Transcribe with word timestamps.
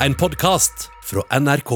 en 0.00 0.14
podkast 0.14 0.90
fra 1.02 1.22
NRK. 1.40 1.70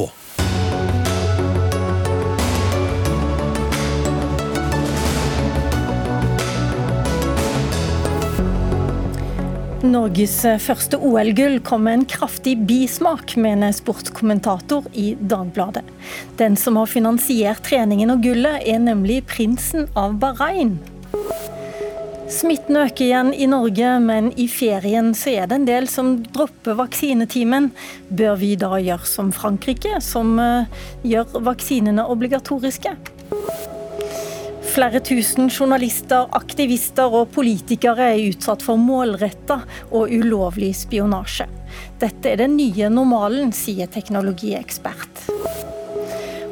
Norges 9.81 10.35
første 10.61 10.99
OL-gull 11.01 11.59
kom 11.65 11.87
med 11.89 11.97
en 11.97 12.05
kraftig 12.05 12.59
bismak, 12.69 13.33
mener 13.41 13.73
sportskommentator 13.75 14.87
i 14.93 15.15
Dagbladet. 15.21 15.87
Den 16.39 16.61
som 16.61 16.77
har 16.77 16.93
finansiert 16.93 17.65
treningen 17.67 18.13
og 18.13 18.23
gullet, 18.27 18.61
er 18.69 18.85
nemlig 18.85 19.23
prinsen 19.33 19.89
av 19.99 20.21
Bahrain. 20.21 20.77
Smitten 22.41 22.79
øker 22.81 23.05
igjen 23.05 23.31
i 23.37 23.45
Norge, 23.51 23.89
men 24.01 24.31
i 24.41 24.47
ferien 24.49 25.11
så 25.19 25.35
er 25.43 25.49
det 25.51 25.59
en 25.59 25.67
del 25.69 25.89
som 25.93 26.15
dropper 26.25 26.79
vaksinetimen. 26.79 27.67
Bør 28.17 28.39
vi 28.41 28.55
da 28.57 28.79
gjøre 28.81 29.09
som 29.11 29.29
Frankrike, 29.35 29.99
som 30.01 30.39
eh, 30.41 30.79
gjør 31.05 31.35
vaksinene 31.45 32.07
obligatoriske? 32.09 32.95
Flere 34.71 35.03
tusen 35.05 35.53
journalister, 35.53 36.31
aktivister 36.41 37.13
og 37.13 37.29
politikere 37.37 38.09
er 38.15 38.25
utsatt 38.31 38.65
for 38.65 38.81
målretta 38.81 39.61
og 39.91 40.09
ulovlig 40.09 40.73
spionasje. 40.81 41.51
Dette 42.01 42.33
er 42.33 42.41
den 42.41 42.57
nye 42.57 42.89
normalen, 42.89 43.53
sier 43.53 43.91
teknologiekspert. 43.93 45.27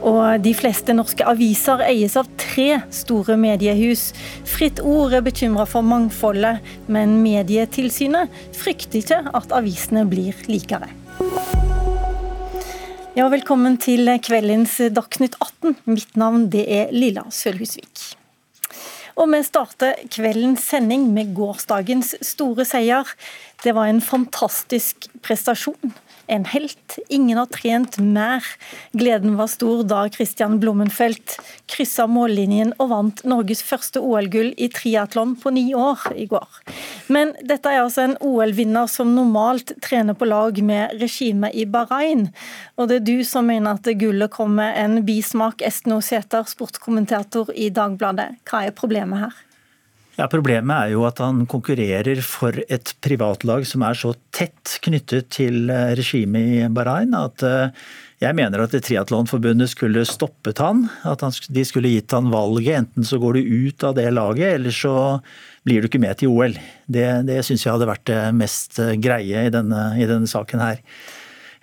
Og 0.06 0.38
de 0.44 0.52
fleste 0.54 0.94
norske 0.94 1.24
aviser 1.26 1.82
eies 1.82 2.14
av 2.18 2.28
tre 2.38 2.80
store 2.94 3.34
mediehus. 3.40 4.12
Fritt 4.46 4.78
Ord 4.78 5.16
er 5.16 5.24
bekymra 5.26 5.66
for 5.66 5.82
mangfoldet, 5.82 6.62
men 6.86 7.16
Medietilsynet 7.24 8.30
frykter 8.56 9.00
ikke 9.02 9.20
at 9.34 9.54
avisene 9.56 10.04
blir 10.08 10.38
likere. 10.46 10.90
Ja, 13.18 13.26
velkommen 13.32 13.80
til 13.82 14.06
kveldens 14.22 14.76
Dagsnytt 14.94 15.34
18. 15.42 15.74
Mitt 15.90 16.14
navn 16.20 16.46
er 16.54 16.94
Lilla 16.94 17.26
Sølhusvik. 17.34 18.14
Og 19.18 19.26
vi 19.32 19.40
starter 19.42 19.98
kveldens 20.14 20.62
sending 20.70 21.08
med 21.10 21.32
gårsdagens 21.34 22.14
store 22.22 22.62
seier. 22.68 23.08
Det 23.64 23.74
var 23.74 23.90
en 23.90 23.98
fantastisk 24.04 25.08
prestasjon 25.26 25.96
en 26.28 26.44
helt. 26.44 26.98
Ingen 27.08 27.38
har 27.38 27.48
trent 27.52 27.98
mer. 27.98 28.44
Gleden 28.92 29.36
var 29.38 29.48
stor 29.50 29.82
da 29.88 30.04
Christian 30.12 30.58
Blommenfelt 30.60 31.38
kryssa 31.70 32.06
mållinjen 32.10 32.74
og 32.78 32.90
vant 32.92 33.24
Norges 33.28 33.62
første 33.64 34.02
OL-gull 34.04 34.52
i 34.56 34.68
triatlon 34.72 35.34
på 35.40 35.52
ni 35.56 35.66
år 35.76 36.04
i 36.16 36.28
går. 36.30 36.60
Men 37.12 37.34
dette 37.40 37.72
er 37.72 37.82
altså 37.82 38.04
en 38.06 38.16
OL-vinner 38.24 38.90
som 38.90 39.14
normalt 39.16 39.74
trener 39.84 40.16
på 40.18 40.28
lag 40.28 40.60
med 40.64 40.96
regimet 41.00 41.56
i 41.56 41.64
Bahrain. 41.64 42.28
Og 42.76 42.90
det 42.90 43.00
er 43.00 43.08
du 43.08 43.16
som 43.26 43.48
mener 43.48 43.78
at 43.78 43.92
gullet 43.98 44.32
kom 44.34 44.58
med 44.60 44.76
en 44.78 45.02
bismak, 45.08 45.64
Estno 45.64 46.00
Sæther, 46.04 46.48
sportskommentator 46.48 47.52
i 47.56 47.72
Dagbladet. 47.74 48.34
Hva 48.48 48.66
er 48.68 48.76
problemet 48.76 49.26
her? 49.26 49.44
Ja, 50.18 50.26
Problemet 50.26 50.74
er 50.74 50.92
jo 50.96 51.04
at 51.06 51.20
han 51.22 51.44
konkurrerer 51.46 52.18
for 52.26 52.56
et 52.66 52.90
privatlag 53.04 53.62
som 53.70 53.84
er 53.86 53.94
så 53.94 54.16
tett 54.34 54.80
knyttet 54.82 55.28
til 55.36 55.70
eh, 55.70 55.92
regimet 55.98 56.54
i 56.56 56.64
Bahrain 56.74 57.14
at 57.14 57.44
eh, 57.46 57.84
jeg 58.18 58.34
mener 58.34 58.64
at 58.64 58.74
Triatlonforbundet 58.74 59.70
skulle 59.70 60.02
stoppet 60.02 60.58
han. 60.58 60.88
At 61.06 61.22
de 61.54 61.62
skulle 61.62 61.92
gitt 61.92 62.10
han 62.10 62.32
valget. 62.32 62.80
Enten 62.80 63.06
så 63.06 63.20
går 63.22 63.38
du 63.38 63.68
ut 63.68 63.84
av 63.86 63.94
det 63.94 64.08
laget, 64.10 64.56
eller 64.56 64.74
så 64.74 64.94
blir 65.62 65.78
du 65.78 65.86
ikke 65.86 66.02
med 66.02 66.18
til 66.18 66.34
OL. 66.34 66.58
Det, 66.90 67.06
det 67.28 67.38
syns 67.46 67.62
jeg 67.62 67.76
hadde 67.76 67.86
vært 67.86 68.08
det 68.10 68.18
mest 68.34 68.82
eh, 68.82 68.96
greie 68.98 69.46
i 69.46 69.54
denne, 69.54 69.84
i 70.02 70.10
denne 70.10 70.26
saken 70.26 70.64
her. 70.66 70.82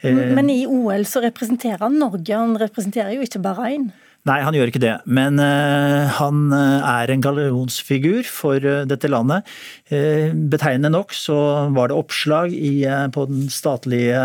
Men 0.05 0.47
i 0.53 0.61
OL 0.69 1.03
så 1.09 1.19
representerer 1.25 1.83
han 1.83 1.99
Norge, 1.99 2.31
han 2.31 2.55
representerer 2.61 3.17
jo 3.17 3.25
ikke 3.25 3.43
Bahrain? 3.43 3.89
Nei, 4.25 4.39
han 4.41 4.55
gjør 4.57 4.71
ikke 4.71 4.81
det. 4.81 4.95
Men 5.05 5.37
uh, 5.37 6.09
han 6.17 6.49
eh, 6.55 6.85
er 6.89 7.11
en 7.13 7.21
gallionsfigur 7.21 8.25
for 8.25 8.57
uh, 8.57 8.81
dette 8.89 9.09
landet. 9.11 9.45
Uh, 9.91 10.33
betegnende 10.49 10.89
nok 10.95 11.13
så 11.13 11.37
var 11.75 11.91
det 11.91 11.99
oppslag 11.99 12.53
i, 12.53 12.79
på 13.13 13.27
den 13.29 13.49
statlige 13.53 14.21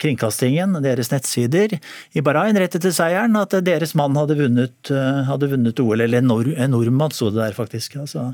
kringkastingen, 0.00 0.78
deres 0.80 1.10
nettsider 1.12 1.74
i 2.16 2.22
Bahrain 2.24 2.56
rett 2.56 2.72
etter 2.78 2.94
seieren, 2.94 3.34
at 3.36 3.52
deres 3.66 3.92
mann 3.98 4.16
hadde 4.16 4.38
vunnet, 4.38 4.92
hadde 5.28 5.50
vunnet 5.50 5.82
OL. 5.82 6.00
Eller 6.00 6.22
en, 6.22 6.30
nord, 6.30 6.48
en 6.54 6.72
nordmann 6.72 7.12
sto 7.12 7.28
det 7.28 7.42
der, 7.42 7.56
faktisk. 7.58 7.98
Altså, 8.00 8.30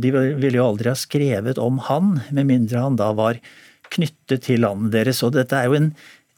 de 0.00 0.12
ville 0.14 0.56
jo 0.56 0.70
aldri 0.70 0.88
ha 0.88 0.96
skrevet 0.96 1.60
om 1.60 1.82
han, 1.90 2.14
med 2.32 2.48
mindre 2.48 2.86
han 2.86 2.96
da 2.96 3.10
var 3.18 3.42
knyttet 3.92 4.46
til 4.46 4.64
landet 4.64 4.94
deres. 4.96 5.20
Og 5.26 5.34
dette 5.36 5.58
er 5.58 5.68
jo 5.68 5.76
en 5.76 5.92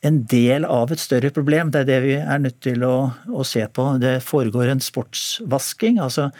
en 0.06 0.22
del 0.28 0.65
av 0.65 0.93
et 0.93 1.00
større 1.00 1.31
problem. 1.34 1.71
Det 1.72 1.83
er 1.83 1.88
det 1.88 2.00
vi 2.05 2.16
er 2.19 2.43
nødt 2.43 2.61
til 2.65 2.84
å, 2.87 3.11
å 3.28 3.47
se 3.47 3.66
på. 3.69 3.87
Det 4.00 4.19
foregår 4.25 4.72
en 4.72 4.83
sportsvasking. 4.84 6.00
altså 6.00 6.31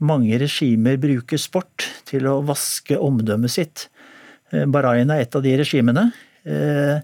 Mange 0.00 0.38
regimer 0.40 1.00
bruker 1.00 1.40
sport 1.40 1.88
til 2.08 2.28
å 2.30 2.38
vaske 2.48 2.96
omdømmet 2.96 3.52
sitt. 3.52 3.88
Eh, 4.52 4.64
Bahrain 4.64 5.12
er 5.12 5.26
et 5.26 5.36
av 5.36 5.44
de 5.44 5.56
regimene. 5.60 6.08
Eh, 6.48 7.02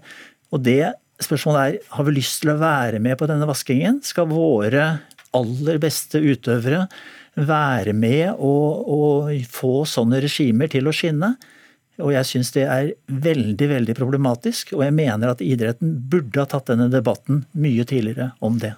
og 0.49 0.63
det 0.65 0.95
spørsmålet 1.21 1.61
er 1.61 1.93
har 1.97 2.07
vi 2.07 2.15
lyst 2.17 2.41
til 2.41 2.53
å 2.53 2.59
være 2.61 3.01
med 3.03 3.17
på 3.19 3.29
denne 3.29 3.49
vaskingen. 3.49 4.01
Skal 4.05 4.29
våre 4.31 4.89
aller 5.37 5.77
beste 5.81 6.21
utøvere 6.23 6.87
være 7.37 7.93
med 7.93 8.31
og, 8.33 8.89
og 8.89 9.45
få 9.53 9.83
sånne 9.85 10.23
regimer 10.23 10.71
til 10.73 10.89
å 10.89 10.95
skinne? 10.95 11.35
Og 12.03 12.11
jeg 12.13 12.29
syns 12.29 12.51
det 12.53 12.65
er 12.69 12.91
veldig, 13.09 13.69
veldig 13.71 13.95
problematisk. 13.97 14.75
Og 14.77 14.83
jeg 14.85 14.93
mener 14.93 15.33
at 15.33 15.41
idretten 15.41 15.95
burde 16.11 16.43
ha 16.43 16.49
tatt 16.49 16.69
denne 16.69 16.91
debatten 16.93 17.45
mye 17.57 17.87
tidligere 17.89 18.33
om 18.45 18.59
det. 18.61 18.75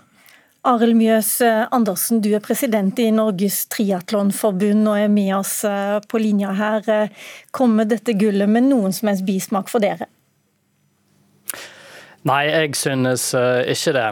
Arild 0.67 0.97
Mjøs 0.99 1.41
eh, 1.41 1.65
Andersen, 1.71 2.19
du 2.21 2.33
er 2.35 2.43
president 2.43 2.97
i 2.99 3.07
Norges 3.15 3.61
Triatlonforbund 3.71 4.89
og 4.91 4.97
er 4.99 5.11
med 5.11 5.31
oss 5.37 5.61
eh, 5.67 5.99
på 6.03 6.19
linja 6.19 6.51
her. 6.55 6.89
Eh, 6.91 7.29
kommer 7.55 7.87
dette 7.87 8.15
gullet 8.19 8.51
med 8.51 8.67
noen 8.67 8.95
som 8.95 9.07
helst 9.07 9.23
bismak 9.27 9.71
for 9.71 9.83
dere? 9.83 10.09
Nei, 12.27 12.43
jeg 12.51 12.75
synes 12.75 13.29
ikke 13.31 13.93
det. 13.95 14.09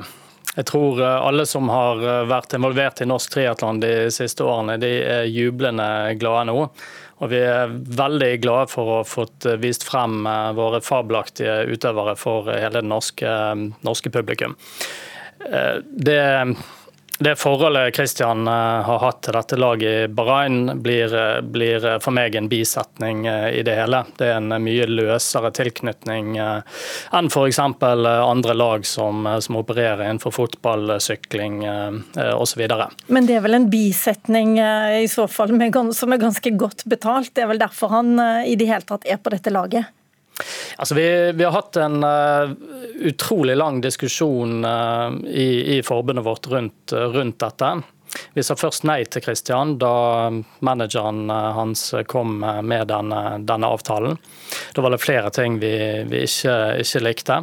Jeg 0.56 0.66
tror 0.72 1.02
alle 1.04 1.44
som 1.46 1.68
har 1.70 2.00
vært 2.26 2.56
involvert 2.56 3.02
i 3.04 3.06
norsk 3.06 3.36
triatlon 3.36 3.82
de 3.84 4.08
siste 4.16 4.46
årene, 4.48 4.80
de 4.82 4.94
er 5.04 5.28
jublende 5.28 6.16
glade 6.18 6.48
nå. 6.48 6.64
Og 7.18 7.32
vi 7.32 7.40
er 7.42 7.74
veldig 7.98 8.32
glade 8.44 8.70
for 8.70 8.90
å 8.90 8.98
ha 9.02 9.08
fått 9.08 9.48
vist 9.62 9.86
frem 9.88 10.26
eh, 10.30 10.52
våre 10.58 10.82
fabelaktige 10.86 11.64
utøvere 11.72 12.14
for 12.20 12.52
hele 12.52 12.82
det 12.82 12.90
norske, 12.90 13.32
norske 13.88 14.14
publikum. 14.14 14.54
Eh, 15.50 15.78
det 15.84 16.22
det 17.20 17.36
forholdet 17.36 17.96
Kristian 17.96 18.48
eh, 18.48 18.82
har 18.86 19.00
hatt 19.00 19.24
til 19.26 19.34
dette 19.34 19.58
laget 19.58 19.90
i 19.90 20.14
Bahrain, 20.14 20.82
blir, 20.82 21.14
eh, 21.18 21.40
blir, 21.42 21.88
for 22.04 22.14
meg 22.14 22.36
en 22.38 22.50
bisetning 22.50 23.26
eh, 23.26 23.48
i 23.58 23.64
det 23.66 23.74
hele. 23.80 24.04
Det 24.20 24.28
er 24.30 24.38
en 24.38 24.54
mye 24.62 24.86
løsere 24.86 25.50
tilknytning 25.58 26.38
enn 26.38 27.32
f.eks. 27.32 27.60
andre 27.60 28.54
lag 28.54 28.86
som, 28.86 29.26
som 29.42 29.58
opererer 29.58 30.06
innenfor 30.06 30.36
fotball, 30.36 30.98
sykling 31.02 31.64
osv. 32.38 32.64
Men 33.08 33.28
det 33.28 33.38
er 33.38 33.46
vel 33.46 33.58
en 33.58 33.70
bisetning 33.72 34.58
i 34.60 35.08
så 35.10 35.26
fall 35.32 35.56
som 35.96 36.14
er 36.14 36.22
ganske 36.22 36.54
godt 36.60 36.86
betalt? 36.86 37.34
Det 37.34 37.46
er 37.46 37.52
vel 37.52 37.62
derfor 37.62 37.94
han 37.96 38.18
i 38.46 38.56
det 38.60 38.70
hele 38.70 38.86
tatt 38.86 39.08
er 39.10 39.22
på 39.22 39.34
dette 39.34 39.54
laget? 39.54 39.97
Altså, 40.78 40.96
vi, 40.96 41.08
vi, 41.34 41.44
har 41.44 41.56
hatt 41.56 41.80
en 41.82 42.04
uh, 42.04 42.52
utrolig 43.10 43.58
lang 43.58 43.82
diskusjon 43.82 44.60
uh, 44.66 45.10
i, 45.28 45.78
i, 45.78 45.84
forbundet 45.86 46.26
vårt 46.26 46.50
rundt, 46.52 46.94
uh, 46.94 47.08
rundt 47.16 47.40
dette. 47.42 47.72
Vi 48.34 48.44
sa 48.44 48.56
først 48.58 48.86
nei 48.88 49.00
til 49.10 49.24
Kristian 49.26 49.76
da 49.82 50.30
manageren 50.66 51.30
eh, 51.30 51.50
hans 51.58 51.90
kom 52.10 52.44
eh, 52.44 52.62
med 52.62 52.88
denne, 52.92 53.22
denne 53.48 53.70
avtalen. 53.74 54.18
Da 54.76 54.84
var 54.86 54.94
det 54.94 55.02
flere 55.02 55.32
ting 55.34 55.58
vi, 55.62 55.74
vi 56.08 56.24
ikke, 56.28 56.56
ikke, 56.84 57.02
likte. 57.04 57.40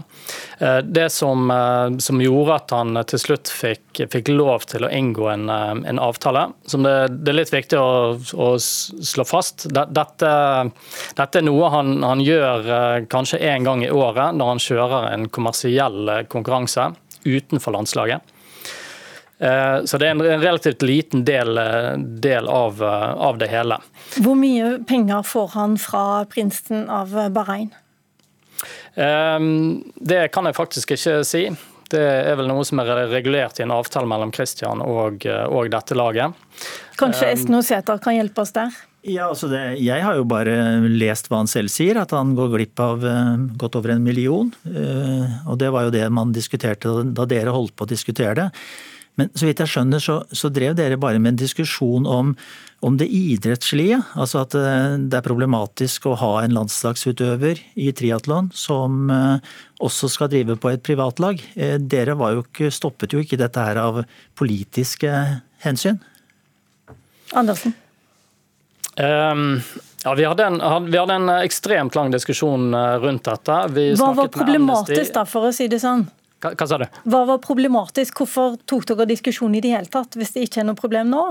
Eh, 0.59 0.79
det 0.85 1.09
som, 1.13 1.51
som, 1.99 2.23
gjorde 2.23 2.59
at 2.61 2.75
han 2.77 3.01
til 3.11 3.21
slutt 3.21 3.51
fikk, 3.53 4.05
fikk 4.13 4.31
lov 4.33 4.69
til 4.71 4.87
å 4.87 4.93
inngå 4.95 5.29
en, 5.33 5.49
en 5.51 6.03
avtale, 6.03 6.47
som 6.71 6.87
det, 6.87 6.95
det, 7.21 7.33
er 7.33 7.41
litt 7.41 7.55
viktig 7.55 7.81
å, 7.81 8.15
å 8.17 8.51
slå 8.59 9.27
fast. 9.29 9.67
Dette, 9.75 10.35
dette, 11.19 11.41
er 11.41 11.47
noe 11.47 11.71
han, 11.75 11.97
han 12.07 12.23
gjør 12.25 13.09
kanskje 13.13 13.43
én 13.45 13.67
gang 13.67 13.85
i 13.85 13.93
året 13.93 14.39
når 14.39 14.55
han 14.55 14.63
kjører 14.63 15.11
en 15.13 15.29
kommersiell 15.33 16.15
konkurranse 16.33 16.93
utenfor 17.25 17.75
landslaget. 17.75 18.34
Eh, 19.45 19.85
så 19.85 19.99
det 19.99 20.09
er 20.09 20.15
en 20.15 20.23
relativt 20.41 20.83
liten 20.83 21.25
del, 21.25 21.59
eh, 21.59 21.93
del 21.99 22.49
av, 22.49 22.83
eh, 22.83 23.11
av, 23.13 23.39
det 23.39 23.51
hele. 23.53 23.79
Hvor 24.17 24.39
mye 24.41 24.79
penger 24.89 25.23
får 25.23 25.49
han 25.55 25.77
fra 25.79 26.25
prinsen 26.25 26.89
av 26.89 27.13
Bahrain? 27.33 27.73
Det 28.95 30.29
kan 30.33 30.47
jeg 30.47 30.55
faktisk 30.55 30.95
ikke 30.95 31.25
si. 31.27 31.49
Det 31.91 32.01
er 32.01 32.37
vel 32.39 32.47
noe 32.49 32.63
som 32.65 32.79
er 32.81 33.09
regulert 33.11 33.59
i 33.59 33.65
en 33.65 33.75
avtale 33.75 34.07
mellom 34.09 34.31
Kristian 34.33 34.81
og, 34.81 35.27
og 35.27 35.71
dette 35.71 35.99
laget. 35.99 36.33
Kanskje 36.97 37.33
Esten 37.33 37.59
Sæter 37.67 37.99
kan 38.01 38.15
hjelpe 38.15 38.41
oss 38.41 38.55
der? 38.55 38.71
Ja, 39.03 39.27
altså 39.29 39.51
det, 39.51 39.83
Jeg 39.83 40.01
har 40.01 40.15
jo 40.17 40.25
bare 40.25 40.55
lest 40.87 41.29
hva 41.29 41.43
han 41.43 41.51
selv 41.51 41.75
sier, 41.75 41.99
at 42.01 42.15
han 42.15 42.33
går 42.39 42.55
glipp 42.55 42.81
av 42.81 43.05
godt 43.59 43.77
over 43.83 43.97
en 43.97 44.07
million. 44.07 44.55
Og 45.45 45.59
Det 45.59 45.75
var 45.75 45.91
jo 45.91 45.95
det 45.99 46.07
man 46.09 46.33
diskuterte 46.33 47.03
da 47.13 47.27
dere 47.27 47.53
holdt 47.53 47.75
på 47.75 47.85
å 47.85 47.91
diskutere 47.91 48.39
det. 48.39 48.49
Men 49.21 49.31
så 49.39 49.47
vidt 49.47 49.61
jeg 49.63 49.71
skjønner, 49.71 50.03
så, 50.03 50.17
så 50.35 50.51
drev 50.51 50.75
dere 50.79 50.99
bare 50.99 51.21
med 51.23 51.35
en 51.35 51.41
diskusjon 51.45 52.09
om, 52.11 52.33
om, 52.83 52.97
det 52.99 53.07
idrettslige. 53.15 54.01
Altså 54.19 54.41
at 54.43 54.57
uh, 54.59 54.97
det 54.99 55.21
er 55.21 55.27
problematisk 55.27 56.09
å 56.11 56.17
ha 56.19 56.33
en 56.43 56.57
landslagsutøver 56.57 57.63
i 57.79 57.93
triatlon 57.95 58.51
som 58.55 59.13
også 59.85 60.11
skal 60.11 60.33
drive 60.33 60.59
på 60.59 60.73
et 60.73 60.83
privatlag. 60.83 61.43
Dere 61.55 62.19
jo 62.19 62.43
ikke, 62.43 62.73
stoppet 62.75 63.15
jo 63.15 63.23
ikke 63.23 63.39
dette 63.39 63.63
her 63.63 63.79
av 63.83 64.03
politiske 64.39 65.13
hensyn. 65.63 66.03
Andersen? 67.35 67.75
Um, 68.99 69.63
ja, 70.05 70.15
vi 70.15 70.25
hadde, 70.25 70.45
en, 70.45 70.91
vi 70.91 70.99
hadde, 70.99 71.15
en, 71.15 71.29
ekstremt 71.29 71.95
lang 71.95 72.11
diskusjon 72.13 72.75
eh, 72.75 72.97
rundt 73.01 73.25
dette. 73.25 73.61
Vi 73.73 73.87
Hva 73.97 74.13
var 74.15 74.29
problematisk, 74.29 75.15
da, 75.17 75.25
for 75.25 75.49
å 75.49 75.53
si 75.55 75.65
det 75.73 75.81
sånn? 75.81 76.05
Hva, 76.45 76.53
hva, 76.53 76.67
sa 76.69 76.77
du? 76.77 76.85
Hva 77.09 77.23
var 77.31 77.39
problematisk? 77.41 78.21
Hvorfor 78.21 78.59
tok 78.69 78.85
dere 78.91 79.09
diskusjonen 79.09 79.57
i 79.57 79.65
det 79.65 79.73
hele 79.73 79.89
tatt, 79.89 80.19
hvis 80.21 80.35
det 80.35 80.45
ikke 80.45 80.61
er 80.61 80.69
noe 80.69 80.77
problem 80.77 81.09
nå? 81.09 81.25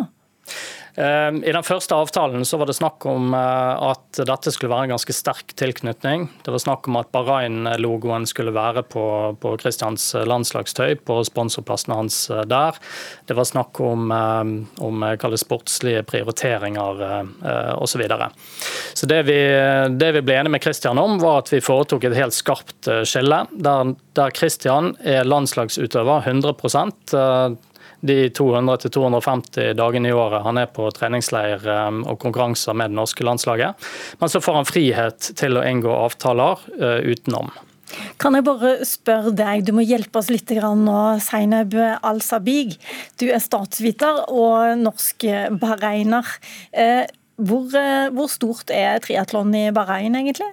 Ehm, 0.96 1.44
I 1.44 1.52
den 1.54 1.66
første 1.66 1.96
avtalen 1.98 2.46
så 2.46 2.60
var 2.62 2.70
det 2.70 2.76
snakk 2.78 3.06
om 3.10 3.34
eh, 3.34 3.86
at 3.90 4.20
dette 4.30 4.52
skulle 4.54 4.70
være 4.74 4.88
en 4.88 4.94
ganske 4.94 5.16
sterk 5.16 5.56
tilknytning. 5.58 6.28
Det 6.46 6.54
var 6.54 6.62
snakk 6.62 6.88
om 6.90 7.00
at 7.00 7.10
Bahrain-logoen 7.16 8.28
skulle 8.30 8.54
være 8.54 8.84
på, 8.86 9.06
på 9.42 9.56
Christians 9.62 10.12
landslagstøy, 10.14 11.00
på 11.02 11.18
sponsorplassene 11.26 11.98
hans 11.98 12.20
eh, 12.30 12.44
der. 12.50 12.78
Det 13.26 13.38
var 13.38 13.50
snakk 13.50 13.82
om, 13.82 14.14
eh, 14.14 14.54
om 14.86 15.08
sportslige 15.34 16.04
prioriteringer 16.06 17.02
osv. 17.74 17.92
Så, 17.94 18.00
videre. 18.02 18.26
så 18.98 19.06
det 19.06 19.20
vi, 19.28 19.36
det 20.02 20.08
vi 20.16 20.22
ble 20.26 20.40
enige 20.40 20.54
med 20.56 20.64
Christian 20.66 20.98
om, 20.98 21.20
var 21.22 21.44
at 21.44 21.52
vi 21.54 21.60
foretok 21.62 22.08
et 22.08 22.16
helt 22.18 22.34
skarpt 22.34 22.90
skille. 23.06 23.44
Der, 23.54 24.34
Christian 24.34 24.96
er 25.06 25.28
landslagsutøver 25.30 26.26
100 26.26 26.58
de 28.04 28.18
200-250 28.36 29.74
dagene 29.80 30.12
i 30.12 30.16
året 30.16 30.44
han 30.44 30.60
er 30.60 30.72
på 30.72 30.90
treningsleir 30.96 31.64
um, 31.68 32.02
og 32.04 32.20
konkurranser 32.20 32.76
med 32.76 32.92
det 32.92 33.00
norske 33.00 33.24
landslaget. 33.24 33.92
Men 34.20 34.32
så 34.32 34.42
får 34.44 34.60
han 34.60 34.68
frihet 34.68 35.30
til 35.40 35.60
å 35.60 35.64
inngå 35.68 35.94
avtaler 36.04 36.66
uh, 36.80 37.00
utenom. 37.08 37.54
Kan 38.22 38.38
jeg 38.38 38.46
bare 38.48 38.74
spørre 38.88 39.34
deg, 39.36 39.66
du 39.68 39.74
må 39.76 39.84
hjelpe 39.86 40.22
oss 40.22 40.32
litt 40.32 40.50
nå, 40.50 41.00
Seineb 41.22 41.76
Al-Sabig. 41.78 42.78
Du 43.22 43.28
er 43.30 43.44
statsviter 43.44 44.24
og 44.34 44.80
norsk 44.82 45.28
bahrainer. 45.62 46.28
Eh, 46.72 47.06
hvor, 47.38 47.70
eh, 47.78 48.10
hvor 48.14 48.30
stort 48.32 48.72
er 48.74 49.02
triatlon 49.04 49.54
i 49.58 49.70
Bahrain, 49.76 50.16
egentlig? 50.16 50.50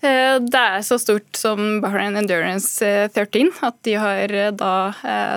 Eh, 0.00 0.38
det 0.38 0.60
er 0.60 0.84
så 0.86 0.98
stort 1.00 1.36
som 1.36 1.80
Bahrain 1.82 2.16
Endurance 2.16 2.84
13, 3.12 3.52
at 3.62 3.82
de 3.84 3.98
har 3.98 4.36
da 4.56 4.76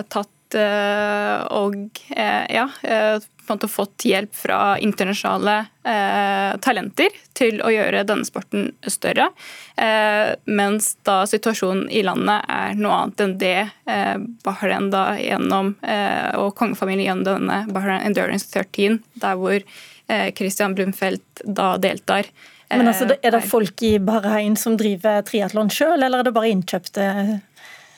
tatt 0.07 0.31
Eh, 0.31 0.40
og 0.56 2.01
eh, 2.15 2.45
ja, 2.51 2.68
eh, 2.83 3.19
fått 3.68 4.06
hjelp 4.06 4.36
fra 4.36 4.77
internasjonale 4.80 5.56
eh, 5.83 6.57
talenter 6.63 7.09
til 7.36 7.59
å 7.62 7.71
gjøre 7.74 8.06
denne 8.07 8.25
sporten 8.27 8.69
større. 8.88 9.30
Eh, 9.75 10.33
mens 10.45 10.94
da 11.07 11.25
situasjonen 11.27 11.89
i 11.92 12.03
landet 12.06 12.48
er 12.48 12.80
noe 12.80 13.01
annet 13.01 13.25
enn 13.25 13.36
det 13.42 13.57
eh, 13.68 14.15
Bahrain 14.45 14.89
da 14.94 15.18
gjennom, 15.19 15.75
og 16.39 16.56
kongefamilien 16.57 17.12
gjennom 17.12 17.27
denne 17.27 17.59
Bahrain 17.74 18.06
Endurance 18.07 18.48
13, 18.50 19.01
der 19.19 19.38
hvor 19.39 19.62
Christian 20.36 20.74
Blumfeldt 20.75 21.44
da 21.45 21.75
deltar. 21.80 22.27
Men 22.71 22.88
altså, 22.88 23.07
Er 23.21 23.36
det 23.36 23.44
folk 23.48 23.83
i 23.83 23.98
Bahrain 24.00 24.56
som 24.59 24.77
driver 24.80 25.21
triatlon 25.27 25.71
sjøl, 25.71 26.00
eller 26.00 26.21
er 26.21 26.27
det 26.27 26.36
bare 26.36 26.51
innkjøpte 26.51 27.07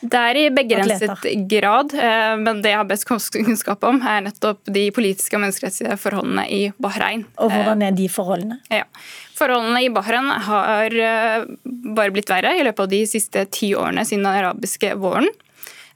det 0.04 0.20
er 0.20 0.38
i 0.38 0.44
begrenset 0.52 1.26
grad, 1.48 1.94
eh, 1.96 2.34
men 2.40 2.60
det 2.64 2.72
jeg 2.74 2.80
har 2.80 2.88
best 2.88 3.06
kunnskap 3.08 3.84
om, 3.88 4.00
er 4.04 4.26
nettopp 4.26 4.60
de 4.68 4.86
politiske 4.94 5.38
og 5.38 5.44
menneskerettslige 5.44 5.96
forholdene 6.00 6.44
i 6.52 6.62
Bahrain. 6.82 7.24
Og 7.40 7.52
hvordan 7.54 7.86
er 7.86 7.96
de 7.96 8.08
forholdene? 8.12 8.58
Ja. 8.72 8.84
Forholdene 9.34 9.80
i 9.86 9.90
Bahrain 9.94 10.28
har 10.48 10.98
eh, 11.08 11.46
bare 11.64 12.14
blitt 12.14 12.30
verre 12.30 12.54
i 12.58 12.66
løpet 12.66 12.84
av 12.84 12.92
de 12.92 13.02
siste 13.08 13.46
ti 13.54 13.72
årene 13.78 14.04
siden 14.06 14.26
den 14.28 14.42
arabiske 14.44 14.92
våren. 15.00 15.30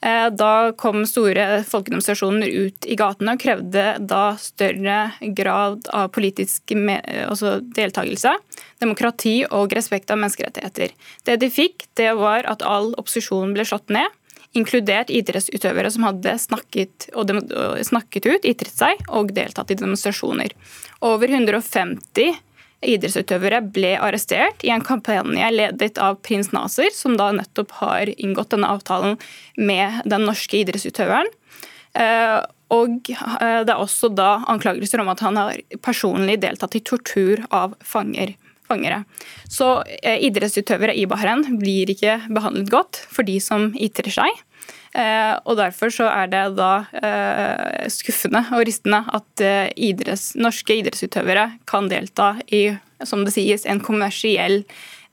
Eh, 0.01 0.29
da 0.31 0.73
kom 0.79 1.03
store 1.11 1.63
folkedemonstrasjoner 1.67 2.53
ut 2.55 2.87
i 2.87 2.95
gatene 2.99 3.35
og 3.35 3.43
krevde 3.43 3.87
da 3.99 4.23
større 4.39 4.99
grad 5.35 5.89
av 5.91 6.13
politisk 6.15 6.71
altså 6.71 7.57
deltakelse, 7.75 8.37
demokrati 8.79 9.41
og 9.51 9.75
respekt 9.75 10.13
av 10.15 10.21
menneskerettigheter. 10.23 10.95
Det 11.27 11.39
de 11.43 11.51
fikk, 11.51 11.89
det 11.99 12.13
var 12.21 12.47
at 12.47 12.63
all 12.63 12.93
opposisjon 12.95 13.57
ble 13.57 13.67
slått 13.67 13.91
ned, 13.91 14.07
inkludert 14.57 15.11
idrettsutøvere 15.13 15.91
som 15.93 16.07
hadde 16.07 16.39
snakket, 16.41 17.11
snakket 17.91 18.29
ut, 18.31 18.47
ytret 18.47 18.75
seg 18.75 19.03
og 19.11 19.35
deltatt 19.35 19.75
i 19.75 19.79
demonstrasjoner. 19.79 20.55
Over 21.05 21.35
150 21.35 22.39
idrettsutøvere 22.85 23.61
ble 23.75 23.95
arrestert 23.99 24.63
i 24.67 24.71
en 24.75 24.85
kampanje 24.85 25.51
ledet 25.51 25.99
av 26.03 26.21
prins 26.23 26.53
Naser, 26.55 26.93
som 26.95 27.17
da 27.19 27.31
nettopp 27.35 27.75
har 27.81 28.11
inngått 28.15 28.55
denne 28.55 28.71
avtalen 28.71 29.19
med 29.59 30.03
den 30.07 30.27
norske 30.29 30.61
idrettsutøveren. 30.61 31.31
Eh, 31.99 32.39
og 32.75 33.11
eh, 33.11 33.63
det 33.65 33.73
er 33.73 33.81
også 33.81 34.11
da 34.13 34.43
anklagelser 34.53 35.03
om 35.03 35.11
at 35.11 35.25
han 35.25 35.41
har 35.41 35.59
personlig 35.83 36.39
deltatt 36.43 36.77
i 36.79 36.85
tortur 36.85 37.43
av 37.51 37.75
fanger. 37.81 38.37
Fangere. 38.69 39.01
Så 39.49 39.81
eh, 40.05 40.21
idrettsutøvere 40.29 40.93
i 40.93 41.07
Bahrain 41.09 41.41
blir 41.57 41.89
ikke 41.89 42.19
behandlet 42.29 42.69
godt 42.69 43.01
for 43.09 43.25
de 43.25 43.39
som 43.41 43.71
ytrer 43.73 44.13
seg. 44.13 44.43
Eh, 44.99 45.35
og 45.47 45.59
Derfor 45.59 45.93
så 45.95 46.09
er 46.11 46.31
det 46.33 46.43
da 46.59 46.73
eh, 46.99 47.87
skuffende 47.93 48.43
og 48.57 48.65
ristende 48.67 49.05
at 49.15 49.43
eh, 49.45 49.71
idretts, 49.89 50.33
norske 50.39 50.81
idrettsutøvere 50.81 51.51
kan 51.71 51.91
delta 51.91 52.35
i 52.47 52.71
som 53.07 53.23
det 53.23 53.37
sies, 53.37 53.63
en 53.63 53.79
kommersiell 53.79 54.65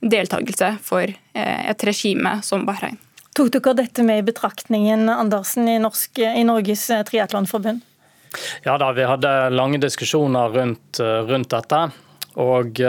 deltakelse 0.02 0.72
for 0.82 1.06
et 1.06 1.84
regime 1.86 2.32
som 2.46 2.64
Bahrain. 2.66 2.98
Tok 3.38 3.52
dere 3.54 3.76
dette 3.78 4.02
med 4.06 4.24
i 4.24 4.26
betraktningen 4.26 5.06
Andersen, 5.14 5.68
i, 5.70 5.76
Norsk, 5.82 6.18
i 6.18 6.42
Norges 6.48 6.88
triatlonforbund? 7.06 7.84
Ja 8.66 8.80
da, 8.82 8.90
vi 8.98 9.06
hadde 9.06 9.36
lange 9.54 9.78
diskusjoner 9.84 10.50
rundt, 10.58 10.98
rundt 11.30 11.54
dette. 11.54 11.84
Og 12.42 12.82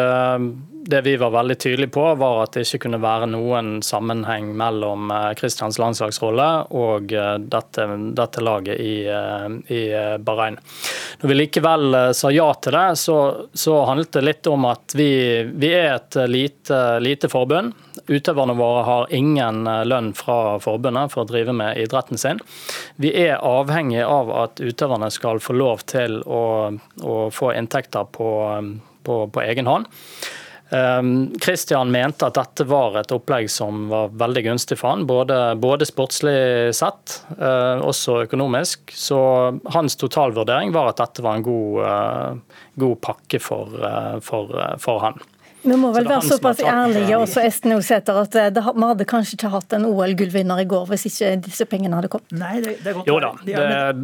det 0.87 1.01
vi 1.03 1.17
var 1.17 1.31
veldig 1.31 1.59
tydelige 1.59 1.91
på, 1.91 2.15
var 2.15 2.43
at 2.45 2.55
det 2.55 2.63
ikke 2.63 2.85
kunne 2.85 3.01
være 3.03 3.27
noen 3.31 3.81
sammenheng 3.83 4.53
mellom 4.57 5.11
Kristians 5.39 5.79
eh, 5.79 5.83
landslagsrolle 5.83 6.47
og 6.79 7.11
eh, 7.13 7.33
dette, 7.43 7.87
dette 8.15 8.45
laget 8.45 8.79
i, 8.83 8.95
eh, 9.11 9.57
i, 9.75 9.81
Bahrain. 10.23 10.59
Når 11.21 11.33
vi 11.33 11.39
likevel 11.41 11.99
sa 12.15 12.31
ja 12.31 12.47
til 12.63 12.77
det, 12.79 12.85
så, 13.03 13.19
så 13.51 13.81
handlet 13.89 14.13
det 14.15 14.25
litt 14.29 14.51
om 14.51 14.69
at 14.71 14.95
vi, 14.95 15.11
vi 15.51 15.73
er 15.75 15.97
et 15.97 16.21
lite, 16.31 16.81
lite 17.03 17.31
forbund. 17.33 17.75
Utøverne 18.07 18.55
våre 18.55 18.87
har 18.87 19.15
ingen 19.17 19.67
lønn 19.91 20.13
fra 20.15 20.57
forbundet 20.63 21.11
for 21.15 21.25
å 21.25 21.31
drive 21.33 21.57
med 21.57 21.83
idretten 21.83 22.21
sin. 22.21 22.39
Vi 23.03 23.11
er 23.27 23.43
avhengig 23.43 24.05
av 24.07 24.31
at 24.45 24.63
utøverne 24.63 25.11
skal 25.11 25.43
få 25.43 25.57
lov 25.59 25.83
til 25.91 26.21
å, 26.23 26.71
å 27.03 27.21
få 27.35 27.55
inntekter 27.59 28.07
på, 28.15 28.31
på, 29.03 29.23
på 29.33 29.47
egen 29.49 29.71
hånd. 29.71 29.91
Kristian 31.41 31.87
ehm, 31.87 31.93
mente 31.93 32.27
at 32.27 32.35
dette 32.35 32.65
var 32.67 32.99
et 32.99 33.13
opplegg 33.15 33.47
som 33.51 33.87
var 33.91 34.11
veldig 34.19 34.43
gunstig 34.49 34.81
for 34.81 34.95
han, 34.95 35.05
både, 35.07 35.39
både 35.63 35.87
sportslig 35.87 36.75
sett, 36.75 37.21
uh, 37.39 37.79
også 37.87 38.25
økonomisk. 38.25 38.91
Så 38.91 39.19
hans 39.75 39.97
totalvurdering 40.01 40.75
var 40.75 40.91
at 40.91 41.03
dette 41.05 41.23
var 41.23 41.39
en 41.39 41.47
god, 41.47 41.79
uh, 41.87 42.61
god 42.83 43.01
pakke 43.05 43.41
for, 43.43 43.79
uh, 43.79 44.19
for, 44.25 44.51
for 44.83 45.03
han. 45.07 45.23
Vi 45.67 45.77
må 45.79 45.91
vel 45.95 46.05
så 46.07 46.11
være 46.13 46.27
såpass 46.31 46.61
ærlige 46.63 47.17
også, 47.19 47.43
Esten 47.47 47.75
Osæter, 47.75 48.19
at 48.23 48.35
det, 48.55 48.63
vi 48.63 48.85
hadde 48.87 49.07
kanskje 49.09 49.39
ikke 49.39 49.51
hatt 49.55 49.75
en 49.75 49.87
OL-gullvinner 49.89 50.63
i 50.63 50.67
går 50.71 50.85
hvis 50.93 51.09
ikke 51.11 51.33
disse 51.47 51.67
pengene 51.71 51.99
hadde 51.99 52.11
kommet? 52.13 52.35
Nei, 52.39 52.61
det, 52.63 52.77
det 52.85 52.93
er 52.93 52.99
godt. 53.01 53.11
Jo 53.11 53.17
da, 53.23 53.33
det, 53.43 53.57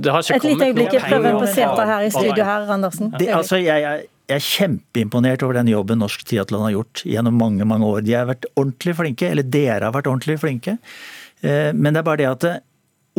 det 0.02 0.14
har 0.14 0.26
ikke 0.26 0.40
Et 0.40 0.49
lite 0.50 0.71
øyeblikk, 0.71 0.97
jeg 0.99 1.04
prøver 1.07 1.38
å 1.38 1.52
setet 1.52 1.92
her 1.92 2.09
i 2.09 2.11
studio 2.14 2.49
her, 2.49 2.66
Andersen. 2.78 3.12
Det, 3.14 3.31
altså, 3.37 3.61
jeg, 3.62 3.87
jeg 3.87 4.09
jeg 4.32 4.40
er 4.40 4.46
kjempeimponert 4.48 5.42
over 5.44 5.58
den 5.58 5.70
jobben 5.70 6.00
norsk 6.00 6.24
triatlon 6.28 6.64
har 6.64 6.74
gjort 6.76 7.02
gjennom 7.08 7.36
mange 7.36 7.66
mange 7.68 7.88
år. 7.88 8.04
De 8.06 8.14
har 8.16 8.28
vært 8.30 8.48
ordentlig 8.56 8.94
flinke, 8.98 9.28
eller 9.28 9.44
dere 9.44 9.88
har 9.88 9.94
vært 9.94 10.08
ordentlig 10.08 10.38
flinke. 10.40 10.78
Eh, 11.44 11.70
men 11.76 11.92
det 11.92 12.00
er 12.00 12.06
bare 12.06 12.22
det 12.22 12.30
at 12.30 12.46
eh, 12.48 12.62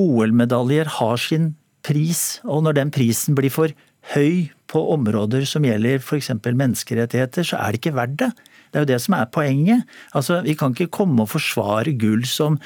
OL-medaljer 0.01 0.89
har 0.97 1.21
sin 1.21 1.51
pris, 1.85 2.41
og 2.47 2.63
når 2.65 2.79
den 2.79 2.93
prisen 2.95 3.37
blir 3.37 3.53
for 3.53 3.73
høy 4.15 4.49
på 4.71 4.81
områder 4.95 5.45
som 5.47 5.67
gjelder 5.67 6.01
f.eks. 6.01 6.31
menneskerettigheter, 6.43 7.45
så 7.45 7.59
er 7.61 7.71
det 7.71 7.83
ikke 7.83 7.97
verdt 7.99 8.17
det. 8.23 8.31
Det 8.71 8.79
er 8.79 8.85
jo 8.87 8.91
det 8.95 9.01
som 9.03 9.15
er 9.19 9.29
poenget. 9.29 9.85
Altså, 10.17 10.41
Vi 10.41 10.55
kan 10.57 10.73
ikke 10.73 10.89
komme 10.97 11.21
og 11.21 11.29
forsvare 11.35 11.93
gull 11.99 12.25
som 12.25 12.57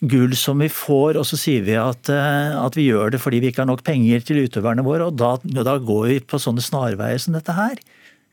gull 0.00 0.34
som 0.36 0.60
vi 0.60 0.68
får, 0.72 1.16
og 1.16 1.24
så 1.28 1.38
sier 1.40 1.64
vi 1.64 1.76
at, 1.80 2.10
at, 2.10 2.76
vi 2.76 2.88
gjør 2.90 3.14
det 3.14 3.20
fordi 3.22 3.40
vi 3.40 3.52
ikke 3.52 3.64
har 3.64 3.70
nok 3.70 3.84
penger 3.86 4.24
til 4.26 4.42
utøverne 4.44 4.84
våre, 4.84 5.08
og 5.08 5.16
da, 5.16 5.36
da 5.42 5.78
går 5.80 6.08
vi 6.10 6.18
på 6.20 6.40
sånne 6.42 6.64
snarveier 6.64 7.22
som 7.22 7.36
dette 7.36 7.54
her. 7.56 7.80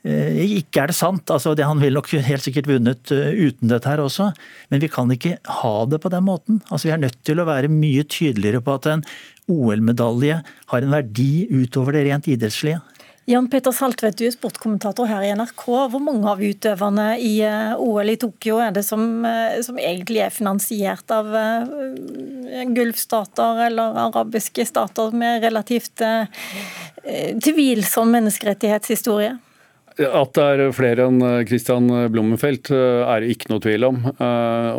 Ikke 0.03 0.82
er 0.82 0.91
det 0.91 0.98
sant. 0.98 1.32
altså 1.32 1.53
Han 1.55 1.79
ville 1.79 1.96
nok 1.96 2.10
helt 2.12 2.43
sikkert 2.43 2.67
vunnet 2.67 3.08
uten 3.08 3.72
dette 3.72 3.88
her 3.88 4.01
også, 4.03 4.34
men 4.67 4.84
vi 4.84 4.91
kan 4.91 5.12
ikke 5.15 5.38
ha 5.62 5.75
det 5.88 6.01
på 6.03 6.12
den 6.12 6.25
måten. 6.27 6.60
Altså 6.67 6.89
Vi 6.89 6.93
er 6.98 7.03
nødt 7.05 7.22
til 7.24 7.39
å 7.39 7.48
være 7.48 7.72
mye 7.72 8.03
tydeligere 8.03 8.60
på 8.60 8.75
at 8.75 8.89
en 8.91 9.05
OL-medalje 9.48 10.41
har 10.43 10.84
en 10.84 10.96
verdi 10.98 11.48
utover 11.51 11.96
det 11.96 12.03
rent 12.10 12.27
idrettslige. 12.27 12.82
Jan 13.25 13.48
Peter 13.48 13.72
Saltvedt, 13.72 14.18
du 14.20 14.25
er 14.27 14.34
sportkommentator 14.36 15.08
her 15.08 15.24
i 15.24 15.30
NRK. 15.32 15.63
Hvor 15.94 16.01
mange 16.03 16.27
av 16.27 16.42
utøverne 16.44 17.06
i 17.24 17.38
eh, 17.48 17.72
OL 17.80 18.12
i 18.12 18.18
Tokyo 18.20 18.58
er 18.60 18.74
det 18.75 18.84
som, 18.84 19.24
eh, 19.24 19.62
som 19.63 19.80
egentlig 19.80 20.25
er 20.25 20.34
finansiert 20.34 21.13
av 21.13 21.30
uh, 21.32 22.65
gulfstater 22.75 23.63
eller 23.70 23.96
arabiske 24.10 24.68
stater 24.68 25.15
med 25.15 25.39
relativt 25.48 26.03
tvilsom 27.44 28.12
menneskerettighetshistorie? 28.18 29.38
At 29.94 30.36
det 30.36 30.44
er 30.44 30.75
flere 30.75 31.08
enn 31.08 31.24
Christian 31.48 31.88
Blummenfelt 32.12 32.72
er 32.74 33.22
det 33.22 33.36
ikke 33.36 33.51
noe 33.51 33.62
tvil 33.62 33.86
om. 33.86 34.00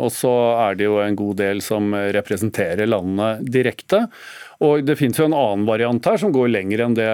Og 0.03 0.09
så 0.11 0.33
er 0.65 0.75
det 0.75 0.89
jo 0.89 0.97
en 0.99 1.15
god 1.15 1.37
del 1.39 1.61
som 1.63 1.95
representerer 1.95 2.89
landene 2.89 3.37
direkte. 3.39 4.01
Og 4.63 4.85
Det 4.87 4.95
finnes 4.99 5.17
jo 5.19 5.27
en 5.27 5.35
annen 5.35 5.65
variant 5.67 6.07
her 6.07 6.19
som 6.21 6.31
går 6.35 6.51
lenger 6.53 6.85
enn 6.85 6.95
det 6.95 7.09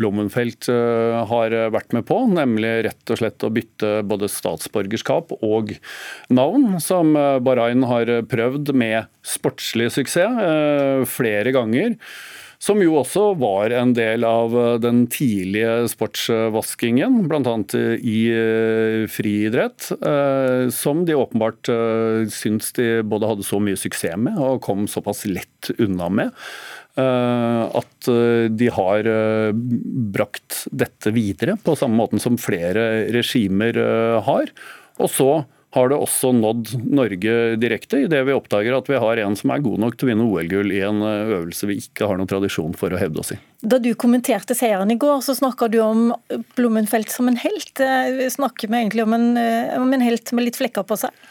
Blommenfelt 0.00 0.68
eh, 0.72 1.18
har 1.28 1.56
vært 1.74 1.92
med 1.96 2.06
på, 2.08 2.22
nemlig 2.32 2.72
rett 2.88 3.12
og 3.12 3.20
slett 3.20 3.44
å 3.44 3.52
bytte 3.52 3.92
både 4.08 4.30
statsborgerskap 4.32 5.34
og 5.42 5.74
navn, 6.32 6.78
som 6.80 7.16
eh, 7.18 7.38
Bahrain 7.44 7.84
har 7.88 8.14
prøvd 8.30 8.72
med 8.72 9.10
sportslig 9.26 9.90
suksess 9.92 10.40
eh, 10.42 11.04
flere 11.08 11.52
ganger 11.54 11.98
som 12.62 12.78
jo 12.78 12.94
også 13.00 13.32
var 13.40 13.72
en 13.74 13.94
del 13.96 14.22
av 14.26 14.52
eh, 14.54 14.76
den 14.82 15.04
tidlige 15.10 15.88
sportsvaskingen, 15.90 17.24
bl.a. 17.30 17.56
i 17.98 18.18
eh, 18.30 18.98
friidrett, 19.10 19.88
eh, 19.98 20.68
som 20.74 21.02
de 21.08 21.16
åpenbart 21.18 21.70
syns 22.32 22.70
de 22.78 22.86
både 23.06 23.32
hadde 23.32 23.46
så 23.46 23.58
mye 23.62 23.78
suksess 23.78 24.18
med 24.20 24.38
og 24.38 24.62
kom 24.64 24.86
såpass 24.90 25.24
lett 25.30 25.72
unna 25.78 26.08
med. 26.12 26.30
At 26.92 28.08
de 28.52 28.66
har 28.76 29.06
brakt 30.12 30.58
dette 30.76 31.12
videre 31.14 31.54
på 31.64 31.72
samme 31.78 31.96
måten 31.96 32.20
som 32.20 32.36
flere 32.36 33.06
regimer 33.14 33.78
har. 34.26 34.52
Og 35.00 35.08
så 35.08 35.30
har 35.72 35.88
det 35.88 35.96
også 35.96 36.34
nådd 36.36 36.74
Norge 36.92 37.34
direkte, 37.60 38.02
idet 38.04 38.20
vi 38.28 38.34
oppdager 38.36 38.74
at 38.76 38.88
vi 38.90 38.98
har 39.00 39.20
en 39.22 39.36
som 39.38 39.54
er 39.54 39.62
god 39.64 39.80
nok 39.80 39.96
til 39.96 40.06
å 40.06 40.10
vinne 40.10 40.26
OL-gull 40.28 40.72
i 40.74 40.82
en 40.84 41.00
eh, 41.06 41.32
øvelse 41.38 41.68
vi 41.70 41.78
ikke 41.80 42.08
har 42.10 42.20
noen 42.20 42.28
tradisjon 42.28 42.76
for 42.76 42.92
å 42.92 43.00
hevde 43.00 43.22
oss 43.22 43.32
i. 43.32 43.38
Da 43.64 43.78
du 43.80 43.88
kommenterte 43.96 44.56
seieren 44.58 44.92
i 44.92 44.98
går, 45.00 45.22
så 45.24 45.36
snakka 45.38 45.70
du 45.72 45.78
om 45.80 46.10
Blommenfelt 46.58 47.12
som 47.12 47.30
en 47.30 47.40
helt. 47.40 47.72
Eh, 47.80 48.10
vi 48.18 48.28
snakker 48.34 48.68
vi 48.68 48.82
egentlig 48.82 49.06
om 49.06 49.16
en, 49.16 49.30
eh, 49.40 49.72
om 49.80 49.96
en 49.96 50.04
helt 50.04 50.34
med 50.36 50.50
litt 50.50 50.60
flekker 50.60 50.84
på 50.84 51.00
seg? 51.06 51.24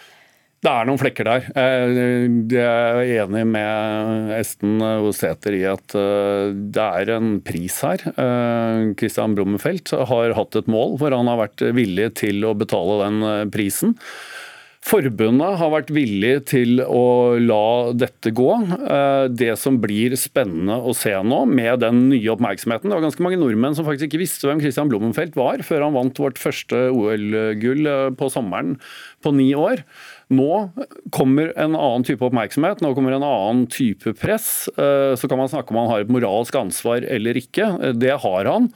Det 0.61 0.69
er 0.69 0.85
noen 0.85 0.99
flekker 1.01 1.25
der. 1.25 1.45
Jeg 1.57 2.59
er 2.61 3.23
enig 3.23 3.41
med 3.49 4.33
Esten 4.35 4.75
Osæter 4.77 5.55
i 5.57 5.63
at 5.65 5.95
det 5.95 6.85
er 6.85 7.11
en 7.15 7.39
pris 7.41 7.79
her. 7.81 8.03
Christian 8.99 9.33
Brummenfelt 9.33 9.89
har 10.11 10.35
hatt 10.37 10.59
et 10.59 10.69
mål 10.69 10.99
hvor 11.01 11.17
han 11.17 11.31
har 11.31 11.41
vært 11.47 11.65
villig 11.73 12.11
til 12.21 12.45
å 12.45 12.53
betale 12.61 12.99
den 13.07 13.49
prisen. 13.49 13.97
Forbundet 14.81 15.59
har 15.59 15.69
vært 15.69 15.91
villig 15.93 16.31
til 16.49 16.79
å 16.81 17.37
la 17.37 17.93
dette 17.93 18.31
gå. 18.33 18.49
Eh, 18.81 19.25
det 19.29 19.53
som 19.61 19.77
blir 19.81 20.15
spennende 20.17 20.79
å 20.81 20.95
se 20.97 21.13
nå, 21.21 21.43
med 21.45 21.83
den 21.83 22.07
nye 22.09 22.31
oppmerksomheten 22.33 22.89
Det 22.89 22.97
var 22.97 23.05
ganske 23.05 23.21
mange 23.21 23.37
nordmenn 23.37 23.77
som 23.77 23.85
faktisk 23.85 24.09
ikke 24.09 24.23
visste 24.23 24.49
hvem 24.49 24.63
Christian 24.63 24.89
Blummenfelt 24.89 25.37
var, 25.37 25.61
før 25.67 25.85
han 25.85 25.93
vant 25.93 26.23
vårt 26.23 26.41
første 26.41 26.87
OL-gull 26.89 27.91
eh, 27.93 28.07
på 28.17 28.31
sommeren 28.33 28.79
på 29.21 29.35
ni 29.37 29.51
år. 29.53 29.85
Nå 30.31 30.71
kommer 31.11 31.51
en 31.59 31.75
annen 31.75 32.05
type 32.07 32.23
oppmerksomhet, 32.23 32.79
nå 32.83 32.93
kommer 32.95 33.17
en 33.17 33.25
annen 33.27 33.65
type 33.71 34.13
press. 34.19 34.69
Eh, 34.79 35.13
så 35.19 35.27
kan 35.27 35.41
man 35.41 35.51
snakke 35.51 35.73
om 35.73 35.81
han 35.83 35.91
har 35.91 36.05
et 36.05 36.13
moralsk 36.13 36.55
ansvar 36.55 37.03
eller 37.03 37.39
ikke. 37.41 37.67
Det 38.00 38.15
har 38.23 38.47
han. 38.47 38.71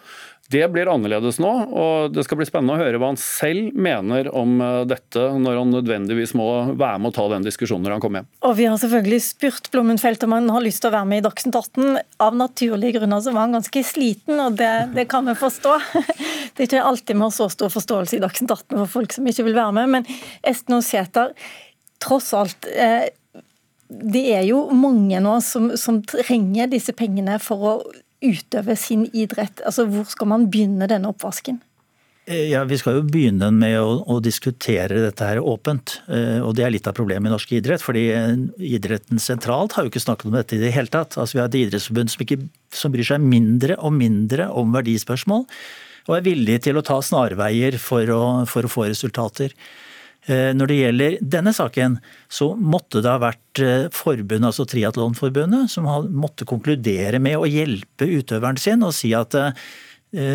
Det 0.52 0.62
blir 0.70 0.90
annerledes 0.92 1.40
nå, 1.42 1.52
og 1.74 2.12
det 2.14 2.22
skal 2.28 2.38
bli 2.38 2.46
spennende 2.46 2.76
å 2.76 2.82
høre 2.84 3.00
hva 3.02 3.08
han 3.10 3.18
selv 3.18 3.74
mener 3.82 4.28
om 4.30 4.60
eh, 4.62 4.84
dette, 4.86 5.24
når 5.42 5.58
han 5.58 5.74
nødvendigvis 5.74 6.36
må 6.38 6.46
være 6.78 7.00
med 7.02 7.10
å 7.10 7.16
ta 7.16 7.26
den 7.32 7.48
diskusjonen 7.48 7.88
når 7.88 7.96
han 7.96 8.04
kommer 8.04 8.22
hjem. 8.22 8.30
Og 8.46 8.54
Vi 8.60 8.68
har 8.70 8.78
selvfølgelig 8.82 9.20
spurt 9.26 9.72
Blommenfelt 9.74 10.28
om 10.28 10.38
han 10.38 10.52
har 10.54 10.62
lyst 10.62 10.84
til 10.84 10.92
å 10.92 10.96
være 11.00 11.10
med 11.10 11.24
i 11.24 11.26
Dagsnytt 11.26 11.58
18. 11.58 11.98
Av 12.28 12.38
naturlige 12.38 13.00
grunner 13.00 13.26
så 13.26 13.34
var 13.34 13.48
han 13.48 13.58
ganske 13.58 13.86
sliten, 13.90 14.38
og 14.44 14.62
det, 14.62 14.72
det 14.94 15.08
kan 15.10 15.26
vi 15.26 15.38
forstå. 15.40 15.76
Det 16.56 16.64
er 16.64 16.70
ikke 16.70 16.88
alltid 16.88 17.18
vi 17.18 17.24
har 17.26 17.32
så 17.36 17.50
stor 17.52 17.72
forståelse 17.74 18.16
i 18.16 18.22
Dagsnytt 18.24 18.54
18 18.54 18.78
for 18.78 18.92
folk 18.94 19.12
som 19.12 19.26
ikke 19.28 19.44
vil 19.50 19.58
være 19.58 19.76
med, 19.76 19.90
men 19.92 20.06
Esten 20.46 20.78
Sæther, 20.86 21.34
tross 22.00 22.30
alt. 22.38 22.70
Eh, 22.70 23.10
det 23.90 24.24
er 24.38 24.46
jo 24.48 24.62
mange 24.74 25.20
nå 25.22 25.36
som, 25.46 25.74
som 25.78 26.00
trenger 26.06 26.70
disse 26.72 26.94
pengene 26.98 27.42
for 27.44 27.66
å 27.68 27.74
utøve 28.26 28.76
sin 28.80 29.06
idrett? 29.14 29.62
Altså, 29.66 29.88
Hvor 29.90 30.08
skal 30.10 30.30
man 30.32 30.50
begynne 30.52 30.90
denne 30.90 31.12
oppvasken? 31.14 31.62
Eh, 32.26 32.50
ja, 32.50 32.64
Vi 32.66 32.78
skal 32.82 32.98
jo 32.98 33.06
begynne 33.06 33.52
med 33.54 33.78
å, 33.78 34.00
å, 34.10 34.18
diskutere 34.24 34.98
dette 35.04 35.28
her 35.28 35.42
åpent. 35.46 36.00
Eh, 36.10 36.42
og 36.42 36.56
Det 36.58 36.66
er 36.66 36.74
litt 36.74 36.88
av 36.90 36.96
problemet 36.98 37.30
i 37.30 37.34
norsk 37.34 37.54
idrett. 37.60 37.84
fordi 37.86 38.08
eh, 38.16 38.34
Idretten 38.76 39.22
sentralt 39.22 39.78
har 39.78 39.86
jo 39.86 39.94
ikke 39.94 40.02
snakket 40.02 40.32
om 40.32 40.38
dette 40.40 40.58
i 40.58 40.62
det 40.64 40.74
hele 40.74 40.90
tatt. 40.90 41.20
Altså 41.22 41.38
Vi 41.38 41.44
har 41.44 41.52
et 41.52 41.60
idrettsforbund 41.62 42.14
som, 42.14 42.26
ikke, 42.26 42.40
som 42.74 42.94
bryr 42.96 43.06
seg 43.06 43.22
mindre 43.22 43.78
og 43.78 43.94
mindre 43.94 44.50
om 44.50 44.74
verdispørsmål. 44.74 45.46
Og 46.06 46.18
er 46.18 46.26
villig 46.26 46.60
til 46.66 46.78
å 46.78 46.86
ta 46.86 46.98
snarveier 47.02 47.78
for 47.82 48.10
å, 48.14 48.24
for 48.50 48.66
å 48.66 48.74
få 48.74 48.90
resultater. 48.90 49.54
Eh, 50.26 50.52
når 50.58 50.72
det 50.72 50.78
gjelder 50.80 51.18
denne 51.22 51.54
saken, 51.54 52.00
så 52.32 52.52
måtte 52.58 53.04
det 53.06 53.12
ha 53.12 53.22
vært 53.22 53.62
eh, 53.62 53.88
forbundet, 53.94 54.48
altså 54.50 54.66
Triatlonforbundet, 54.70 55.70
som 55.70 55.86
måtte 56.18 56.48
konkludere 56.50 57.22
med 57.22 57.38
å 57.38 57.50
hjelpe 57.50 58.08
utøveren 58.10 58.58
sin 58.58 58.86
og 58.86 58.96
si 58.98 59.14
at 59.18 59.38
eh, 59.38 59.54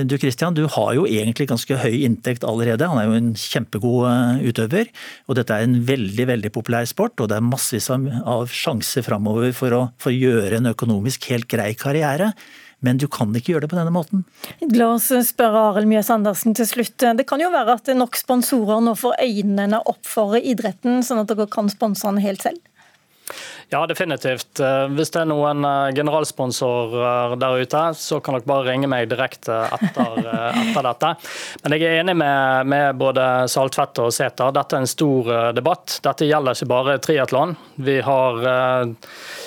du 0.07 0.15
Christian, 0.21 0.55
du 0.55 0.67
har 0.69 0.93
jo 0.95 1.09
egentlig 1.09 1.49
ganske 1.51 1.79
høy 1.83 2.05
inntekt 2.05 2.47
allerede. 2.47 2.87
Han 2.87 3.01
er 3.01 3.09
jo 3.09 3.19
en 3.19 3.31
kjempegod 3.39 4.43
utøver. 4.45 4.91
Og 5.25 5.39
dette 5.39 5.57
er 5.57 5.65
en 5.65 5.79
veldig 5.89 6.27
veldig 6.29 6.51
populær 6.53 6.85
sport, 6.91 7.17
og 7.17 7.31
det 7.33 7.39
er 7.39 7.47
massevis 7.47 7.89
av 7.89 8.51
sjanser 8.53 9.07
framover 9.07 9.55
for 9.57 9.73
å, 9.73 9.85
for 9.97 10.13
å 10.13 10.19
gjøre 10.19 10.61
en 10.61 10.75
økonomisk 10.75 11.31
helt 11.33 11.49
grei 11.49 11.71
karriere. 11.81 12.35
Men 12.81 13.01
du 13.01 13.07
kan 13.13 13.35
ikke 13.37 13.55
gjøre 13.55 13.67
det 13.67 13.73
på 13.73 13.79
denne 13.79 13.93
måten. 13.93 14.25
La 14.73 14.93
oss 14.95 15.11
spørre 15.29 15.67
Arild 15.71 15.91
Mjøs 15.91 16.09
Andersen 16.15 16.57
til 16.57 16.69
slutt. 16.69 16.97
Det 16.97 17.27
kan 17.29 17.43
jo 17.43 17.53
være 17.53 17.77
at 17.77 17.93
nok 17.97 18.17
sponsorer 18.17 18.81
nå 18.85 18.97
får 18.97 19.21
øynene 19.21 19.83
opp 19.91 20.01
for 20.09 20.39
idretten, 20.41 21.05
sånn 21.05 21.21
at 21.23 21.33
dere 21.33 21.49
kan 21.51 21.69
sponse 21.73 22.09
den 22.09 22.23
helt 22.25 22.47
selv? 22.47 22.63
Ja, 23.71 23.87
definitivt. 23.87 24.61
Eh, 24.61 24.87
hvis 24.97 25.13
det 25.15 25.21
er 25.23 25.29
noen 25.31 25.65
eh, 25.67 25.93
generalsponsorer 25.95 27.37
der 27.39 27.63
ute, 27.63 27.83
så 27.95 28.19
kan 28.19 28.35
dere 28.35 28.49
bare 28.51 28.67
ringe 28.67 28.91
meg 28.91 29.09
direkte 29.13 29.61
etter, 29.77 30.19
eh, 30.33 30.61
etter 30.65 30.89
dette. 30.89 31.13
Men 31.63 31.77
jeg 31.77 31.87
er 31.87 32.01
enig 32.01 32.17
med, 32.19 32.71
med 32.73 33.01
både 33.01 33.27
Saltvedt 33.53 34.03
og 34.03 34.13
Sæter. 34.15 34.51
Dette 34.57 34.79
er 34.79 34.85
en 34.85 34.91
stor 34.91 35.33
debatt. 35.57 36.01
Dette 36.03 36.27
gjelder 36.27 36.59
ikke 36.59 36.71
bare 36.73 36.99
triatlon. 37.03 37.55
Vi 37.81 37.99
har, 38.05 38.41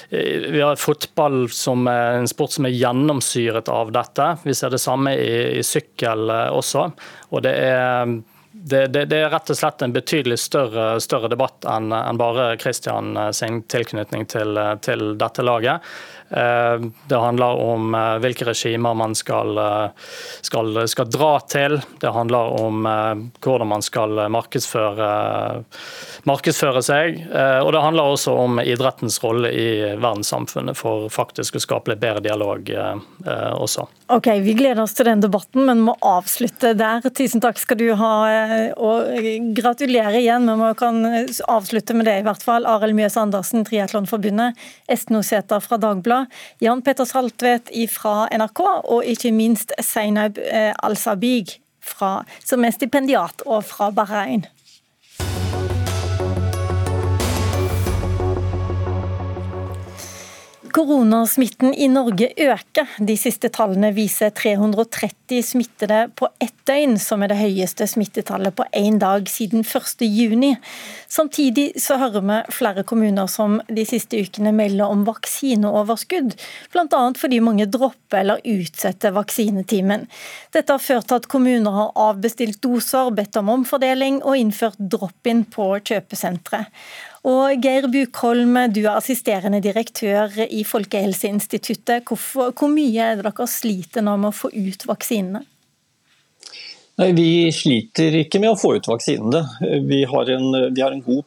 vi 0.10 0.62
har 0.62 0.80
fotball 0.80 1.44
som 1.54 1.88
er 1.92 2.22
en 2.22 2.30
sport 2.30 2.56
som 2.56 2.68
er 2.70 2.78
gjennomsyret 2.78 3.72
av 3.72 3.92
dette. 3.94 4.30
Vi 4.48 4.56
ser 4.58 4.74
det 4.74 4.82
samme 4.84 5.16
i, 5.20 5.60
i 5.60 5.66
sykkel 5.68 6.32
også. 6.32 6.88
Og 7.34 7.44
det 7.44 7.58
er 7.60 8.16
det, 8.66 8.88
det, 8.88 9.06
det, 9.12 9.18
er 9.18 9.32
rett 9.34 9.50
og 9.52 9.58
slett 9.60 9.82
en 9.84 9.92
betydelig 9.92 10.38
større, 10.40 10.86
større 11.04 11.28
debatt 11.32 11.66
enn 11.68 11.92
en 11.92 12.20
bare 12.20 12.54
Kristian 12.62 13.18
eh, 13.20 13.32
sin 13.36 13.60
tilknytning 13.68 14.24
til, 14.32 14.56
eh, 14.58 14.76
til 14.86 15.18
dette 15.20 15.44
laget. 15.44 15.84
Eh, 16.38 16.82
det 17.08 17.16
handler 17.16 17.46
om 17.46 17.96
eh, 17.96 18.16
hvilke 18.24 18.46
regimer 18.48 18.94
man 18.98 19.14
skal, 19.16 19.58
eh, 19.58 19.90
skal, 20.42 20.88
skal, 20.90 21.10
dra 21.14 21.34
til. 21.40 21.78
Det 22.02 22.10
handler 22.10 22.56
om 22.58 22.88
hvordan 23.44 23.70
man 23.70 23.84
skal 23.86 24.18
markedsføre, 24.34 25.10
markedsføre 26.28 26.82
seg. 26.84 27.20
Og 27.64 27.70
det 27.74 27.82
handler 27.84 28.14
også 28.16 28.34
om 28.44 28.60
idrettens 28.64 29.20
rolle 29.24 29.52
i 29.54 29.68
verdenssamfunnet 29.92 30.78
for 30.78 31.10
faktisk 31.14 31.58
å 31.58 31.62
skape 31.64 31.94
litt 31.94 32.02
bedre 32.02 32.24
dialog 32.26 32.70
også. 33.54 33.86
Ok, 34.14 34.28
Vi 34.44 34.56
gleder 34.58 34.84
oss 34.84 34.96
til 34.98 35.08
den 35.08 35.24
debatten, 35.24 35.66
men 35.68 35.84
må 35.86 35.96
avslutte 36.06 36.74
der. 36.78 37.04
Tusen 37.16 37.44
takk 37.44 37.60
skal 37.62 37.80
du 37.80 37.88
ha, 38.00 38.14
og 38.78 39.54
gratulerer 39.58 40.20
igjen. 40.22 40.48
Men 40.50 40.62
vi 40.64 40.72
kan 40.80 41.02
avslutte 41.52 41.98
med 41.98 42.10
det, 42.10 42.20
i 42.22 42.28
hvert 42.28 42.44
fall. 42.44 42.68
Arild 42.70 42.98
Mjøs 42.98 43.18
Andersen, 43.22 43.66
Triatlonforbundet. 43.68 44.60
Esten 44.92 45.20
Osæter 45.20 45.64
fra 45.64 45.80
Dagbladet. 45.82 46.23
Jan 46.64 46.82
Petter 46.86 47.08
Saltvedt 47.10 47.72
fra 47.92 48.28
NRK, 48.32 48.62
og 48.90 49.06
ikke 49.06 49.34
minst 49.36 49.74
Zainab 49.82 50.40
eh, 50.40 50.74
Al-Sabig, 50.84 51.60
som 52.44 52.64
er 52.64 52.76
stipendiat 52.76 53.44
og 53.46 53.64
fra 53.68 53.90
Bahrain. 53.92 54.46
Koronasmitten 60.74 61.74
i 61.74 61.86
Norge 61.88 62.32
øker. 62.42 62.88
De 62.98 63.14
siste 63.20 63.52
tallene 63.54 63.92
viser 63.94 64.32
330 64.34 65.44
smittede 65.46 66.00
på 66.18 66.26
ett 66.42 66.56
døgn, 66.66 66.96
som 66.98 67.22
er 67.22 67.30
det 67.30 67.38
høyeste 67.38 67.86
smittetallet 67.92 68.56
på 68.58 68.66
én 68.74 68.98
dag 68.98 69.30
siden 69.30 69.62
1.6. 69.62 70.58
Samtidig 71.14 71.68
så 71.78 72.00
hører 72.02 72.26
vi 72.26 72.40
flere 72.58 72.86
kommuner 72.90 73.30
som 73.30 73.60
de 73.70 73.86
siste 73.86 74.18
ukene 74.18 74.56
melder 74.56 74.90
om 74.90 75.06
vaksineoverskudd, 75.06 76.34
bl.a. 76.74 77.04
fordi 77.22 77.44
mange 77.46 77.70
dropper 77.70 78.24
eller 78.24 78.42
utsetter 78.42 79.14
vaksinetimen. 79.14 80.10
Dette 80.58 80.74
har 80.74 80.82
ført 80.82 81.12
til 81.12 81.22
at 81.22 81.30
kommuner 81.30 81.78
har 81.84 81.94
avbestilt 82.10 82.64
doser, 82.66 83.14
bedt 83.14 83.38
om 83.38 83.54
omfordeling 83.60 84.24
og 84.24 84.42
innført 84.42 84.82
drop-in 84.82 85.46
på 85.54 85.76
kjøpesentre. 85.86 86.66
Og 87.24 87.64
Geir 87.64 87.88
Bukholm, 87.88 88.58
du 88.76 88.82
er 88.84 88.98
assisterende 88.98 89.62
direktør 89.64 90.44
i 90.44 90.66
Folkehelseinstituttet. 90.68 92.04
Hvorfor, 92.10 92.52
hvor 92.52 92.72
mye 92.72 93.00
er 93.00 93.16
det 93.20 93.30
dere 93.30 93.48
sliter 93.48 94.04
nå 94.04 94.18
med 94.20 94.34
å 94.34 94.36
få 94.36 94.52
ut 94.52 94.84
vaksinene? 94.90 95.46
Nei, 97.00 97.08
Vi 97.18 97.50
sliter 97.56 98.14
ikke 98.20 98.38
med 98.44 98.52
å 98.52 98.60
få 98.60 98.76
ut 98.76 98.90
vaksinene. 98.92 99.40
Vi 99.88 100.04
har 100.06 100.30
en, 100.36 100.76
vi 100.76 100.84
har 100.84 100.92
en 100.94 101.02
god 101.02 101.24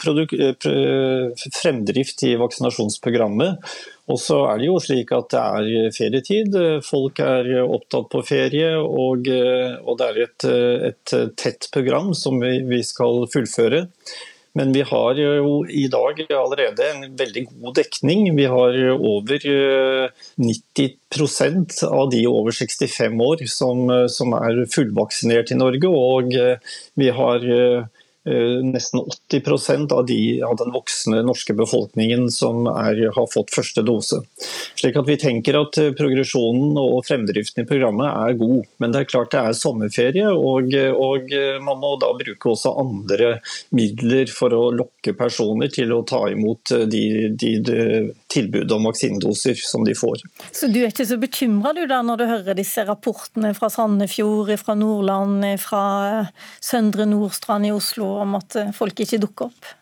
fremdrift 1.56 2.22
i 2.28 2.36
vaksinasjonsprogrammet. 2.38 3.74
Og 4.06 4.20
så 4.22 4.44
er 4.52 4.60
det 4.60 4.68
jo 4.68 4.76
slik 4.78 5.10
at 5.16 5.32
det 5.32 5.42
er 5.42 5.90
ferietid, 5.96 6.54
folk 6.86 7.18
er 7.24 7.50
opptatt 7.64 8.12
på 8.12 8.22
ferie. 8.28 8.76
Og, 8.78 9.26
og 9.26 9.98
det 9.98 10.12
er 10.12 10.22
et, 10.28 10.48
et, 10.92 11.18
tett 11.40 11.70
program 11.74 12.12
som 12.14 12.38
vi, 12.44 12.60
vi 12.68 12.84
skal 12.86 13.24
fullføre. 13.32 13.86
Men 14.56 14.72
vi 14.72 14.82
har 14.88 15.18
jo 15.20 15.58
i 15.68 15.84
dag 15.92 16.22
allerede 16.32 16.84
en 16.88 17.02
veldig 17.18 17.42
god 17.50 17.74
dekning. 17.76 18.30
Vi 18.38 18.46
har 18.48 18.78
over 18.94 19.44
90 20.40 20.86
eh, 21.44 21.88
av 21.90 22.10
de 22.10 22.22
over 22.30 22.56
65 22.56 23.20
år 23.20 23.44
som, 23.52 23.84
eh, 23.90 24.06
som 24.08 24.32
er 24.38 24.62
fullvaksinert 24.72 25.52
i 25.52 25.58
Norge. 25.60 25.90
Og 25.90 26.32
eh, 26.40 26.56
vi 26.96 27.10
har 27.12 27.44
nesten 28.26 29.00
80 29.00 29.92
av, 29.92 30.06
de, 30.06 30.42
av 30.42 30.56
den 30.58 30.72
voksne 30.74 31.22
norske 31.26 31.54
befolkningen 31.54 32.28
som 32.30 32.66
er, 32.70 32.98
har 33.14 33.28
fått 33.32 33.54
første 33.54 33.84
dose. 33.86 34.22
Slik 34.76 34.98
at 34.98 35.06
Vi 35.06 35.18
tenker 35.20 35.60
at 35.60 35.78
eh, 35.80 35.92
progresjonen 35.96 36.76
og 36.80 37.04
fremdriften 37.06 37.64
i 37.64 37.68
programmet 37.68 38.10
er 38.10 38.38
god. 38.40 38.66
Men 38.82 38.94
det 38.94 39.02
er 39.02 39.10
klart 39.12 39.32
det 39.34 39.42
er 39.42 39.56
sommerferie, 39.56 40.32
og, 40.32 40.74
og 40.74 41.36
man 41.64 41.80
må 41.82 41.94
da 42.02 42.12
bruke 42.18 42.52
også 42.52 42.74
andre 42.80 43.36
midler 43.76 44.30
for 44.32 44.54
å 44.54 44.68
lokke 44.74 45.14
personer 45.16 45.70
til 45.72 45.94
å 45.94 46.02
ta 46.06 46.24
imot 46.32 46.74
eh, 46.74 46.86
de, 46.90 47.04
de, 47.38 47.52
de 47.62 47.80
tilbudet 48.32 48.72
om 48.74 48.88
vaksinedoser 48.88 49.58
som 49.60 49.84
de 49.86 49.94
får. 49.96 50.24
Så 50.50 50.68
du 50.72 50.80
er 50.82 50.90
ikke 50.90 51.06
så 51.08 51.18
bekymra 51.20 51.72
når 51.76 52.20
du 52.20 52.26
hører 52.30 52.58
disse 52.58 52.84
rapportene 52.88 53.52
fra 53.56 53.70
Sandefjord, 53.72 54.52
fra 54.60 54.76
Nordland, 54.78 55.44
fra 55.62 55.84
Søndre 56.60 57.06
Nordstrand 57.08 57.68
i 57.68 57.74
Oslo? 57.74 58.16
om 58.22 58.38
at 58.38 58.56
folk 58.76 59.00
ikke 59.02 59.20
dukker 59.22 59.50
opp? 59.50 59.74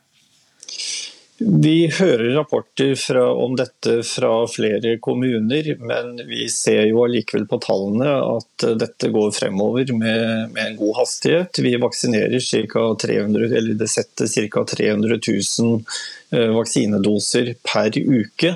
Vi 1.39 1.91
hører 1.91 2.29
rapporter 2.37 2.95
fra, 2.95 3.25
om 3.33 3.57
dette 3.59 3.97
fra 4.07 4.47
flere 4.47 4.95
kommuner, 5.03 5.73
men 5.83 6.13
vi 6.29 6.47
ser 6.53 6.85
jo 6.87 7.03
allikevel 7.03 7.49
på 7.51 7.59
tallene 7.65 8.13
at 8.37 8.67
dette 8.79 9.11
går 9.11 9.33
fremover 9.35 9.91
med, 9.99 10.53
med 10.55 10.63
en 10.63 10.79
god 10.79 11.01
hastighet. 11.01 11.59
Vi 11.59 11.75
vaksinerer 11.83 12.39
ca. 12.71 12.87
300, 13.03 13.49
eller 13.51 13.75
det 13.81 13.91
setter 13.91 14.31
ca. 14.31 14.65
300 14.77 15.19
000 15.19 16.55
vaksinedoser 16.55 17.55
per 17.67 17.99
uke. 17.99 18.55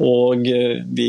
Og 0.00 0.46
eh, 0.48 0.78
vi, 0.88 1.08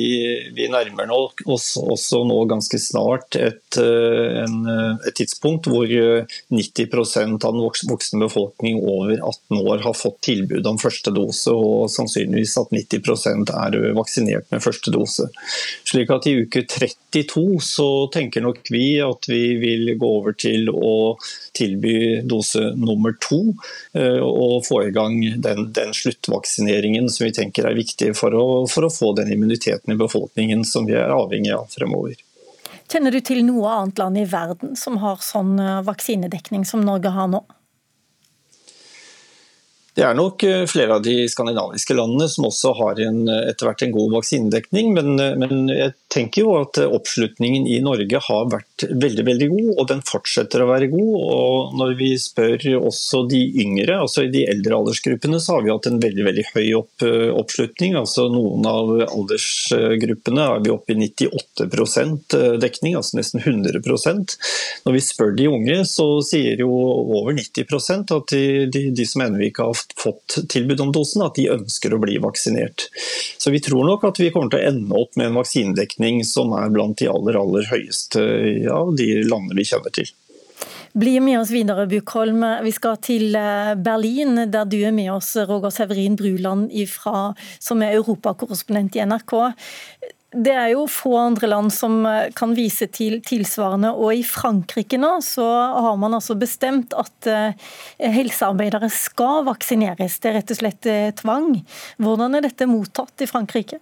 vi 0.51 0.65
nærmer 0.67 1.11
oss 1.13 1.77
også 1.79 2.19
nå 2.27 2.41
ganske 2.51 2.75
snart 2.81 3.37
et, 3.39 3.77
eh, 3.79 4.41
en, 4.41 4.57
eh, 4.67 5.05
et 5.07 5.15
tidspunkt 5.15 5.69
hvor 5.71 5.87
90% 5.87 7.47
av 7.47 7.55
den 7.55 7.63
voksne 7.63 8.19
befolkning 8.25 8.81
over 8.83 9.15
18 9.15 9.61
år 9.61 9.85
har 9.85 9.95
fått 9.95 10.19
tilbud 10.27 10.67
om 10.67 10.81
første 10.81 11.13
dose, 11.15 11.53
og 11.53 11.87
sannsynligvis 11.93 12.57
at 12.59 12.75
90% 12.75 13.53
er 13.55 13.79
vaksinert 13.95 14.51
med 14.51 14.63
første 14.65 14.91
dose. 14.91 15.29
Slik 15.87 16.11
at 16.11 16.27
i 16.27 16.35
uke 16.43 16.65
32 16.67 17.61
så 17.63 17.87
tenker 18.11 18.43
nok 18.43 18.67
vi 18.73 18.97
at 19.03 19.31
vi 19.31 19.55
vil 19.63 19.93
gå 19.95 20.11
over 20.19 20.35
til 20.35 20.67
å 20.73 21.15
tilby 21.55 22.25
dose 22.27 22.73
nummer 22.75 23.15
to, 23.23 23.53
og 23.93 24.65
få 24.65 24.79
i 24.87 24.93
gang 24.93 25.19
den, 25.43 25.67
den 25.75 25.93
sluttvaksineringen 25.95 27.07
som 27.13 27.27
vi 27.27 27.35
tenker 27.35 27.67
er 27.69 27.77
viktig 27.77 28.11
for 28.17 28.33
å, 28.35 28.47
for 28.73 28.87
å 28.87 28.93
få 28.93 29.13
den 29.17 29.31
immuniteten 29.35 29.93
i 29.93 29.99
befolkningen 29.99 30.65
som 30.67 30.89
vi 30.89 30.97
er 30.97 31.13
avhengig 31.13 31.53
av 31.55 31.69
fremover. 31.71 32.17
Kjenner 32.91 33.15
du 33.15 33.21
til 33.25 33.41
noe 33.45 33.69
annet 33.73 33.99
land 34.01 34.19
i 34.19 34.27
verden 34.29 34.75
som 34.77 34.99
har 35.01 35.21
sånn 35.23 35.55
eh, 35.61 35.81
vaksinedekning 35.87 36.65
som 36.67 36.83
Norge 36.85 37.13
har 37.15 37.29
nå? 37.31 37.41
Det 39.93 40.01
er 40.05 40.15
nok 40.17 40.43
eh, 40.45 40.63
flere 40.69 40.97
av 40.97 41.03
de 41.05 41.23
skandinaviske 41.29 41.95
landene 41.97 42.27
som 42.29 42.47
også 42.49 42.73
har 42.79 43.01
en, 43.05 43.23
eh, 43.29 43.47
etter 43.51 43.69
hvert 43.69 43.85
en 43.85 43.93
god 43.93 44.15
vaksinedekning, 44.17 44.93
men, 44.97 45.15
men, 45.41 45.67
jeg 45.69 45.93
tenker 46.13 46.45
jo 46.45 46.55
at 46.63 46.81
oppslutningen 46.85 47.67
i 47.69 47.79
Norge 47.85 48.21
har 48.27 48.49
vært 48.53 48.72
veldig 48.89 49.25
veldig 49.27 49.49
god, 49.51 49.69
og 49.77 49.87
den 49.91 50.03
fortsetter 50.07 50.63
å 50.63 50.69
være 50.69 50.89
god. 50.91 51.13
og 51.37 51.75
Når 51.79 51.95
vi 51.99 52.11
spør 52.21 52.67
også 52.79 53.23
de 53.29 53.41
yngre, 53.63 53.99
altså 54.03 54.25
i 54.25 54.31
de 54.33 54.45
eldre 54.49 54.79
aldersgruppene, 54.79 55.39
så 55.41 55.57
har 55.57 55.65
vi 55.65 55.73
hatt 55.73 55.89
en 55.89 56.01
veldig 56.03 56.27
veldig 56.27 56.45
høy 56.53 56.67
opp, 56.79 57.05
oppslutning. 57.39 57.97
altså 57.99 58.27
Noen 58.33 58.67
av 58.69 58.91
aldersgruppene 59.07 60.47
er 60.55 60.63
vi 60.65 60.73
oppe 60.73 60.95
i 60.95 60.99
98% 61.01 62.37
dekning, 62.61 62.97
altså 62.99 63.19
nesten 63.19 63.43
100% 63.43 64.37
Når 64.85 64.97
vi 64.97 65.03
spør 65.03 65.33
de 65.37 65.49
unge, 65.51 65.79
så 65.89 66.07
sier 66.25 66.63
jo 66.63 66.71
over 67.19 67.35
90 67.37 67.63
at 68.13 68.31
de, 68.31 68.43
de, 68.71 68.83
de 68.95 69.05
som 69.07 69.23
ennå 69.25 69.41
ikke 69.47 69.67
har 69.67 69.79
fått 69.99 70.39
tilbud 70.51 70.81
om 70.83 70.93
dosen, 70.95 71.23
at 71.25 71.37
de 71.37 71.49
ønsker 71.53 71.93
å 71.93 72.01
bli 72.01 72.17
vaksinert. 72.23 72.87
Så 73.37 73.51
vi 73.53 73.61
tror 73.63 73.85
nok 73.87 74.05
at 74.07 74.19
vi 74.21 74.31
kommer 74.33 74.51
til 74.53 74.61
å 74.61 74.71
ende 74.71 74.99
opp 74.99 75.17
med 75.19 75.29
en 75.29 75.39
vaksinedekning 75.39 76.23
som 76.27 76.53
er 76.57 76.71
blant 76.73 76.97
de 76.99 77.09
aller, 77.11 77.37
aller 77.39 77.67
høyeste 77.71 78.23
av 78.73 78.95
de 78.97 79.09
landene 79.23 79.59
vi 79.61 79.67
kjenner 79.69 79.93
til. 79.95 80.11
Bli 80.93 81.19
med 81.19 81.39
oss 81.39 81.49
videre, 81.49 81.87
Bukholm. 81.89 82.43
Vi 82.61 82.71
skal 82.71 82.99
til 83.01 83.33
eh, 83.33 83.73
Berlin, 83.81 84.37
der 84.53 84.67
du 84.69 84.77
er 84.85 84.93
med 84.93 85.09
oss, 85.15 85.31
Roger 85.49 85.73
Severin 85.73 86.13
Bruland, 86.19 86.67
ifra, 86.69 87.31
som 87.57 87.81
er 87.81 87.95
europakorrespondent 87.97 88.99
i 88.99 89.01
NRK. 89.09 89.33
Det 90.45 90.53
er 90.53 90.67
jo 90.75 90.83
få 90.89 91.15
andre 91.17 91.49
land 91.49 91.73
som 91.73 92.03
eh, 92.05 92.29
kan 92.37 92.53
vise 92.53 92.85
til 92.93 93.23
tilsvarende. 93.25 93.89
Og 93.97 94.19
i 94.19 94.21
Frankrike 94.21 94.99
nå 95.01 95.15
så 95.25 95.47
har 95.87 95.97
man 95.97 96.13
altså 96.19 96.37
bestemt 96.37 96.93
at 96.93 97.29
eh, 97.31 97.73
helsearbeidere 97.97 98.91
skal 98.93 99.47
vaksineres. 99.49 100.19
Det 100.21 100.29
er 100.29 100.37
rett 100.43 100.53
og 100.53 100.61
slett 100.61 100.91
tvang. 101.23 101.55
Hvordan 101.97 102.37
er 102.37 102.45
dette 102.45 102.69
mottatt 102.69 103.25
i 103.25 103.31
Frankrike? 103.33 103.81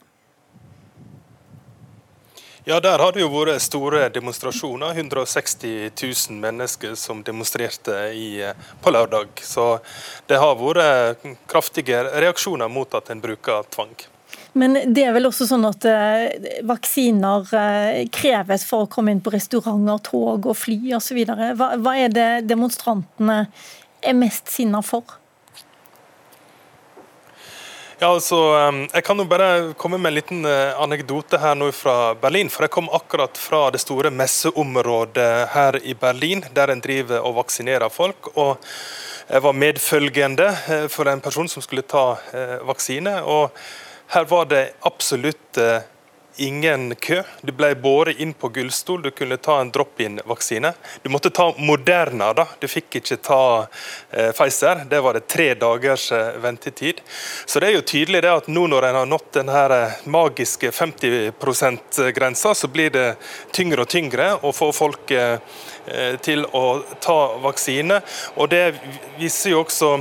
Ja, 2.72 2.80
Der 2.80 3.00
har 3.00 3.12
det 3.12 3.20
jo 3.20 3.28
vært 3.28 3.60
store 3.60 4.06
demonstrasjoner. 4.16 4.94
160 4.96 5.90
000 5.92 6.38
mennesker 6.40 6.94
som 6.96 7.20
demonstrerte 7.20 7.98
i, 8.16 8.46
på 8.80 8.94
lørdag. 8.96 9.42
Så 9.44 9.66
det 10.32 10.38
har 10.40 10.56
vært 10.56 11.26
kraftige 11.52 12.00
reaksjoner 12.24 12.72
mot 12.72 12.96
at 12.96 13.12
en 13.12 13.20
bruker 13.20 13.68
tvang. 13.76 13.92
Men 14.56 14.80
det 14.88 15.04
er 15.04 15.12
vel 15.18 15.28
også 15.28 15.50
sånn 15.50 15.68
at 15.68 15.84
eh, 15.84 16.64
vaksiner 16.64 17.52
eh, 17.60 18.00
kreves 18.08 18.64
for 18.70 18.86
å 18.86 18.92
komme 18.96 19.12
inn 19.12 19.20
på 19.20 19.36
restauranter, 19.36 20.00
tog 20.08 20.48
og 20.48 20.56
fly 20.56 20.96
osv. 20.96 21.26
Hva, 21.28 21.74
hva 21.76 21.98
er 22.00 22.16
det 22.16 22.30
demonstrantene 22.48 23.42
er 24.00 24.16
mest 24.16 24.48
sinna 24.48 24.80
for? 24.80 25.20
Ja, 28.02 28.08
altså, 28.14 28.38
Jeg 28.94 29.04
kan 29.06 29.20
jo 29.22 29.28
bare 29.30 29.74
komme 29.78 30.00
med 30.02 30.10
en 30.10 30.16
liten 30.16 30.46
eh, 30.50 30.72
anekdote 30.82 31.38
her 31.38 31.54
nå 31.54 31.68
fra 31.70 32.16
Berlin. 32.18 32.50
For 32.50 32.66
jeg 32.66 32.74
kom 32.74 32.90
akkurat 32.90 33.38
fra 33.38 33.60
det 33.70 33.84
store 33.84 34.10
messeområdet 34.10 35.28
her 35.54 35.78
i 35.86 35.94
Berlin, 35.94 36.42
der 36.50 36.74
en 36.74 36.82
driver 36.82 37.22
og 37.22 37.36
vaksinerer 37.44 37.94
folk. 37.94 38.32
og 38.34 38.58
Jeg 39.30 39.44
var 39.46 39.54
medfølgende 39.54 40.50
for 40.90 41.14
en 41.14 41.22
person 41.22 41.48
som 41.48 41.62
skulle 41.62 41.86
ta 41.86 42.18
vaksine. 42.66 43.22
og 43.22 43.52
her 44.12 44.26
var 44.26 44.46
det 44.46 44.74
absolutt 44.84 45.58
eh, 45.58 45.86
ingen 46.36 46.96
kø. 46.96 47.24
Du 47.42 47.52
ble 47.52 47.74
båret 47.76 48.20
inn 48.20 48.34
på 48.34 48.50
gullstol, 48.50 49.02
du 49.02 49.12
kunne 49.12 49.38
ta 49.38 49.60
en 49.62 49.72
drop-in-vaksine. 49.72 50.74
Du 51.04 51.10
måtte 51.10 51.30
ta 51.30 51.50
Moderna, 51.58 52.32
da. 52.34 52.48
Du 52.60 52.68
fikk 52.72 53.00
ikke 53.02 53.18
ta 53.18 53.42
eh, 54.10 54.32
Pfizer. 54.32 54.86
Det 54.90 55.02
var 55.02 55.18
det 55.18 55.28
tre 55.28 55.54
dagers 55.54 56.12
eh, 56.12 56.38
ventetid. 56.44 57.02
Så 57.46 57.60
det 57.60 57.72
er 57.72 57.78
jo 57.78 57.86
tydelig 57.94 58.24
det 58.24 58.32
at 58.32 58.50
nå 58.52 58.68
når 58.72 58.90
en 58.90 59.00
har 59.02 59.12
nådd 59.12 59.28
den 59.40 59.52
her 59.52 59.76
eh, 59.76 60.00
magiske 60.06 60.72
50 60.72 61.32
%-grensa, 61.40 62.56
så 62.56 62.68
blir 62.72 62.90
det 62.96 63.08
tyngre 63.52 63.86
og 63.86 63.92
tyngre 63.92 64.32
å 64.42 64.54
få 64.56 64.72
folk 64.76 65.12
eh, 65.12 65.38
til 66.22 66.46
å 66.56 66.82
ta 67.02 67.20
vaksine. 67.42 68.02
Og 68.36 68.50
Det 68.52 68.66
viser 69.18 69.54
jo 69.54 69.62
også 69.62 69.92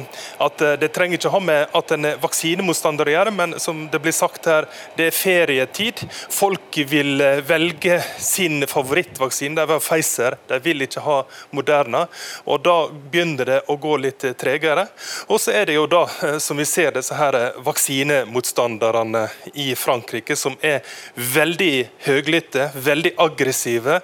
at 0.41 0.61
eh, 0.65 0.77
det 0.81 0.91
trenger 0.95 1.19
ikke 1.19 1.33
ha 1.33 1.41
med 1.45 1.77
at 1.77 1.95
en 1.95 2.09
er 2.09 2.21
vaksinemotstander 2.23 3.11
å 3.11 3.15
gjøre, 3.15 3.35
men 3.35 3.57
som 3.63 3.83
det 3.93 4.01
blir 4.03 4.15
sagt 4.17 4.49
her, 4.51 4.69
det 4.97 5.11
er 5.11 5.17
ferietid. 5.17 6.03
Folk 6.33 6.81
vil 6.91 7.21
eh, 7.25 7.43
velge 7.47 8.01
sin 8.19 8.65
favorittvaksine. 8.69 9.57
De 9.59 9.67
vil 9.67 9.77
ha 9.77 9.85
Pfizer, 9.85 10.37
de 10.49 10.61
vil 10.65 10.87
ikke 10.87 11.05
ha 11.05 11.19
Moderna. 11.57 12.07
og 12.45 12.63
Da 12.65 12.77
begynner 12.91 13.53
det 13.53 13.61
å 13.69 13.77
gå 13.81 13.97
litt 14.01 14.25
tregere. 14.41 14.87
Og 15.29 15.41
så 15.43 15.55
er 15.57 15.69
det 15.71 15.79
jo 15.79 15.87
da, 15.91 16.05
som 16.43 16.59
vi 16.61 16.69
ser, 16.69 16.93
disse 16.95 17.17
her 17.17 17.37
vaksinemotstanderne 17.65 19.27
i 19.55 19.71
Frankrike 19.79 20.37
som 20.37 20.57
er 20.65 20.81
veldig 21.15 21.75
høylytte, 22.07 22.71
veldig 22.75 23.15
aggressive, 23.21 24.01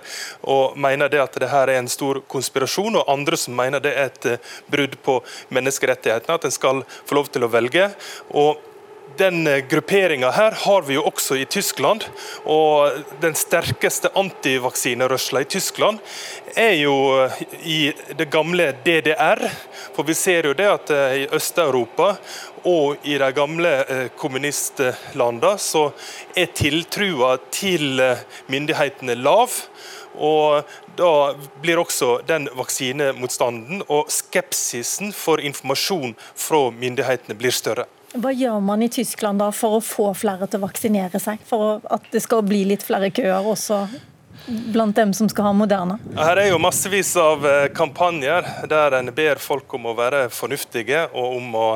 og 0.46 0.76
mener 0.78 1.10
det 1.12 1.22
at 1.22 1.38
det 1.40 1.50
her 1.50 1.72
er 1.72 1.75
en 1.78 1.90
stor 1.90 2.22
konspirasjon, 2.28 2.96
og 3.00 3.10
andre 3.12 3.38
som 3.40 3.56
mener 3.56 3.82
det 3.82 3.94
er 3.96 4.10
et 4.10 4.30
eh, 4.34 4.54
brudd 4.72 4.96
på 5.04 5.20
menneskerettighetene, 5.54 6.38
at 6.38 6.48
en 6.48 6.54
skal 6.54 6.82
få 7.04 7.20
lov 7.20 7.30
til 7.32 7.46
å 7.46 7.52
velge. 7.52 7.90
og 8.30 8.64
den 9.16 9.46
eh, 9.46 9.64
grupperinga 9.68 10.30
her 10.30 10.50
har 10.50 10.82
vi 10.82 10.96
jo 10.96 11.04
også 11.08 11.36
i 11.36 11.44
Tyskland. 11.44 12.04
Og 12.44 13.02
den 13.20 13.36
sterkeste 13.38 14.10
antivaksinerørsla 14.14 15.42
i 15.44 15.48
Tyskland 15.56 16.02
er 16.56 16.74
jo 16.80 16.96
eh, 17.24 17.40
i 17.62 17.78
det 18.18 18.28
gamle 18.32 18.72
DDR. 18.84 19.46
For 19.96 20.06
vi 20.06 20.16
ser 20.18 20.50
jo 20.50 20.56
det 20.56 20.68
at 20.68 20.92
i 21.16 21.26
Øst-Europa 21.32 22.16
og 22.66 23.06
i 23.06 23.16
de 23.20 23.30
gamle 23.32 23.72
kommunistlandene 24.18 25.54
så 25.62 25.86
er 26.36 26.50
tiltrua 26.56 27.36
til 27.54 28.02
myndighetene 28.50 29.14
lav. 29.20 29.54
Og 30.16 30.64
da 30.96 31.12
blir 31.62 31.80
også 31.82 32.20
den 32.26 32.48
vaksinemotstanden 32.56 33.84
og 33.86 34.10
skepsisen 34.12 35.12
for 35.16 35.42
informasjon 35.42 36.16
fra 36.34 36.66
myndighetene 36.72 37.36
blir 37.38 37.54
større. 37.54 37.86
Hva 38.16 38.32
gjør 38.32 38.60
man 38.64 38.82
i 38.82 38.88
Tyskland 38.88 39.42
da 39.42 39.50
for 39.52 39.76
å 39.76 39.84
få 39.84 40.10
flere 40.16 40.48
til 40.48 40.62
å 40.62 40.66
vaksinere 40.66 41.20
seg, 41.20 41.42
for 41.44 41.82
at 41.92 42.06
det 42.12 42.22
skal 42.24 42.44
bli 42.46 42.62
litt 42.70 42.84
flere 42.86 43.10
køer 43.12 43.44
også 43.44 43.84
blant 44.46 44.96
dem 44.96 45.12
som 45.16 45.28
skal 45.28 45.48
ha 45.48 45.52
Moderna? 45.56 45.98
Her 46.16 46.40
er 46.40 46.50
jo 46.52 46.60
massevis 46.62 47.12
av 47.20 47.46
eh, 47.46 47.68
kampanjer 47.74 48.46
der 48.70 48.98
en 49.00 49.10
ber 49.14 49.40
folk 49.42 49.74
om 49.78 49.90
å 49.90 49.96
være 49.98 50.26
fornuftige 50.32 51.06
og 51.12 51.38
om 51.40 51.56
å 51.58 51.68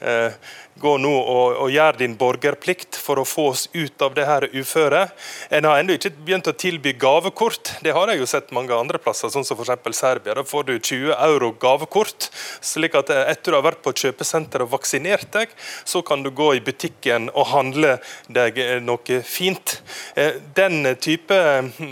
eh, 0.00 0.34
gå 0.80 0.94
nå 0.98 1.12
og, 1.12 1.56
og 1.64 1.70
gjøre 1.72 2.00
din 2.00 2.14
borgerplikt 2.18 2.96
for 3.00 3.20
å 3.20 3.26
få 3.28 3.48
oss 3.52 3.66
ut 3.72 4.02
av 4.02 4.14
det 4.16 4.24
her 4.26 4.46
uføret. 4.52 5.12
En 5.52 5.66
har 5.68 5.80
ennå 5.80 5.96
ikke 5.98 6.12
begynt 6.24 6.48
å 6.48 6.54
tilby 6.56 6.94
gavekort. 7.00 7.74
Det 7.84 7.92
har 7.92 8.12
jeg 8.12 8.22
jo 8.22 8.28
sett 8.30 8.52
mange 8.56 8.74
andre 8.76 9.00
plasser, 9.02 9.30
sånn 9.32 9.46
som 9.46 9.58
f.eks. 9.58 9.98
Serbia. 9.98 10.36
Da 10.38 10.44
får 10.46 10.68
du 10.70 10.74
20 10.78 11.12
euro 11.12 11.52
gavekort. 11.60 12.30
slik 12.60 12.96
at 12.98 13.12
eh, 13.12 13.24
etter 13.32 13.52
du 13.52 13.58
har 13.58 13.66
vært 13.66 13.82
på 13.84 13.92
kjøpesenter 14.02 14.64
og 14.64 14.72
vaksinert 14.72 15.28
deg, 15.34 15.52
så 15.84 16.02
kan 16.06 16.24
du 16.24 16.30
gå 16.30 16.54
i 16.56 16.64
butikken 16.64 17.28
og 17.34 17.50
handle 17.52 17.98
deg 18.32 18.58
eh, 18.62 18.78
noe 18.82 19.20
fint. 19.26 19.76
Eh, 20.16 20.40
den 20.56 20.94
type 21.02 21.36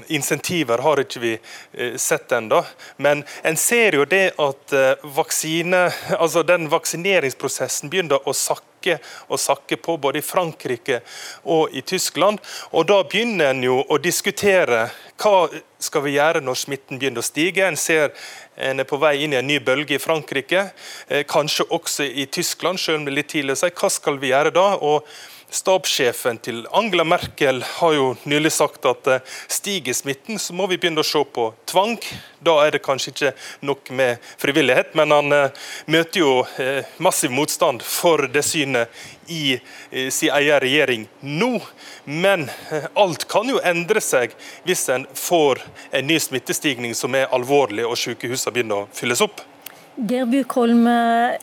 insentiver 0.09 0.81
har 0.85 1.05
ikke 1.05 1.21
vi 1.21 1.35
sett 2.01 2.33
ennå. 2.33 2.63
Men 2.97 3.23
en 3.47 3.57
ser 3.61 3.99
jo 3.99 4.07
det 4.09 4.33
at 4.41 4.75
vaksine, 5.17 5.87
altså 6.17 6.43
den 6.47 6.69
vaksineringsprosessen 6.73 7.93
begynner 7.93 8.29
å 8.29 8.35
sakke 8.37 8.70
sakke 8.81 8.99
og 9.29 9.39
sakke 9.39 9.77
på, 9.77 9.97
både 9.97 10.19
i 10.19 10.23
Frankrike 10.23 11.03
og 11.45 11.71
i 11.73 11.83
Tyskland. 11.83 12.39
Og 12.73 12.87
Da 12.87 13.03
begynner 13.03 13.51
en 13.51 13.63
jo 13.63 13.85
å 13.89 13.99
diskutere 13.99 14.91
hva 15.17 15.49
skal 15.79 16.03
vi 16.03 16.17
gjøre 16.17 16.41
når 16.41 16.55
smitten 16.55 16.99
begynner 16.99 17.21
å 17.21 17.25
stige. 17.25 17.67
En 17.67 17.77
ser 17.77 18.13
en 18.57 18.81
er 18.81 18.85
på 18.85 18.99
vei 18.99 19.23
inn 19.25 19.33
i 19.33 19.37
en 19.37 19.47
ny 19.47 19.59
bølge 19.59 19.95
i 19.95 19.99
Frankrike, 19.99 20.71
eh, 21.09 21.25
kanskje 21.25 21.65
også 21.71 22.05
i 22.05 22.27
Tyskland, 22.27 22.79
selv 22.79 22.99
om 22.99 23.05
det 23.05 23.13
er 23.13 23.17
litt 23.17 23.29
tidlig 23.29 23.53
å 23.53 23.57
si. 23.57 23.71
Hva 23.71 23.91
skal 23.91 24.19
vi 24.19 24.33
gjøre 24.33 24.53
da? 24.53 24.77
Og 24.77 25.05
Stabssjefen 25.51 26.39
til 26.39 26.63
Angela 26.73 27.03
Merkel 27.05 27.59
har 27.67 27.95
jo 27.97 28.11
nylig 28.31 28.53
sagt 28.55 28.87
at 28.87 29.09
eh, 29.11 29.23
stiger 29.51 29.97
smitten, 29.97 30.39
så 30.39 30.55
må 30.55 30.69
vi 30.71 30.79
begynne 30.79 31.03
å 31.03 31.07
se 31.07 31.23
på 31.35 31.49
tvang. 31.71 31.97
Da 32.39 32.55
er 32.63 32.77
det 32.77 32.83
kanskje 32.87 33.11
ikke 33.11 33.33
nok 33.67 33.91
med 33.99 34.31
frivillighet, 34.39 34.95
men 34.99 35.11
han 35.15 35.35
eh, 35.35 35.59
møter 35.91 36.23
jo 36.23 36.31
eh, 36.63 36.87
massiv 37.03 37.35
motstand 37.35 37.83
for 37.83 38.29
det 38.31 38.45
synet 38.47 39.03
i 39.31 39.59
sin 40.11 40.33
egen 40.35 40.59
regjering 40.63 41.05
nå. 41.23 41.53
Men 42.07 42.49
alt 42.99 43.29
kan 43.31 43.51
jo 43.51 43.61
endre 43.63 44.03
seg 44.03 44.35
hvis 44.67 44.89
en 44.91 45.07
får 45.15 45.63
en 45.95 46.11
ny 46.11 46.19
smittestigning 46.23 46.97
som 46.99 47.15
er 47.15 47.31
alvorlig 47.35 47.87
og 47.87 47.99
sykehusene 47.99 48.55
begynner 48.55 48.85
å 48.87 48.91
fylles 48.95 49.23
opp. 49.23 49.50
Geir 50.09 50.27
Bukholm, 50.31 50.87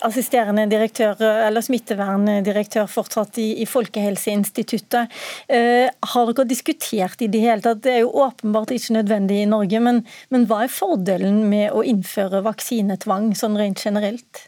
assisterende 0.06 0.66
direktør, 0.72 1.20
eller 1.46 1.62
smitteverndirektør 1.62 2.88
fortsatt 2.90 3.38
i, 3.42 3.48
i 3.62 3.68
Folkehelseinstituttet. 3.70 5.14
Eh, 5.46 5.86
har 6.14 6.32
dere 6.32 6.48
diskutert 6.50 7.22
i 7.22 7.30
det 7.32 7.44
hele 7.44 7.62
tatt, 7.62 7.84
det 7.86 7.94
er 7.94 8.04
jo 8.06 8.16
åpenbart 8.26 8.74
ikke 8.74 8.98
nødvendig 8.98 9.44
i 9.44 9.50
Norge, 9.50 9.82
men, 9.84 10.04
men 10.34 10.50
hva 10.50 10.64
er 10.66 10.74
fordelen 10.74 11.44
med 11.52 11.70
å 11.76 11.86
innføre 11.86 12.42
vaksinetvang 12.48 13.34
sånn 13.38 13.60
rent 13.62 13.84
generelt? 13.86 14.48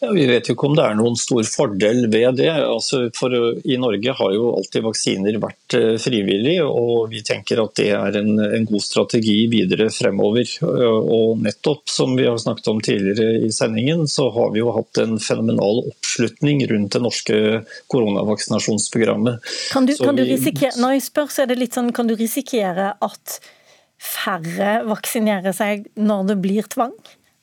Ja, 0.00 0.08
vi 0.16 0.22
vet 0.26 0.48
jo 0.48 0.54
ikke 0.54 0.68
om 0.70 0.76
det 0.78 0.84
er 0.86 0.94
noen 0.96 1.16
stor 1.20 1.44
fordel 1.44 2.06
ved 2.08 2.38
det. 2.38 2.48
Altså 2.48 3.02
for, 3.16 3.34
I 3.68 3.76
Norge 3.80 4.14
har 4.16 4.30
jo 4.32 4.46
alltid 4.56 4.86
vaksiner 4.86 5.36
vært 5.42 5.76
uh, 5.76 5.96
frivillig, 6.00 6.54
og 6.64 7.10
vi 7.12 7.20
tenker 7.26 7.60
at 7.60 7.74
det 7.76 7.90
er 7.98 8.16
en, 8.22 8.30
en, 8.40 8.64
god 8.70 8.84
strategi 8.84 9.36
videre 9.52 9.90
fremover. 9.92 10.48
Uh, 10.64 11.04
og 11.04 11.44
nettopp 11.44 11.92
som 11.92 12.16
vi 12.16 12.24
har 12.24 12.40
snakket 12.40 12.72
om 12.72 12.80
tidligere 12.80 13.44
i 13.44 13.52
sendingen, 13.52 14.06
så 14.08 14.30
har 14.32 14.56
vi 14.56 14.62
jo 14.62 14.72
hatt 14.72 15.02
en 15.04 15.20
fenomenal 15.20 15.84
oppslutning 15.92 16.64
rundt 16.72 16.96
det 16.96 17.04
norske 17.04 17.38
koronavaksinasjonsprogrammet. 17.92 19.52
Kan 19.74 19.84
du, 19.84 19.96
kan 20.00 20.16
du 20.16 20.24
risikere, 20.24 20.80
når 20.80 20.96
jeg 20.96 21.08
spør, 21.10 21.28
så 21.28 21.44
er 21.44 21.52
det 21.52 21.60
litt 21.60 21.76
sånn, 21.76 21.92
kan 21.92 22.08
du 22.08 22.16
risikere 22.16 22.94
at 23.04 23.40
færre 24.00 24.78
vaksinerer 24.88 25.52
seg 25.52 25.90
når 26.00 26.32
det 26.32 26.40
blir 26.40 26.72
tvang? 26.72 26.96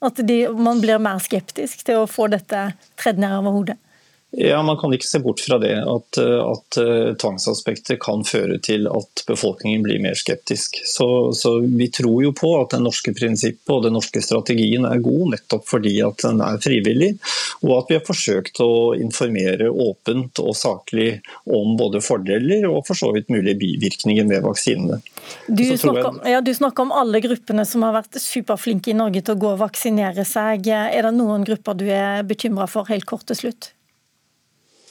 At 0.05 0.19
de, 0.27 0.37
man 0.53 0.81
blir 0.81 1.01
mer 1.01 1.21
skeptisk 1.23 1.81
til 1.87 2.03
å 2.03 2.09
få 2.09 2.27
dette 2.29 2.69
tredd 3.01 3.21
ned 3.21 3.33
over 3.39 3.55
hodet? 3.55 3.77
Ja, 4.31 4.63
Man 4.63 4.77
kan 4.77 4.91
ikke 4.93 5.07
se 5.07 5.19
bort 5.23 5.39
fra 5.39 5.55
det, 5.57 5.71
at, 5.87 6.17
at 6.19 6.77
uh, 6.81 7.13
tvangsaspektet 7.15 8.01
kan 8.03 8.25
føre 8.27 8.57
til 8.59 8.89
at 8.91 9.21
befolkningen 9.27 9.85
blir 9.85 10.01
mer 10.03 10.17
skeptisk. 10.19 10.81
Så, 10.83 11.31
så, 11.31 11.53
Vi 11.63 11.87
tror 11.95 12.25
jo 12.25 12.33
på 12.35 12.49
at 12.59 12.75
det 12.75 12.81
norske 12.83 13.13
prinsippet 13.15 13.71
og 13.71 13.85
den 13.85 13.95
norske 13.95 14.19
strategien 14.21 14.83
er 14.89 14.99
god, 15.03 15.31
nettopp 15.31 15.63
fordi 15.69 15.93
at 16.03 16.25
den 16.25 16.43
er 16.43 16.59
frivillig, 16.59 17.13
og 17.63 17.71
at 17.77 17.93
vi 17.93 17.97
har 17.97 18.03
forsøkt 18.07 18.59
å 18.65 18.73
informere 18.99 19.69
åpent 19.71 20.43
og 20.43 20.51
saklig 20.59 21.21
om 21.47 21.77
både 21.79 22.03
fordeler 22.03 22.67
og 22.67 22.83
for 22.89 22.99
så 22.99 23.13
vidt 23.15 23.31
mulige 23.31 23.55
bivirkninger 23.63 24.27
med 24.27 24.43
vaksinene. 24.43 24.99
Du 25.47 25.63
snakker, 25.63 26.11
om, 26.11 26.19
ja, 26.27 26.43
du 26.43 26.51
snakker 26.55 26.83
om 26.83 26.91
alle 26.91 27.23
gruppene 27.23 27.63
som 27.67 27.87
har 27.87 27.95
vært 28.01 28.19
superflinke 28.19 28.91
i 28.91 28.99
Norge 28.99 29.23
til 29.23 29.37
å 29.37 29.41
gå 29.45 29.55
og 29.55 29.63
vaksinere 29.63 30.27
seg. 30.27 30.67
Er 30.67 31.07
det 31.07 31.15
noen 31.15 31.47
grupper 31.47 31.79
du 31.79 31.87
er 31.87 32.27
bekymra 32.27 32.67
for, 32.67 32.91
helt 32.91 33.07
kort 33.07 33.23
til 33.31 33.41
slutt? 33.45 33.71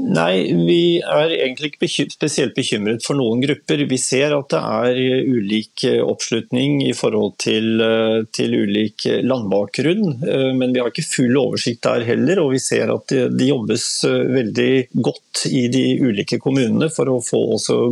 Nei, 0.00 0.48
vi 0.56 0.98
er 1.04 1.32
egentlig 1.34 1.74
ikke 1.74 2.06
spesielt 2.08 2.54
bekymret 2.56 3.04
for 3.04 3.18
noen 3.18 3.42
grupper. 3.44 3.82
Vi 3.90 3.98
ser 4.00 4.32
at 4.32 4.48
det 4.52 4.60
er 4.60 5.00
ulik 5.28 5.84
eh, 5.84 6.00
oppslutning 6.00 6.78
i 6.86 6.94
forhold 6.96 7.34
til, 7.42 7.82
eh, 7.84 8.22
til 8.32 8.56
ulik 8.56 9.04
landbakgrunn. 9.26 10.14
Eh, 10.24 10.46
men 10.56 10.72
vi 10.72 10.80
har 10.80 10.88
ikke 10.88 11.04
full 11.04 11.36
oversikt 11.42 11.84
der 11.84 12.06
heller, 12.08 12.40
og 12.40 12.54
vi 12.54 12.62
ser 12.64 12.92
at 12.94 13.12
det, 13.12 13.26
de 13.36 13.50
jobbes 13.50 13.86
veldig 14.08 14.70
godt 15.04 15.44
i 15.50 15.66
de 15.72 15.84
ulike 16.00 16.40
kommunene 16.40 16.88
for 16.92 17.10
å 17.12 17.20
få 17.24 17.42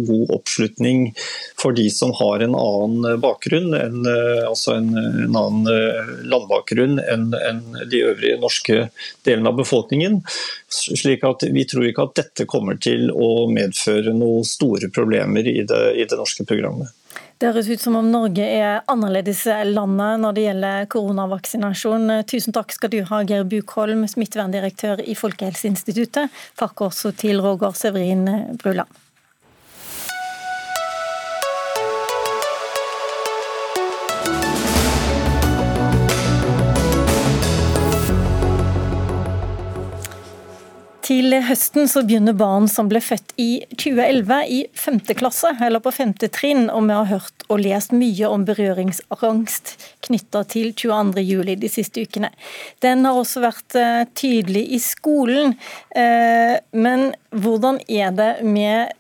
god 0.08 0.32
oppslutning 0.38 1.10
for 1.60 1.76
de 1.76 1.88
som 1.92 2.14
har 2.16 2.44
en 2.44 2.56
annen 2.56 3.20
bakgrunn, 3.20 3.74
en, 3.76 4.00
altså 4.48 4.78
en, 4.78 4.90
en 4.96 5.38
annen 5.38 6.24
landbakgrunn 6.28 6.98
enn 7.04 7.30
en 7.36 7.62
de 7.90 8.02
øvrige 8.06 8.40
norske 8.40 8.88
delene 9.26 9.52
av 9.52 9.60
befolkningen. 9.60 10.22
Slik 10.68 11.24
at 11.24 11.46
Vi 11.52 11.64
tror 11.68 11.86
ikke 11.88 11.97
at 12.04 12.14
dette 12.18 12.46
kommer 12.50 12.78
til 12.80 13.10
å 13.10 13.48
medføre 13.50 14.14
noen 14.16 14.46
store 14.46 14.90
problemer 14.94 15.46
i 15.48 15.62
det, 15.68 15.82
i 15.98 16.06
det 16.08 16.18
norske 16.18 16.46
programmet. 16.48 16.94
Det 17.38 17.52
høres 17.52 17.68
ut 17.70 17.82
som 17.82 17.94
om 17.94 18.08
Norge 18.10 18.42
er 18.42 18.80
annerledes 18.90 19.44
landet 19.70 20.22
når 20.24 20.34
det 20.34 20.46
gjelder 20.46 20.88
koronavaksinasjon. 20.90 22.14
Tusen 22.26 22.54
takk 22.56 22.74
skal 22.74 22.90
du 22.90 22.98
ha, 23.06 23.20
Geir 23.22 23.46
Bukholm, 23.46 24.02
smitteverndirektør 24.10 25.04
i 25.06 25.14
Folkehelseinstituttet. 25.18 26.34
Takk 26.58 26.82
også 26.88 27.14
til 27.18 27.38
Roger 27.44 27.78
Severin 27.78 28.26
Bruland. 28.58 28.90
Til 41.08 41.32
høsten 41.40 41.86
så 41.88 42.02
begynner 42.04 42.34
barn 42.36 42.66
som 42.68 42.88
ble 42.90 43.00
født 43.00 43.30
i 43.40 43.62
2011 43.70 44.40
i 44.52 44.58
femte 44.76 45.14
klasse, 45.16 45.54
eller 45.64 45.80
på 45.80 45.92
femte 45.96 46.28
trinn, 46.28 46.66
og 46.68 46.84
vi 46.84 46.98
har 46.98 47.08
hørt 47.08 47.46
og 47.48 47.62
lest 47.64 47.94
mye 47.96 48.28
om 48.28 48.44
berøringsangst 48.44 49.72
knytta 50.04 50.42
til 50.52 50.74
22. 50.76 51.24
juli 51.24 51.56
de 51.56 51.72
siste 51.72 52.04
ukene. 52.04 52.28
Den 52.84 53.08
har 53.08 53.16
også 53.16 53.40
vært 53.46 53.78
eh, 53.80 54.02
tydelig 54.20 54.66
i 54.76 54.82
skolen, 54.84 55.56
eh, 55.96 56.58
men 56.76 57.08
hvordan 57.32 57.80
er 57.88 58.12
det 58.12 58.30
med 58.44 58.92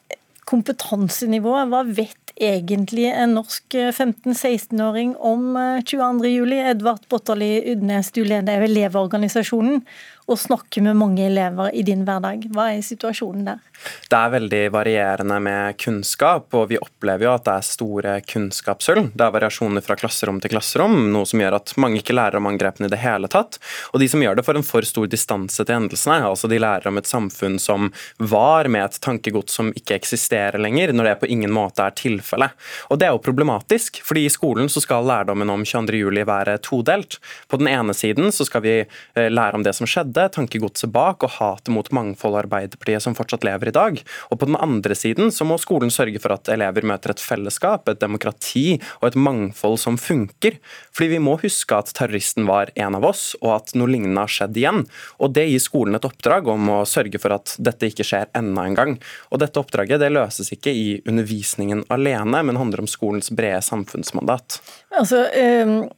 kompetansenivået? 0.48 1.68
Hva 1.68 1.84
vet 1.92 2.38
egentlig 2.40 3.10
en 3.10 3.36
norsk 3.36 3.82
15-16-åring 3.92 5.18
om 5.20 5.50
22. 5.84 6.30
juli? 6.38 6.64
Edvard 6.72 7.04
Botterli 7.12 7.58
Udnes, 7.74 8.14
du 8.16 8.22
leder 8.24 8.64
Elevorganisasjonen 8.64 9.82
og 10.28 10.38
snakker 10.38 10.84
med 10.84 10.98
mange 11.00 11.24
elever 11.26 11.72
i 11.72 11.82
din 11.86 12.04
hverdag. 12.04 12.44
Hva 12.52 12.68
er 12.74 12.84
situasjonen 12.84 13.46
der? 13.48 13.64
Det 14.08 14.16
er 14.16 14.32
veldig 14.32 14.62
varierende 14.74 15.36
med 15.40 15.76
kunnskap, 15.80 16.48
og 16.56 16.68
vi 16.72 16.80
opplever 16.80 17.28
jo 17.28 17.32
at 17.34 17.44
det 17.46 17.54
er 17.54 17.66
store 17.66 18.14
kunnskapshull. 18.26 19.06
Det 19.14 19.24
er 19.24 19.34
variasjoner 19.34 19.84
fra 19.84 19.96
klasserom 19.98 20.40
til 20.42 20.52
klasserom, 20.52 20.96
noe 21.12 21.28
som 21.28 21.40
gjør 21.42 21.58
at 21.60 21.74
mange 21.80 22.00
ikke 22.02 22.16
lærer 22.16 22.40
om 22.40 22.48
angrepene 22.50 22.88
i 22.88 22.92
det 22.92 23.00
hele 23.02 23.30
tatt. 23.32 23.60
Og 23.92 24.02
de 24.02 24.08
som 24.10 24.22
gjør 24.24 24.38
det, 24.38 24.44
får 24.46 24.60
en 24.60 24.66
for 24.66 24.88
stor 24.88 25.08
distanse 25.10 25.64
til 25.64 25.76
hendelsene. 25.76 26.18
Altså 26.26 26.50
de 26.50 26.60
lærer 26.60 26.90
om 26.90 27.00
et 27.00 27.08
samfunn 27.08 27.58
som 27.62 27.92
var, 28.18 28.68
med 28.68 28.84
et 28.84 29.00
tankegods 29.04 29.54
som 29.60 29.70
ikke 29.76 29.96
eksisterer 29.96 30.60
lenger, 30.60 30.92
når 30.92 31.10
det 31.10 31.16
på 31.22 31.30
ingen 31.32 31.54
måte 31.54 31.86
er 31.86 31.96
tilfellet. 31.96 32.56
Og 32.92 33.00
det 33.00 33.08
er 33.08 33.14
jo 33.14 33.22
problematisk, 33.24 34.02
fordi 34.04 34.26
i 34.26 34.32
skolen 34.32 34.68
så 34.72 34.82
skal 34.84 35.06
lærdommen 35.08 35.52
om 35.52 35.64
22.07 35.64 36.24
være 36.28 36.58
todelt. 36.64 37.20
På 37.48 37.60
den 37.60 37.70
ene 37.70 37.94
siden 37.96 38.32
så 38.34 38.46
skal 38.48 38.64
vi 38.64 38.76
eh, 38.82 39.30
lære 39.30 39.58
om 39.58 39.64
det 39.64 39.76
som 39.76 39.88
skjedde, 39.88 40.17
skjedde, 40.18 40.34
tankegodset 40.34 40.90
bak 40.92 41.22
og 41.22 41.34
hatet 41.38 41.70
mot 41.72 41.88
mangfold 41.94 42.34
og 42.34 42.42
Arbeiderpartiet 42.44 43.02
som 43.02 43.14
fortsatt 43.14 43.44
lever 43.46 43.70
i 43.70 43.74
dag. 43.74 44.00
Og 44.30 44.38
på 44.38 44.46
den 44.48 44.56
andre 44.56 44.94
siden 44.94 45.30
så 45.30 45.44
må 45.46 45.58
skolen 45.58 45.90
sørge 45.90 46.18
for 46.20 46.34
at 46.34 46.48
elever 46.48 46.86
møter 46.86 47.12
et 47.12 47.22
fellesskap, 47.22 47.88
et 47.88 48.00
demokrati 48.00 48.80
og 49.00 49.08
et 49.10 49.18
mangfold 49.18 49.78
som 49.78 49.98
funker. 49.98 50.58
Fordi 50.92 51.14
vi 51.14 51.22
må 51.22 51.38
huske 51.38 51.76
at 51.76 51.92
terroristen 51.94 52.46
var 52.48 52.72
en 52.74 52.98
av 52.98 53.04
oss, 53.04 53.36
og 53.42 53.54
at 53.54 53.74
noe 53.74 53.90
lignende 53.90 54.24
har 54.24 54.32
skjedd 54.32 54.58
igjen. 54.58 54.86
Og 55.18 55.34
det 55.34 55.48
gir 55.48 55.62
skolen 55.62 55.98
et 55.98 56.08
oppdrag 56.08 56.48
om 56.48 56.72
å 56.78 56.80
sørge 56.88 57.20
for 57.22 57.36
at 57.36 57.54
dette 57.58 57.90
ikke 57.90 58.06
skjer 58.06 58.30
enda 58.38 58.66
en 58.66 58.78
gang. 58.78 58.96
Og 59.30 59.42
dette 59.42 59.60
oppdraget 59.60 60.02
det 60.02 60.12
løses 60.14 60.52
ikke 60.54 60.74
i 60.74 60.88
undervisningen 61.08 61.84
alene, 61.92 62.42
men 62.42 62.58
handler 62.58 62.84
om 62.84 62.90
skolens 62.90 63.30
brede 63.30 63.62
samfunnsmandat. 63.64 64.60
Altså, 64.98 65.26
um 65.38 65.88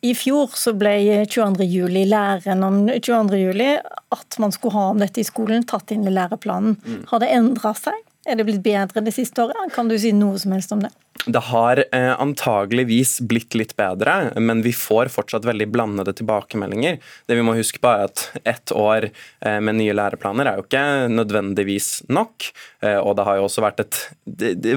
i 0.00 0.12
fjor 0.14 0.52
så 0.54 0.74
ble 0.78 0.92
22.07. 1.26 2.04
læren 2.06 2.62
om 2.62 2.84
22.07. 2.88 3.80
at 4.14 4.38
man 4.38 4.52
skulle 4.54 4.76
ha 4.76 4.84
om 4.92 5.00
dette 5.02 5.20
i 5.20 5.26
skolen, 5.26 5.66
tatt 5.66 5.90
inn 5.90 6.06
i 6.06 6.12
læreplanen. 6.14 6.76
Mm. 6.84 7.00
Har 7.10 7.22
det 7.22 7.32
endra 7.34 7.74
seg? 7.74 7.96
Er 8.28 8.38
det 8.38 8.46
blitt 8.46 8.62
bedre 8.62 9.02
det 9.02 9.14
siste 9.16 9.42
året? 9.42 9.72
Kan 9.74 9.90
du 9.90 9.96
si 9.98 10.12
noe 10.14 10.38
som 10.38 10.54
helst 10.54 10.74
om 10.74 10.84
det? 10.84 10.92
Det 11.26 11.38
har 11.38 11.84
eh, 11.92 12.20
antageligvis 12.20 13.20
blitt 13.20 13.54
litt 13.58 13.74
bedre, 13.76 14.30
men 14.40 14.62
vi 14.62 14.72
får 14.72 15.10
fortsatt 15.12 15.44
veldig 15.48 15.66
blandede 15.72 16.14
tilbakemeldinger. 16.16 16.98
Det 17.26 17.36
vi 17.36 17.44
må 17.44 17.56
huske 17.58 17.82
på 17.82 17.90
er 17.90 18.06
at 18.06 18.24
Ett 18.48 18.72
år 18.72 19.08
eh, 19.08 19.58
med 19.60 19.76
nye 19.80 19.96
læreplaner 19.96 20.48
er 20.48 20.60
jo 20.60 20.66
ikke 20.66 20.84
nødvendigvis 21.12 21.90
nok. 22.08 22.48
Eh, 22.84 22.98
og 22.98 23.16
det 23.18 23.26
har 23.26 23.38
jo 23.38 23.48
også 23.48 23.64
vært 23.64 23.82
et 23.82 23.98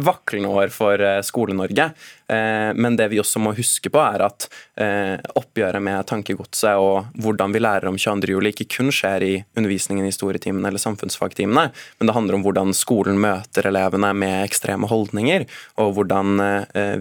vaklende 0.01 0.49
år 0.49 0.73
for 0.73 1.01
eh, 1.01 1.19
Skole-Norge. 1.25 1.91
Eh, 2.31 2.71
men 2.73 2.97
det 2.97 3.11
vi 3.11 3.19
også 3.21 3.41
må 3.43 3.53
huske 3.57 3.91
på, 3.91 4.01
er 4.01 4.25
at 4.25 4.49
oppgjøret 5.37 5.83
med 5.83 6.07
tankegodset 6.09 6.79
og 6.81 7.11
hvordan 7.21 7.51
vi 7.53 7.59
lærer 7.61 7.85
om 7.85 7.99
22. 8.01 8.31
juli 8.33 8.49
ikke 8.49 8.65
kun 8.79 8.87
skjer 8.89 9.21
i 9.21 9.33
undervisningen 9.59 10.07
i 10.07 10.09
historietimene 10.09 10.71
eller 10.71 10.81
samfunnsfagtimene, 10.81 11.67
men 11.99 12.09
det 12.09 12.15
handler 12.15 12.39
om 12.39 12.45
hvordan 12.47 12.73
skolen 12.73 13.19
møter 13.21 13.67
elevene 13.69 14.09
med 14.17 14.47
ekstreme 14.47 14.89
holdninger, 14.89 15.45
og 15.83 15.93
hvordan 15.99 16.30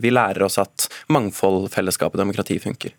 vi 0.02 0.10
lærer 0.10 0.42
oss 0.46 0.58
at 0.62 0.88
mangfold, 1.12 1.68
fellesskap 1.74 2.16
og 2.16 2.22
demokrati 2.22 2.58
funker. 2.62 2.96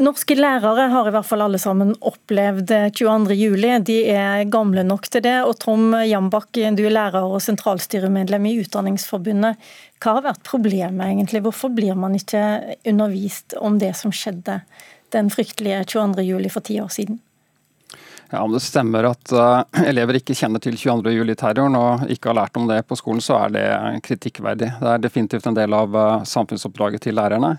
Norske 0.00 0.32
lærere 0.38 0.86
har 0.88 1.08
i 1.08 1.12
hvert 1.12 1.26
fall 1.28 1.42
alle 1.44 1.58
sammen 1.60 1.90
opplevd 2.00 2.70
22.07. 2.96 3.82
De 3.84 3.96
er 4.08 4.44
gamle 4.48 4.84
nok 4.88 5.08
til 5.12 5.24
det. 5.26 5.34
Og 5.44 5.58
Tom 5.60 5.92
Jambakk, 6.08 6.48
du 6.56 6.84
er 6.86 6.94
lærer 6.94 7.26
og 7.26 7.42
sentralstyremedlem 7.44 8.46
i 8.48 8.54
Utdanningsforbundet. 8.62 9.60
Hva 10.00 10.16
har 10.16 10.24
vært 10.30 10.46
problemet 10.48 11.04
egentlig? 11.10 11.42
Hvorfor 11.44 11.74
blir 11.76 11.98
man 11.98 12.16
ikke 12.16 12.40
undervist 12.88 13.56
om 13.60 13.76
det 13.82 13.92
som 13.98 14.14
skjedde 14.14 14.62
den 15.12 15.28
fryktelige 15.32 15.84
22.07. 15.92 16.48
for 16.54 16.64
ti 16.64 16.80
år 16.80 16.92
siden? 16.94 17.20
Ja, 18.32 18.40
Om 18.42 18.52
det 18.52 18.62
stemmer 18.64 19.04
at 19.10 19.32
uh, 19.36 19.60
elever 19.84 20.16
ikke 20.16 20.32
kjenner 20.32 20.62
til 20.64 20.78
22.07-terroren 20.80 21.74
og 21.76 22.04
ikke 22.12 22.30
har 22.30 22.38
lært 22.38 22.56
om 22.56 22.64
det 22.70 22.78
på 22.88 22.96
skolen, 22.96 23.20
så 23.20 23.42
er 23.42 23.50
det 23.52 23.64
kritikkverdig. 24.06 24.70
Det 24.80 24.92
er 24.94 25.02
definitivt 25.04 25.48
en 25.50 25.58
del 25.58 25.76
av 25.76 25.92
uh, 25.92 26.22
samfunnsoppdraget 26.24 27.04
til 27.04 27.18
lærerne. 27.18 27.58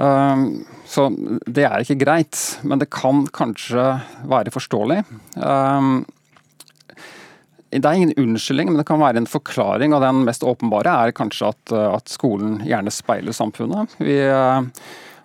Uh, 0.00 0.64
så 0.88 1.10
det 1.44 1.66
er 1.68 1.84
ikke 1.84 1.98
greit, 2.00 2.40
men 2.64 2.80
det 2.80 2.88
kan 2.96 3.26
kanskje 3.28 3.84
være 4.30 4.54
forståelig. 4.54 5.02
Um, 5.36 6.06
det 7.68 7.84
er 7.84 7.98
ingen 7.98 8.16
unnskyldning, 8.16 8.70
men 8.72 8.80
det 8.80 8.86
kan 8.88 9.02
være 9.04 9.20
en 9.20 9.28
forklaring. 9.28 9.92
og 9.92 10.00
Den 10.00 10.24
mest 10.24 10.48
åpenbare 10.48 10.96
er 11.04 11.12
kanskje 11.12 11.52
at, 11.52 11.76
at 11.76 12.08
skolen 12.08 12.62
gjerne 12.64 12.88
speiler 12.94 13.36
samfunnet. 13.36 13.92
Vi 14.00 14.16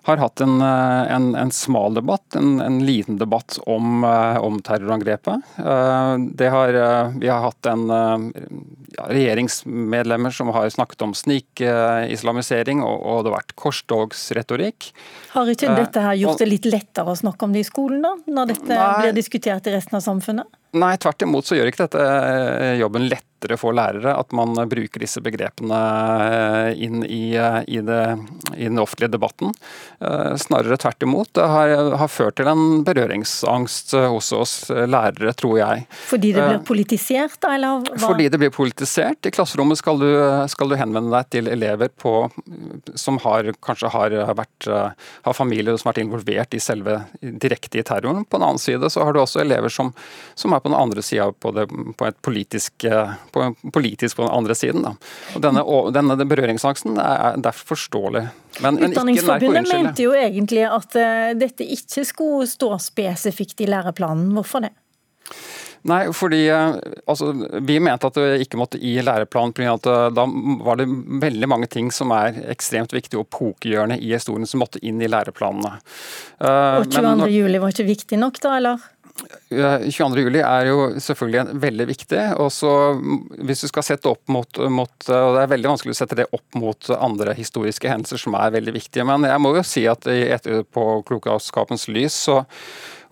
har 0.04 0.16
hatt 0.20 0.40
en, 0.40 0.60
eh, 0.60 1.12
en, 1.12 1.34
en 1.34 1.50
smal 1.50 1.94
debatt, 1.94 2.34
en, 2.36 2.60
en, 2.60 2.86
liten 2.86 3.16
debatt 3.18 3.58
om, 3.66 4.04
eh, 4.04 4.36
om 4.36 4.60
terrorangrepet. 4.62 5.34
Eh, 5.58 6.50
har, 6.54 6.76
vi 7.18 7.28
har 7.28 7.40
hatt 7.40 7.66
en 7.66 7.86
ja, 7.88 9.06
regjeringsmedlemmer 9.08 10.30
som 10.30 10.52
har 10.52 10.68
snakket 10.70 11.06
om 11.06 11.14
snikislamisering, 11.16 12.82
og, 12.84 13.00
og 13.00 13.24
det 13.24 13.32
har 13.32 13.38
vært 13.38 13.56
korstogsretorikk. 13.64 14.90
Har 15.32 15.48
ikke 15.48 15.72
dette 15.72 16.04
her 16.04 16.20
gjort 16.20 16.44
det 16.44 16.50
litt 16.52 16.68
lettere 16.68 17.14
å 17.14 17.18
snakke 17.18 17.48
om 17.48 17.56
det 17.56 17.64
i 17.64 17.70
skolen, 17.70 18.04
da? 18.04 18.12
Når 18.28 18.52
dette 18.52 18.76
Nei. 18.76 18.92
blir 19.00 19.16
diskutert 19.16 19.72
i 19.72 19.74
resten 19.78 19.96
av 19.96 20.04
samfunnet? 20.04 20.60
Nei, 20.74 20.96
tvert 21.00 21.24
imot 21.24 21.48
så 21.48 21.56
gjør 21.56 21.70
ikke 21.70 21.86
dette 21.86 22.74
jobben 22.76 23.08
lett 23.08 23.33
lettere 23.44 23.58
for 23.60 23.74
lærere 23.74 24.14
at 24.16 24.32
man 24.32 24.54
bruker 24.68 25.00
disse 25.00 25.20
begrepene 25.20 25.78
eh, 26.24 26.84
inn 26.84 27.04
i, 27.04 27.36
eh, 27.36 27.62
i, 27.68 27.80
det, 27.80 28.18
i 28.56 28.64
den 28.68 28.78
offentlige 28.78 29.12
debatten. 29.12 29.52
Eh, 30.00 30.36
snarere 30.36 30.76
tvert 30.76 31.02
imot. 31.02 31.32
Det 31.34 31.44
har, 31.44 31.96
har, 31.96 32.08
ført 32.08 32.36
til 32.36 32.48
en 32.48 32.84
berøringsangst 32.84 33.94
hos 34.08 34.32
oss 34.32 34.54
lærere, 34.70 35.32
tror 35.34 35.58
jeg. 35.58 35.86
Fordi 36.08 36.32
det 36.34 36.44
blir 36.48 36.62
politisert, 36.64 37.38
da? 37.42 37.54
Eller 37.54 37.82
hva? 37.84 37.98
Fordi 38.06 38.28
det 38.28 38.38
blir 38.40 38.52
politisert. 38.54 39.26
I 39.26 39.32
klasserommet 39.34 39.80
skal 39.80 39.98
du, 39.98 40.08
skal 40.48 40.70
du 40.70 40.76
henvende 40.78 41.12
deg 41.14 41.30
til 41.34 41.50
elever 41.50 41.90
på, 41.90 42.28
som 42.94 43.18
har, 43.24 43.50
kanskje 43.64 43.90
har, 43.92 44.14
vært, 44.36 44.68
har 44.68 45.36
familier 45.36 45.76
som 45.76 45.90
har 45.90 45.94
vært 45.94 46.04
involvert 46.04 46.54
i 46.54 46.62
selve 46.62 47.00
direkte 47.20 47.80
i 47.80 47.86
terroren. 47.86 48.24
På 48.24 48.38
den 48.38 48.48
annen 48.48 48.62
side 48.62 48.90
så 48.92 49.04
har 49.04 49.14
du 49.14 49.22
også 49.22 49.42
elever 49.42 49.72
som, 49.72 49.92
som 50.38 50.54
er 50.54 50.62
på 50.62 50.70
den 50.70 50.78
andre 50.78 51.02
sida 51.04 51.30
på, 51.32 51.52
på 51.98 52.08
et 52.08 52.20
politisk 52.24 52.86
på, 53.34 53.48
politisk 53.74 54.20
på 54.20 54.26
den 54.26 54.32
andre 54.34 54.56
siden. 54.58 54.86
Da. 54.86 54.94
Og 55.34 55.42
denne, 55.44 55.64
denne 55.94 56.28
berøringsangsten 56.30 57.00
er 57.02 57.40
derfor 57.42 57.74
forståelig. 57.74 58.28
Men, 58.62 58.78
men 58.78 58.94
Utdanningsforbundet 58.94 59.68
mente 59.72 60.06
jo 60.06 60.14
egentlig 60.14 60.62
at 60.68 60.94
uh, 60.94 61.34
dette 61.38 61.66
ikke 61.66 62.06
skulle 62.06 62.48
stå 62.50 62.76
spesifikt 62.82 63.64
i 63.66 63.70
læreplanen. 63.70 64.30
Hvorfor 64.36 64.66
det? 64.68 64.74
Nei, 65.84 66.12
fordi 66.16 66.46
eh, 66.48 66.76
altså, 67.06 67.28
Vi 67.60 67.76
mente 67.82 68.08
at 68.08 68.16
det 68.16 68.44
ikke 68.46 68.56
måtte 68.56 68.78
i 68.80 68.94
læreplanen, 69.04 69.52
fordi 69.52 69.68
eh, 69.68 70.06
da 70.16 70.24
var 70.64 70.80
det 70.80 70.86
veldig 71.20 71.48
mange 71.50 71.68
ting 71.68 71.90
som 71.92 72.12
er 72.16 72.38
ekstremt 72.54 72.94
viktige 72.96 73.20
og 73.20 73.28
pokerhjørne 73.34 73.98
i 74.00 74.14
historien 74.14 74.48
som 74.48 74.64
måtte 74.64 74.80
inn 74.80 75.02
i 75.04 75.10
læreplanene. 75.12 75.76
Og 76.40 76.88
22. 76.88 77.28
juli 77.34 77.60
var 77.60 77.74
ikke 77.74 77.88
viktig 77.90 78.20
nok, 78.20 78.40
da, 78.40 78.56
eller? 78.62 78.88
22.07 79.14 80.40
er 80.42 80.68
jo 80.68 80.78
selvfølgelig 80.98 81.58
veldig 81.62 81.86
viktig. 81.86 82.22
og 82.42 82.50
så 82.52 82.72
Hvis 83.46 83.62
du 83.62 83.68
skal 83.70 83.86
sette 83.86 84.10
opp 84.10 84.26
mot, 84.28 84.58
mot, 84.68 84.94
og 85.06 85.36
Det 85.36 85.44
er 85.44 85.52
veldig 85.52 85.70
vanskelig 85.70 85.94
å 85.94 86.00
sette 86.00 86.18
det 86.18 86.26
opp 86.34 86.58
mot 86.58 86.90
andre 86.98 87.36
historiske 87.38 87.88
hendelser 87.88 88.20
som 88.20 88.34
er 88.34 88.56
veldig 88.56 88.74
viktige. 88.74 89.06
Men 89.06 89.28
jeg 89.28 89.40
må 89.40 89.54
jo 89.54 89.62
si 89.66 89.86
at 89.86 90.02
på 90.74 90.88
klokskapens 91.06 91.88
lys 91.88 92.18
så 92.26 92.42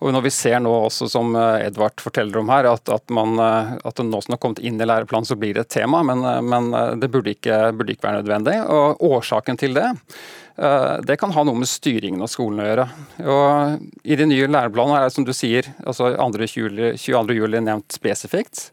og 0.03 0.09
når 0.11 0.23
vi 0.25 0.31
ser 0.35 0.57
nå 0.59 0.67
også, 0.89 1.05
som 1.07 1.29
Edvard 1.37 2.01
forteller 2.03 2.41
om 2.41 2.49
her, 2.51 2.67
at, 2.67 2.89
at, 2.91 3.05
man, 3.13 3.37
at 3.39 4.01
nå 4.03 4.19
som 4.19 4.33
det 4.33 4.35
har 4.35 4.41
kommet 4.43 4.59
inn 4.59 4.75
i 4.81 4.83
læreplanen, 4.83 5.23
så 5.23 5.37
blir 5.39 5.55
det 5.55 5.63
et 5.63 5.77
tema, 5.77 6.01
men, 6.03 6.19
men 6.43 6.99
det 6.99 7.07
burde 7.13 7.31
ikke, 7.31 7.69
burde 7.71 7.95
ikke 7.95 8.09
være 8.09 8.19
nødvendig. 8.19 8.57
Og 8.67 8.99
Årsaken 9.13 9.61
til 9.61 9.77
det 9.77 9.93
Eh, 10.03 10.42
det 10.53 11.15
kan 11.17 11.31
ha 11.33 11.43
noe 11.47 11.57
med 11.57 11.69
styringen 11.69 12.21
av 12.21 12.29
skolen 12.29 12.61
å 12.61 12.67
gjøre. 12.67 12.83
Og 13.25 14.05
I 14.05 14.17
de 14.19 14.27
nye 14.29 14.49
læreplanene 14.51 14.99
er 14.99 15.07
det 15.07 15.15
som 15.15 15.25
du 15.25 15.33
sier, 15.33 15.71
altså 15.81 16.11
22. 16.13 17.33
juli 17.33 17.61
nevnt 17.63 17.95
spesifikt. 17.95 18.67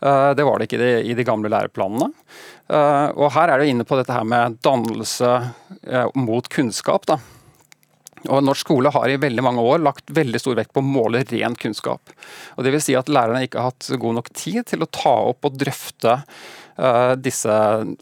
Eh, 0.00 0.30
det 0.38 0.44
var 0.46 0.58
det 0.58 0.68
ikke 0.68 0.90
i 1.02 1.14
de 1.16 1.26
gamle 1.26 1.50
læreplanene. 1.52 2.10
Eh, 2.68 3.08
og 3.16 3.32
Her 3.34 3.52
er 3.52 3.58
du 3.58 3.70
inne 3.70 3.86
på 3.88 3.98
dette 3.98 4.14
her 4.14 4.26
med 4.28 4.60
dannelse 4.62 5.32
mot 6.14 6.48
kunnskap. 6.48 7.06
da. 7.06 7.18
Og 8.32 8.42
Norsk 8.42 8.66
skole 8.66 8.90
har 8.92 9.08
i 9.08 9.18
veldig 9.20 9.44
mange 9.44 9.62
år 9.62 9.82
lagt 9.82 10.10
veldig 10.14 10.40
stor 10.42 10.56
vekt 10.58 10.74
på 10.74 10.82
å 10.82 10.86
måle 10.86 11.22
ren 11.30 11.56
kunnskap. 11.58 12.14
Og 12.56 12.64
det 12.64 12.72
vil 12.74 12.82
si 12.82 12.96
at 12.98 13.10
Lærerne 13.12 13.44
ikke 13.46 13.60
har 13.60 13.72
hatt 13.72 13.90
god 14.00 14.18
nok 14.20 14.32
tid 14.34 14.66
til 14.70 14.82
å 14.82 14.90
ta 14.90 15.14
opp 15.30 15.46
og 15.46 15.58
drøfte 15.60 16.18
disse 17.16 17.52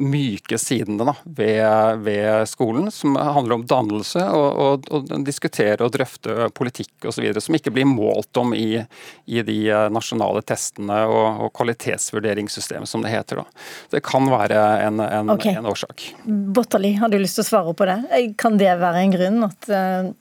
myke 0.03 0.59
sidene 0.59 1.05
da, 1.07 1.15
ved, 1.25 2.01
ved, 2.03 2.49
skolen, 2.51 2.91
som 2.91 3.15
handler 3.17 3.55
om 3.55 3.67
dannelse 3.71 4.25
og, 4.35 4.59
og, 4.65 4.89
og 4.91 5.13
diskutere 5.27 5.79
og 5.85 5.93
drøfte 5.95 6.49
politikk 6.57 7.07
osv., 7.11 7.29
som 7.39 7.55
ikke 7.59 7.73
blir 7.75 7.87
målt 7.89 8.37
om 8.41 8.55
i, 8.57 8.81
i 9.27 9.45
de 9.47 9.59
eh, 9.71 9.87
nasjonale 9.95 10.43
testene 10.47 11.05
og, 11.07 11.45
og 11.47 11.55
kvalitetsvurderingssystemet, 11.59 12.91
som 12.91 13.05
det 13.05 13.15
heter. 13.15 13.43
Da. 13.43 13.65
Det 13.95 14.03
kan 14.07 14.27
være 14.31 14.65
en, 14.89 15.01
en, 15.05 15.33
okay. 15.37 15.55
en 15.59 15.71
årsak. 15.71 16.09
Botterli, 16.27 16.95
har 16.99 17.13
du 17.13 17.19
lyst 17.21 17.39
til 17.39 17.47
å 17.47 17.51
svare 17.53 17.79
på 17.79 17.89
det? 17.91 18.01
Kan 18.41 18.59
det 18.61 18.75
være 18.83 19.07
en 19.07 19.17
grunn? 19.17 19.43
at 19.45 19.71
uh 19.71 20.13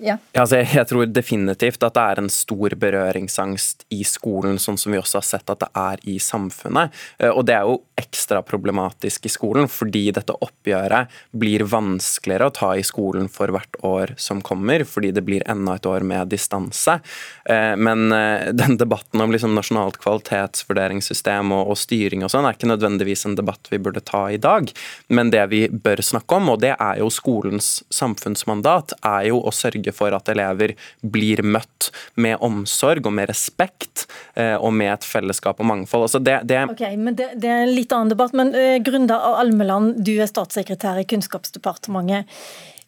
ja. 0.00 0.16
Altså, 0.38 0.62
jeg 0.64 0.86
tror 0.88 1.08
definitivt 1.12 1.82
at 1.84 1.96
det 1.96 2.04
er 2.12 2.20
en 2.22 2.30
stor 2.32 2.74
berøringsangst 2.80 3.84
i 3.92 4.00
skolen, 4.08 4.58
sånn 4.60 4.78
som 4.80 4.94
vi 4.94 5.00
også 5.00 5.20
har 5.20 5.26
sett 5.28 5.52
at 5.52 5.60
det 5.60 5.68
er 5.76 6.02
i 6.08 6.16
samfunnet. 6.22 6.94
Eh, 7.20 7.30
og 7.30 7.44
det 7.48 7.56
er 7.58 7.68
jo 7.68 7.80
ekstra 8.00 8.40
problematisk 8.46 9.28
i 9.28 9.32
skolen, 9.32 9.68
fordi 9.70 10.06
dette 10.16 10.36
oppgjøret 10.46 11.12
blir 11.36 11.66
vanskeligere 11.68 12.48
å 12.48 12.54
ta 12.56 12.70
i 12.78 12.84
skolen 12.86 13.28
for 13.32 13.52
hvert 13.52 13.76
år 13.86 14.14
som 14.20 14.40
kommer, 14.44 14.86
fordi 14.88 15.12
det 15.16 15.24
blir 15.26 15.44
enda 15.50 15.76
et 15.76 15.88
år 15.88 16.06
med 16.06 16.32
distanse. 16.32 16.96
Eh, 17.44 17.76
men 17.76 18.08
eh, 18.16 18.48
den 18.56 18.78
debatten 18.80 19.20
om 19.20 19.34
liksom 19.34 19.54
nasjonalt 19.56 20.00
kvalitetsvurderingssystem 20.00 21.52
og, 21.56 21.76
styring 21.80 22.24
og 22.24 22.32
sånn, 22.32 22.48
er 22.48 22.56
ikke 22.56 22.70
nødvendigvis 22.72 23.26
en 23.28 23.36
debatt 23.38 23.70
vi 23.72 23.80
burde 23.82 24.02
ta 24.04 24.26
i 24.32 24.40
dag. 24.40 24.72
Men 25.12 25.32
det 25.34 25.44
vi 25.52 25.66
bør 25.68 26.02
snakke 26.04 26.40
om, 26.40 26.54
og 26.54 26.64
det 26.64 26.74
er 26.76 27.00
jo 27.02 27.12
skolens 27.12 27.80
samfunnsmandat, 27.92 28.96
er 29.04 29.30
jo 29.30 29.42
å 29.44 29.54
sørge 29.54 29.89
sørge 29.90 29.96
for 29.96 30.14
at 30.16 30.28
elever 30.28 30.74
blir 31.02 31.42
møtt 31.42 31.90
med 32.16 32.38
omsorg 32.40 33.06
og 33.06 33.12
med 33.12 33.28
respekt 33.28 34.06
eh, 34.34 34.56
og 34.56 34.72
med 34.72 34.92
et 34.94 35.04
fellesskap 35.04 35.60
og 35.60 35.66
mangfold. 35.66 36.08
Altså 36.08 36.18
det, 36.18 36.46
det... 36.46 36.70
Okay, 36.70 36.96
men 36.96 37.16
det, 37.16 37.34
det, 37.36 37.48
er 37.48 37.66
en 37.66 37.74
litt 37.74 37.92
annen 37.92 38.10
debatt. 38.10 38.32
Men 38.32 38.54
uh, 38.54 38.78
Grunda 38.82 39.18
Almeland, 39.40 40.02
du 40.04 40.18
er 40.18 40.28
statssekretær 40.30 41.00
i 41.00 41.06
Kunnskapsdepartementet. 41.06 42.26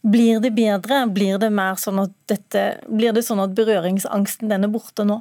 Blir 0.03 0.41
det 0.43 0.55
bedre? 0.57 1.07
Blir 1.15 1.39
det, 1.39 1.53
mer 1.55 1.77
sånn 1.79 2.01
at 2.03 2.15
dette, 2.29 2.79
blir 2.89 3.13
det 3.15 3.23
sånn 3.23 3.43
at 3.43 3.55
berøringsangsten 3.55 4.51
den 4.51 4.67
er 4.67 4.73
borte 4.73 5.07
nå? 5.07 5.21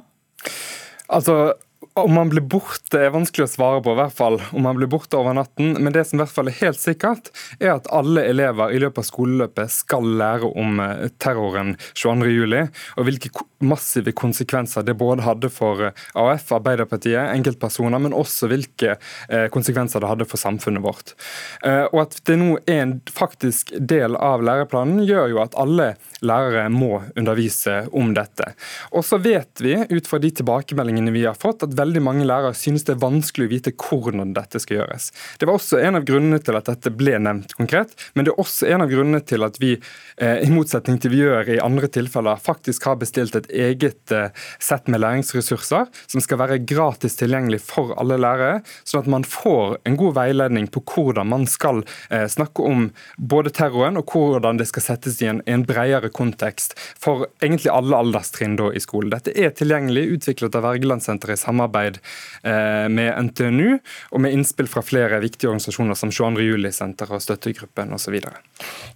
Altså, 1.12 1.54
om 1.94 2.14
man 2.14 2.30
blir 2.32 2.44
borte 2.44 3.00
er 3.00 3.12
vanskelig 3.14 3.46
å 3.46 3.52
svare 3.52 3.82
på, 3.84 3.92
i 3.92 4.00
hvert 4.00 4.16
fall 4.16 4.38
om 4.52 4.64
man 4.64 4.78
blir 4.78 4.90
borte 4.90 5.18
over 5.18 5.36
natten. 5.36 5.74
Men 5.78 5.92
det 5.94 6.06
som 6.08 6.18
i 6.18 6.22
hvert 6.22 6.34
fall 6.34 6.50
er 6.52 6.58
helt 6.62 6.80
sikkert, 6.80 7.32
er 7.60 7.74
at 7.76 7.90
alle 7.92 8.24
elever 8.30 8.72
i 8.72 8.80
løpet 8.82 9.02
av 9.02 9.08
skoleløpet 9.08 9.72
skal 9.72 10.08
lære 10.20 10.52
om 10.52 10.80
terroren 11.22 11.42
terroren 11.42 11.76
22.07. 11.94 12.68
Og 12.96 13.06
hvilke 13.06 13.30
massive 13.62 14.12
konsekvenser 14.12 14.84
det 14.86 14.96
både 14.98 15.24
hadde 15.26 15.50
for 15.52 15.88
AUF, 15.88 16.32
AF, 16.32 16.52
Arbeiderpartiet, 16.58 17.30
enkeltpersoner, 17.36 18.00
men 18.02 18.16
også 18.16 18.48
hvilke 18.50 18.96
eh, 19.28 19.46
konsekvenser 19.52 20.02
det 20.02 20.10
hadde 20.10 20.28
for 20.28 20.40
samfunnet 20.40 20.82
vårt. 20.82 21.14
Og 21.92 21.98
at 22.02 22.16
det 22.26 22.36
nå 22.40 22.56
er 22.66 22.82
en 22.82 22.94
faktisk 23.12 23.72
del 23.78 24.16
av 24.16 24.42
læreplanen, 24.44 25.02
gjør 25.06 25.30
jo 25.32 25.40
at 25.42 25.56
alle 25.60 25.92
lærere 26.24 26.68
må 26.72 27.02
undervise 27.18 27.82
om 27.92 28.12
dette. 28.16 28.52
Og 28.92 29.04
så 29.06 29.18
vet 29.22 29.62
vi 29.62 29.76
ut 29.90 30.08
fra 30.08 30.20
de 30.22 30.32
tilbakemeldingene 30.40 31.14
vi 31.14 31.24
har 31.26 31.38
fått, 31.38 31.66
at 31.66 31.76
veldig 31.82 32.02
mange 32.04 32.26
lærere 32.28 32.54
synes 32.56 32.86
det 32.86 32.96
er 32.96 33.02
vanskelig 33.02 33.48
å 33.48 33.52
vite 33.52 33.74
hvordan 33.76 34.34
dette 34.36 34.60
skal 34.62 34.80
gjøres. 34.80 35.10
Det 35.38 35.48
var 35.48 35.58
også 35.58 35.80
en 35.82 35.98
av 35.98 36.06
grunnene 36.08 36.40
til 36.42 36.58
at 36.58 36.70
dette 36.70 36.92
ble 36.94 37.18
nevnt 37.22 37.54
konkret, 37.58 37.94
men 38.14 38.26
det 38.26 38.32
er 38.32 38.42
også 38.42 38.68
en 38.70 38.84
av 38.84 38.92
grunnene 38.92 39.22
til 39.26 39.46
at 39.46 39.58
vi, 39.62 39.74
eh, 40.16 40.42
i 40.46 40.50
motsetning 40.52 41.00
til 41.02 41.14
vi 41.14 41.22
gjør 41.22 41.52
i 41.56 41.60
andre 41.62 41.90
tilfeller, 41.92 42.40
faktisk 42.42 42.86
har 42.88 43.00
bestilt 43.00 43.36
et 43.38 43.50
eget 43.50 44.12
eh, 44.14 44.30
sett 44.62 44.88
med 44.92 45.02
læringsressurser 45.02 45.90
som 46.06 46.24
skal 46.24 46.40
være 46.42 46.60
gratis 46.68 47.18
tilgjengelig 47.20 47.62
for 47.66 47.94
alle 48.00 48.18
lærere, 48.20 48.62
sånn 48.84 49.04
at 49.04 49.12
man 49.12 49.26
får 49.26 49.78
en 49.88 49.98
god 50.00 50.16
veiledning 50.18 50.68
på 50.72 50.84
hvordan 50.92 51.30
man 51.32 51.46
skal 51.50 51.82
eh, 52.10 52.26
snakke 52.30 52.64
om 52.66 52.90
både 53.18 53.52
terroren 53.54 53.98
og 54.00 54.12
hvordan 54.12 54.60
det 54.60 54.68
skal 54.70 54.86
settes 54.86 55.20
i 55.22 55.30
en, 55.30 55.42
en 55.46 55.66
bredere 55.66 56.12
kontekst 56.12 56.76
for 57.00 57.26
egentlig 57.42 57.72
alle 57.72 57.98
alderstrinn 57.98 58.52
i 58.52 58.80
skolen. 58.82 59.10
Dette 59.12 59.32
er 59.38 59.54
tilgjengelig, 59.56 60.18
utviklet 60.18 60.56
av 60.58 60.66
Wergelandsenteret 60.66 61.38
i 61.38 61.40
samarbeid 61.40 61.71
eh, 61.76 62.88
med 62.92 63.10
NTNU, 63.28 63.78
og 64.12 64.22
med 64.22 64.34
innspill 64.34 64.68
fra 64.70 64.82
flere 64.84 65.20
viktige 65.22 65.50
organisasjoner 65.50 65.98
som 65.98 66.12
22. 66.12 66.44
juli-senter 66.46 67.10
og 67.12 67.22
Støttegruppen 67.24 67.92
osv. 67.96 68.18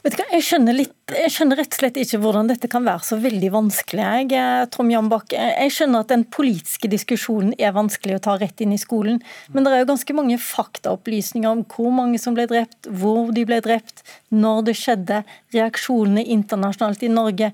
Jeg 0.07 0.43
skjønner, 0.45 0.81
jeg 1.17 1.33
skjønner 1.33 1.61
rett 1.61 1.73
og 1.73 1.81
slett 1.81 2.01
ikke 2.03 2.21
hvordan 2.23 2.51
dette 2.51 2.71
kan 2.71 2.87
være 2.87 3.07
så 3.09 3.19
veldig 3.23 3.51
vanskelig. 3.55 4.05
Jeg, 4.21 4.31
eh, 4.39 4.67
Tom 4.75 4.91
Jambak, 4.93 5.35
jeg 5.35 5.75
skjønner 5.75 6.05
at 6.05 6.12
den 6.12 6.27
politiske 6.29 6.91
diskusjonen 6.93 7.55
er 7.59 7.77
vanskelig 7.77 8.19
å 8.19 8.25
ta 8.29 8.37
rett 8.41 8.61
inn 8.65 8.75
i 8.77 8.81
skolen, 8.81 9.23
men 9.53 9.65
det 9.65 9.73
er 9.73 9.83
jo 9.85 9.93
ganske 9.93 10.17
mange 10.17 10.39
faktaopplysninger 10.43 11.51
om 11.51 11.65
hvor 11.71 11.93
mange 11.95 12.21
som 12.23 12.37
ble 12.37 12.47
drept, 12.51 12.91
hvor 12.91 13.33
de 13.35 13.47
ble 13.49 13.61
drept, 13.65 14.05
når 14.35 14.69
det 14.69 14.77
skjedde, 14.79 15.23
reaksjonene 15.55 16.25
internasjonalt 16.37 17.05
i 17.07 17.12
Norge. 17.12 17.53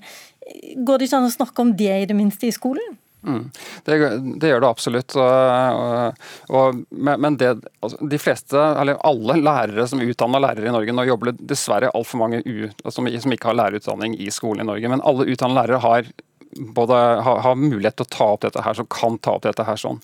Går 0.75 0.99
det 0.99 1.07
ikke 1.07 1.21
an 1.21 1.29
å 1.29 1.33
snakke 1.33 1.63
om 1.63 1.73
det 1.79 1.93
i 1.93 2.09
det 2.09 2.17
minste 2.17 2.49
i 2.49 2.55
skolen? 2.55 2.97
Mm. 3.23 3.51
Det, 3.85 3.97
det, 4.41 4.49
gjør 4.49 4.63
det 4.63 4.69
absolutt. 4.69 5.15
Og, 5.19 6.25
og, 6.49 6.81
men 6.91 7.37
det, 7.39 7.53
altså, 7.79 8.09
de 8.09 8.19
fleste, 8.19 8.59
eller 8.81 8.99
alle 9.07 9.37
lærere 9.39 9.87
som 9.89 10.03
utdanner 10.03 10.43
lærere 10.43 10.69
i 10.69 10.75
Norge, 10.75 10.95
nå 10.95 11.07
jobber 11.07 11.31
det 11.31 11.47
dessverre 11.53 11.91
altfor 11.95 12.23
mange 12.23 12.43
u, 12.45 12.67
som, 12.89 13.07
som, 13.07 13.35
ikke 13.35 13.51
har 13.51 13.59
lærerutdanning 13.59 14.17
i 14.19 14.29
skolen 14.33 14.65
i 14.65 14.69
Norge. 14.71 14.91
Men 14.91 15.03
alle 15.07 15.27
utdannede 15.29 15.61
lærere 15.61 15.83
har 15.83 16.13
både 16.53 16.93
har, 16.93 17.39
har, 17.41 17.55
mulighet 17.57 17.95
til 17.97 18.05
å 18.05 18.13
ta 18.13 18.27
opp 18.35 18.43
dette 18.45 18.61
her, 18.61 18.75
som 18.77 18.89
kan 18.91 19.17
ta 19.17 19.37
opp 19.37 19.45
dette 19.47 19.65
her 19.65 19.79
sånn. 19.79 20.01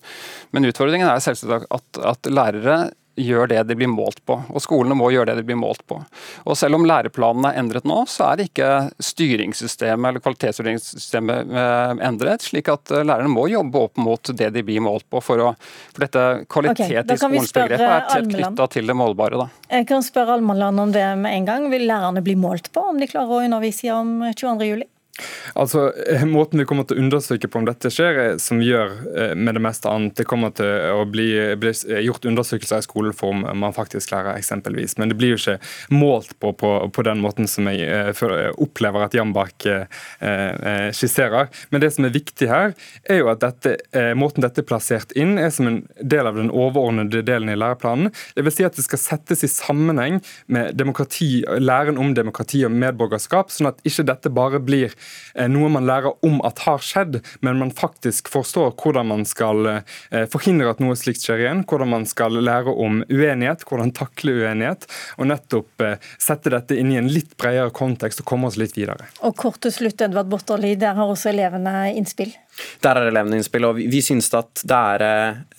Men 0.50 0.66
utfordringen 0.66 1.08
er 1.10 1.22
selvsagt 1.22 1.68
at, 1.70 2.00
at 2.02 2.30
lærere 2.30 2.80
gjør 3.20 3.50
det 3.50 3.62
de 3.68 3.76
blir 3.78 3.90
målt 3.90 4.20
på. 4.28 4.38
Og 4.50 4.62
skolene 4.62 4.96
må 4.98 5.10
gjøre 5.14 5.32
det 5.32 5.42
de 5.42 5.46
blir 5.50 5.58
målt 5.60 5.82
på. 5.88 6.00
Og 6.46 6.58
selv 6.58 6.78
om 6.78 6.86
læreplanene 6.88 7.52
er 7.52 7.60
endret 7.62 7.88
nå, 7.88 8.02
så 8.10 8.30
er 8.32 8.44
ikke 8.46 8.70
styringssystemet 9.04 10.10
eller 10.10 10.24
kvalitetsvurderingssystemet 10.24 11.54
eh, 11.62 11.94
endret, 12.08 12.46
slik 12.46 12.70
at 12.72 12.92
eh, 12.94 13.04
lærerne 13.06 13.32
må 13.32 13.46
jobbe 13.52 13.84
opp 13.86 14.00
mot 14.00 14.32
det 14.36 14.50
de 14.56 14.64
blir 14.66 14.84
målt 14.84 15.06
på. 15.10 15.22
For, 15.24 15.42
å, 15.44 15.52
for 15.94 16.06
dette 16.06 16.26
kvalitet 16.50 17.04
okay, 17.04 17.16
i 17.16 17.20
skolens 17.20 17.54
begrep 17.56 17.86
er 17.86 18.06
tett 18.08 18.30
knytta 18.30 18.70
til 18.76 18.90
det 18.90 18.96
målbare. 18.98 19.40
Da. 19.44 19.50
Jeg 19.70 19.90
kan 19.90 20.04
spørre 20.06 20.38
Almaland 20.38 20.86
om 20.86 20.94
det 20.94 21.04
med 21.20 21.36
en 21.36 21.50
gang. 21.50 21.68
Vil 21.72 21.86
lærerne 21.88 22.24
bli 22.24 22.36
målt 22.40 22.72
på 22.74 22.90
om 22.92 23.00
de 23.00 23.10
klarer 23.10 23.36
å 23.36 23.44
undervise 23.46 23.92
om 23.94 24.16
22.07? 24.30 24.88
Altså, 25.54 25.92
eh, 26.06 26.24
Måten 26.24 26.60
vi 26.60 26.66
kommer 26.68 26.86
til 26.86 26.96
å 26.96 27.04
undersøke 27.04 27.48
på 27.50 27.60
om 27.60 27.66
dette 27.68 27.90
skjer, 27.92 28.18
er 28.22 28.38
som 28.42 28.60
vi 28.60 28.70
gjør 28.70 28.92
eh, 29.10 29.32
med 29.34 29.56
det 29.56 29.62
meste 29.64 29.90
annet. 29.90 30.14
Det 30.16 30.26
kommer 30.28 30.52
til 30.56 30.70
å 30.94 31.04
bli, 31.10 31.28
bli 31.60 31.72
gjort 32.06 32.26
undersøkelser 32.30 32.80
i 32.82 32.86
skoleform 32.86 33.44
man 33.58 33.74
faktisk 33.76 34.12
lærer, 34.14 34.38
eksempelvis. 34.38 34.96
Men 35.00 35.10
det 35.10 35.18
blir 35.20 35.34
jo 35.34 35.40
ikke 35.40 35.58
målt 35.94 36.36
på 36.40 36.52
på, 36.60 36.70
på 36.92 37.04
den 37.06 37.22
måten 37.22 37.48
som 37.50 37.68
jeg, 37.70 37.86
eh, 37.86 38.50
opplever 38.60 39.06
at 39.06 39.16
Jambak 39.16 39.66
eh, 39.66 40.90
skisserer. 40.96 41.50
Men 41.70 41.82
det 41.82 41.92
som 41.94 42.06
er 42.06 42.14
viktig 42.14 42.48
her, 42.50 42.74
er 43.04 43.22
jo 43.22 43.30
at 43.32 43.42
dette, 43.44 43.76
eh, 43.96 44.12
måten 44.18 44.44
dette 44.44 44.62
er 44.62 44.68
plassert 44.68 45.14
inn, 45.18 45.36
er 45.38 45.52
som 45.54 45.68
en 45.70 45.80
del 46.00 46.30
av 46.30 46.38
den 46.38 46.52
overordnede 46.52 47.24
delen 47.26 47.52
i 47.52 47.58
læreplanen. 47.58 48.14
Det 48.36 48.46
vil 48.46 48.54
si 48.54 48.66
at 48.66 48.78
det 48.78 48.86
skal 48.86 49.02
settes 49.02 49.44
i 49.46 49.50
sammenheng 49.50 50.20
med 50.50 50.76
demokrati, 50.78 51.42
læren 51.60 51.98
om 52.00 52.14
demokrati 52.16 52.64
og 52.66 52.74
medborgerskap, 52.74 53.52
sånn 53.52 53.70
at 53.72 53.80
ikke 53.86 54.06
dette 54.10 54.32
bare 54.34 54.60
blir 54.62 54.80
Eh, 54.80 54.99
noe 55.50 55.70
man 55.72 55.86
lærer 55.88 56.12
om 56.26 56.40
at 56.46 56.64
har 56.66 56.82
skjedd, 56.84 57.20
men 57.40 57.58
man 57.60 57.72
faktisk 57.74 58.28
forstår 58.32 58.74
hvordan 58.80 59.10
man 59.10 59.24
skal 59.28 59.68
eh, 59.70 60.26
forhindre 60.30 60.70
at 60.72 60.82
noe 60.82 60.96
slikt 60.98 61.24
skjer 61.24 61.44
igjen. 61.44 61.64
Hvordan 61.68 61.92
man 61.92 62.06
skal 62.08 62.36
lære 62.40 62.72
om 62.72 63.02
uenighet, 63.08 63.64
hvordan 63.68 63.92
takle 63.96 64.36
uenighet. 64.40 64.86
Og 65.18 65.30
nettopp 65.30 65.84
eh, 65.86 66.10
sette 66.20 66.52
dette 66.52 66.78
inn 66.78 66.92
i 66.94 67.00
en 67.00 67.10
litt 67.10 67.36
bredere 67.40 67.72
kontekst 67.74 68.24
og 68.24 68.30
komme 68.30 68.50
oss 68.50 68.58
litt 68.60 68.76
videre. 68.78 69.10
Og 69.26 69.36
kort 69.38 69.60
til 69.64 69.74
slutt, 69.74 70.00
Edvard 70.04 70.30
Botterli, 70.32 70.76
der 70.80 70.98
har 70.98 71.10
også 71.10 71.32
elevene 71.32 71.90
innspill. 71.96 72.34
Der 72.84 72.98
er 72.98 73.10
elevene 73.10 73.40
innspill, 73.40 73.66
og 73.68 73.80
vi 73.80 74.02
synes 74.04 74.30
at 74.36 74.62
det 74.66 74.76
er, 74.76 75.04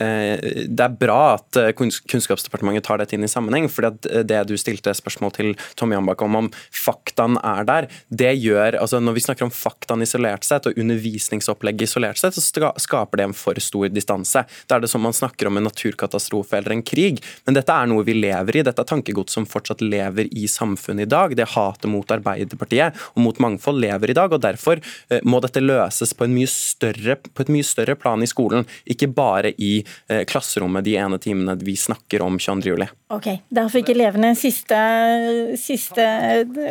eh, 0.02 0.66
det 0.68 0.86
er 0.86 0.98
bra 1.00 1.36
at 1.36 1.60
eh, 1.60 1.72
Kunnskapsdepartementet 1.76 2.86
tar 2.88 3.02
dette 3.02 3.18
inn 3.18 3.26
i 3.28 3.32
sammenheng. 3.32 3.70
for 3.72 3.90
Det 3.92 4.42
du 4.48 4.56
stilte 4.58 4.94
spørsmål 4.96 5.34
til 5.36 5.54
Tom 5.76 5.94
Jambak 5.94 6.22
om, 6.22 6.36
om 6.36 6.52
faktaen 6.72 7.38
er 7.44 7.66
der, 7.68 7.88
det 8.10 8.34
gjør 8.42 8.80
altså 8.80 9.00
Når 9.02 9.14
vi 9.14 9.24
snakker 9.26 9.46
om 9.46 9.54
faktaen 9.54 10.02
isolert 10.02 10.46
sett 10.46 10.68
og 10.68 10.78
undervisningsopplegget 10.78 11.90
isolert 11.90 12.20
sett, 12.20 12.36
så 12.36 12.72
skaper 12.78 13.18
det 13.18 13.28
en 13.30 13.38
for 13.38 13.58
stor 13.60 13.90
distanse. 13.90 14.44
Da 14.68 14.78
er 14.78 14.84
det 14.84 14.92
som 14.92 15.04
man 15.04 15.16
snakker 15.16 15.48
om 15.48 15.58
en 15.58 15.68
naturkatastrofe 15.68 16.58
eller 16.58 16.76
en 16.76 16.84
krig. 16.86 17.22
Men 17.46 17.58
dette 17.58 17.74
er 17.74 17.90
noe 17.90 18.06
vi 18.08 18.16
lever 18.18 18.60
i. 18.60 18.66
Dette 18.66 18.84
er 18.84 18.90
tankegods 18.90 19.36
som 19.38 19.48
fortsatt 19.50 19.82
lever 19.84 20.30
i 20.32 20.48
samfunnet 20.52 21.08
i 21.08 21.12
dag. 21.12 21.36
Det 21.38 21.50
hatet 21.56 21.90
mot 21.92 22.12
Arbeiderpartiet 22.12 22.98
og 23.16 23.24
mot 23.26 23.42
mangfold 23.44 23.82
lever 23.82 24.14
i 24.14 24.18
dag. 24.18 24.34
og 24.34 24.44
Derfor 24.44 24.82
eh, 24.82 25.22
må 25.24 25.42
dette 25.44 25.64
løses 25.64 26.14
på 26.18 26.28
en 26.28 26.36
mye 26.36 26.50
større 26.52 26.91
større, 26.92 27.16
på 27.16 27.42
et 27.42 27.50
mye 27.50 27.64
større 27.64 27.96
plan 27.96 28.22
i 28.22 28.28
skolen, 28.28 28.66
ikke 28.86 29.08
bare 29.08 29.54
i 29.58 29.84
eh, 30.10 30.24
klasserommet 30.26 30.84
de 30.86 30.96
ene 30.96 31.20
timene 31.20 31.58
vi 31.62 31.76
snakker 31.76 32.22
om 32.22 32.38
22. 32.40 32.70
juli. 32.70 32.88
Ok, 33.12 33.28
Der 33.50 33.70
fikk 33.70 33.90
elevene 33.90 34.34
siste, 34.36 34.78
siste 35.60 36.06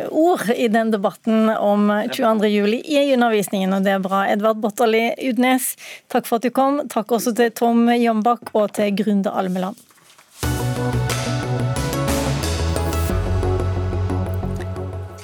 ord 0.09 0.49
i 0.55 0.67
den 0.67 0.91
debatten 0.91 1.49
om 1.49 1.91
22. 2.11 2.49
juli 2.49 2.81
i 2.85 3.13
undervisningen, 3.13 3.73
og 3.73 3.83
det 3.83 3.95
er 3.95 4.01
bra. 4.03 4.25
Edvard 4.31 4.61
Botterli 4.61 5.11
Udnes, 5.29 5.75
takk 6.09 6.27
for 6.27 6.39
at 6.39 6.47
du 6.47 6.51
kom. 6.51 6.83
Takk 6.89 7.11
også 7.11 7.35
til 7.37 7.51
Tom 7.51 7.87
Jombak 7.93 8.53
og 8.53 8.73
til 8.77 8.95
Grunde 8.95 9.31
Almeland. 9.31 9.90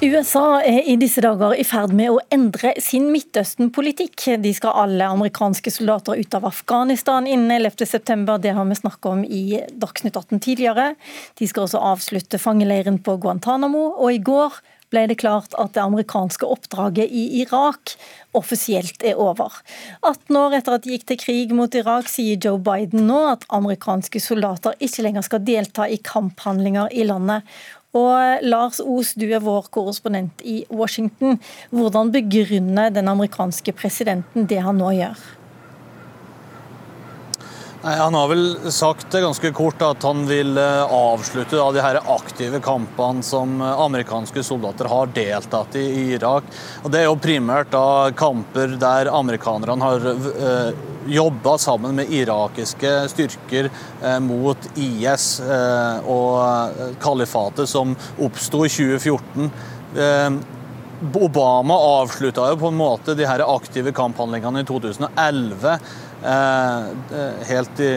USA 0.08 0.60
er 0.64 0.86
i 0.88 0.94
disse 0.96 1.20
dager 1.20 1.52
i 1.58 1.64
ferd 1.66 1.92
med 1.96 2.14
å 2.14 2.20
endre 2.32 2.70
sin 2.80 3.10
Midtøsten-politikk. 3.12 4.14
De 4.40 4.52
skal 4.56 4.76
alle 4.84 5.08
amerikanske 5.12 5.72
soldater 5.74 6.16
ut 6.16 6.36
av 6.38 6.46
Afghanistan 6.48 7.28
innen 7.28 7.52
11.9. 7.58 8.38
Det 8.40 8.54
har 8.56 8.68
vi 8.70 8.78
snakket 8.78 9.10
om 9.10 9.20
i 9.26 9.42
Dagsnytt 9.68 10.16
18 10.16 10.40
tidligere. 10.46 10.88
De 11.36 11.50
skal 11.50 11.66
også 11.66 11.82
avslutte 11.90 12.40
fangeleiren 12.40 13.00
på 13.04 13.18
Guantánamo, 13.20 13.84
og 13.98 14.14
i 14.14 14.22
går 14.24 14.60
ble 14.92 15.04
det 15.10 15.18
klart 15.20 15.52
at 15.60 15.74
det 15.76 15.82
amerikanske 15.82 16.48
oppdraget 16.48 17.12
i 17.12 17.42
Irak 17.42 17.92
offisielt 18.36 19.02
er 19.04 19.18
over. 19.20 19.52
18 20.00 20.38
år 20.40 20.56
etter 20.58 20.76
at 20.76 20.84
de 20.84 20.94
gikk 20.94 21.06
til 21.10 21.20
krig 21.20 21.54
mot 21.56 21.74
Irak, 21.76 22.08
sier 22.08 22.40
Joe 22.40 22.60
Biden 22.62 23.04
nå 23.08 23.18
at 23.34 23.44
amerikanske 23.52 24.22
soldater 24.22 24.78
ikke 24.84 25.04
lenger 25.04 25.26
skal 25.26 25.44
delta 25.44 25.88
i 25.88 26.00
kamphandlinger 26.00 26.92
i 26.92 27.04
landet. 27.08 27.44
Og 27.96 28.44
Lars 28.44 28.82
Os, 28.84 29.14
du 29.16 29.24
er 29.32 29.40
vår 29.40 29.70
korrespondent 29.72 30.42
i 30.44 30.60
Washington. 30.68 31.38
Hvordan 31.72 32.12
begrunner 32.12 32.92
den 32.92 33.08
amerikanske 33.08 33.72
presidenten 33.72 34.48
det 34.48 34.60
han 34.64 34.76
nå 34.80 34.92
gjør? 34.98 35.22
Nei, 37.82 37.94
Han 37.94 38.14
har 38.14 38.28
vel 38.28 38.72
sagt 38.74 39.12
ganske 39.14 39.52
kort 39.54 39.82
at 39.86 40.02
han 40.02 40.24
vil 40.26 40.58
eh, 40.58 40.94
avslutte 40.94 41.54
da, 41.54 41.68
de 41.70 41.82
her 41.84 42.00
aktive 42.10 42.58
kampene 42.64 43.22
som 43.22 43.60
eh, 43.62 43.82
amerikanske 43.84 44.42
soldater 44.42 44.90
har 44.90 45.12
deltatt 45.14 45.78
i 45.78 45.84
i 45.86 46.02
Irak. 46.16 46.48
Og 46.82 46.90
Det 46.90 47.04
er 47.04 47.06
jo 47.06 47.20
primært 47.22 47.70
da 47.70 48.10
kamper 48.18 48.74
der 48.82 49.12
amerikanerne 49.14 49.86
har 49.92 50.08
eh, 50.10 50.82
jobba 51.08 51.54
sammen 51.62 51.94
med 52.00 52.10
irakiske 52.10 52.92
styrker 53.14 53.70
eh, 53.70 54.18
mot 54.26 54.68
IS 54.74 55.30
eh, 55.46 56.10
og 56.10 56.98
kalifatet 56.98 57.70
som 57.70 57.94
oppsto 58.18 58.66
i 58.66 58.74
2014. 58.74 59.52
Eh, 59.94 60.30
Obama 61.14 61.76
avslutta 62.02 62.48
jo 62.50 62.58
på 62.58 62.72
en 62.72 62.80
måte 62.80 63.14
de 63.14 63.22
her 63.22 63.44
aktive 63.46 63.92
kamphandlingene 63.94 64.64
i 64.64 64.66
2011 64.66 65.78
Eh, 65.78 66.07
helt, 67.48 67.80
i, 67.80 67.92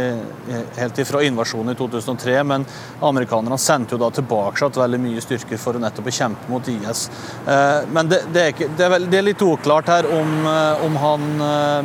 helt 0.78 0.99
ifra 1.01 1.24
invasjonen 1.24 1.74
i 1.74 1.78
2003, 1.78 2.36
men 2.43 2.65
amerikanerne 3.01 3.57
sendte 3.57 3.95
jo 3.95 4.01
da 4.01 4.11
tilbake 4.13 4.69
veldig 4.78 4.99
mye 5.01 5.22
styrker 5.24 5.59
for 5.61 5.78
å 5.78 5.82
nettopp 5.82 6.09
kjempe 6.13 6.51
mot 6.51 6.67
IS. 6.69 7.07
Eh, 7.47 7.89
men 7.93 8.09
det, 8.11 8.22
det, 8.34 8.43
er, 8.43 8.53
ikke, 8.53 8.69
det, 8.78 8.86
er, 8.86 8.93
vel, 8.95 9.07
det 9.11 9.19
er, 9.19 9.28
litt 9.30 9.45
uklart 9.45 9.89
her 9.91 10.07
om, 10.09 10.34
eh, 10.51 10.86
om, 10.86 10.99
han 11.01 11.28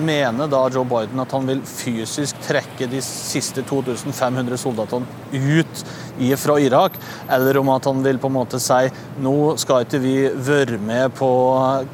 mener 0.03 0.51
da 0.51 0.67
Joe 0.73 0.85
Biden 0.89 1.23
at 1.23 1.33
han 1.33 1.47
vil 1.49 1.63
fysisk 1.67 2.41
trekke 2.45 2.89
de 2.91 3.01
siste 3.05 3.65
2500 3.67 4.61
soldatene 4.61 5.07
ut 5.33 5.87
fra 6.37 6.59
Irak, 6.61 6.93
eller 7.29 7.57
om 7.61 7.69
at 7.75 7.85
han 7.85 8.03
vil 8.05 8.19
på 8.19 8.31
en 8.31 8.37
måte 8.39 8.61
si 8.63 8.89
nå 9.23 9.57
skal 9.61 9.85
ikke 9.85 10.01
vi 10.03 10.17
være 10.33 10.79
med 10.83 11.15
på 11.19 11.31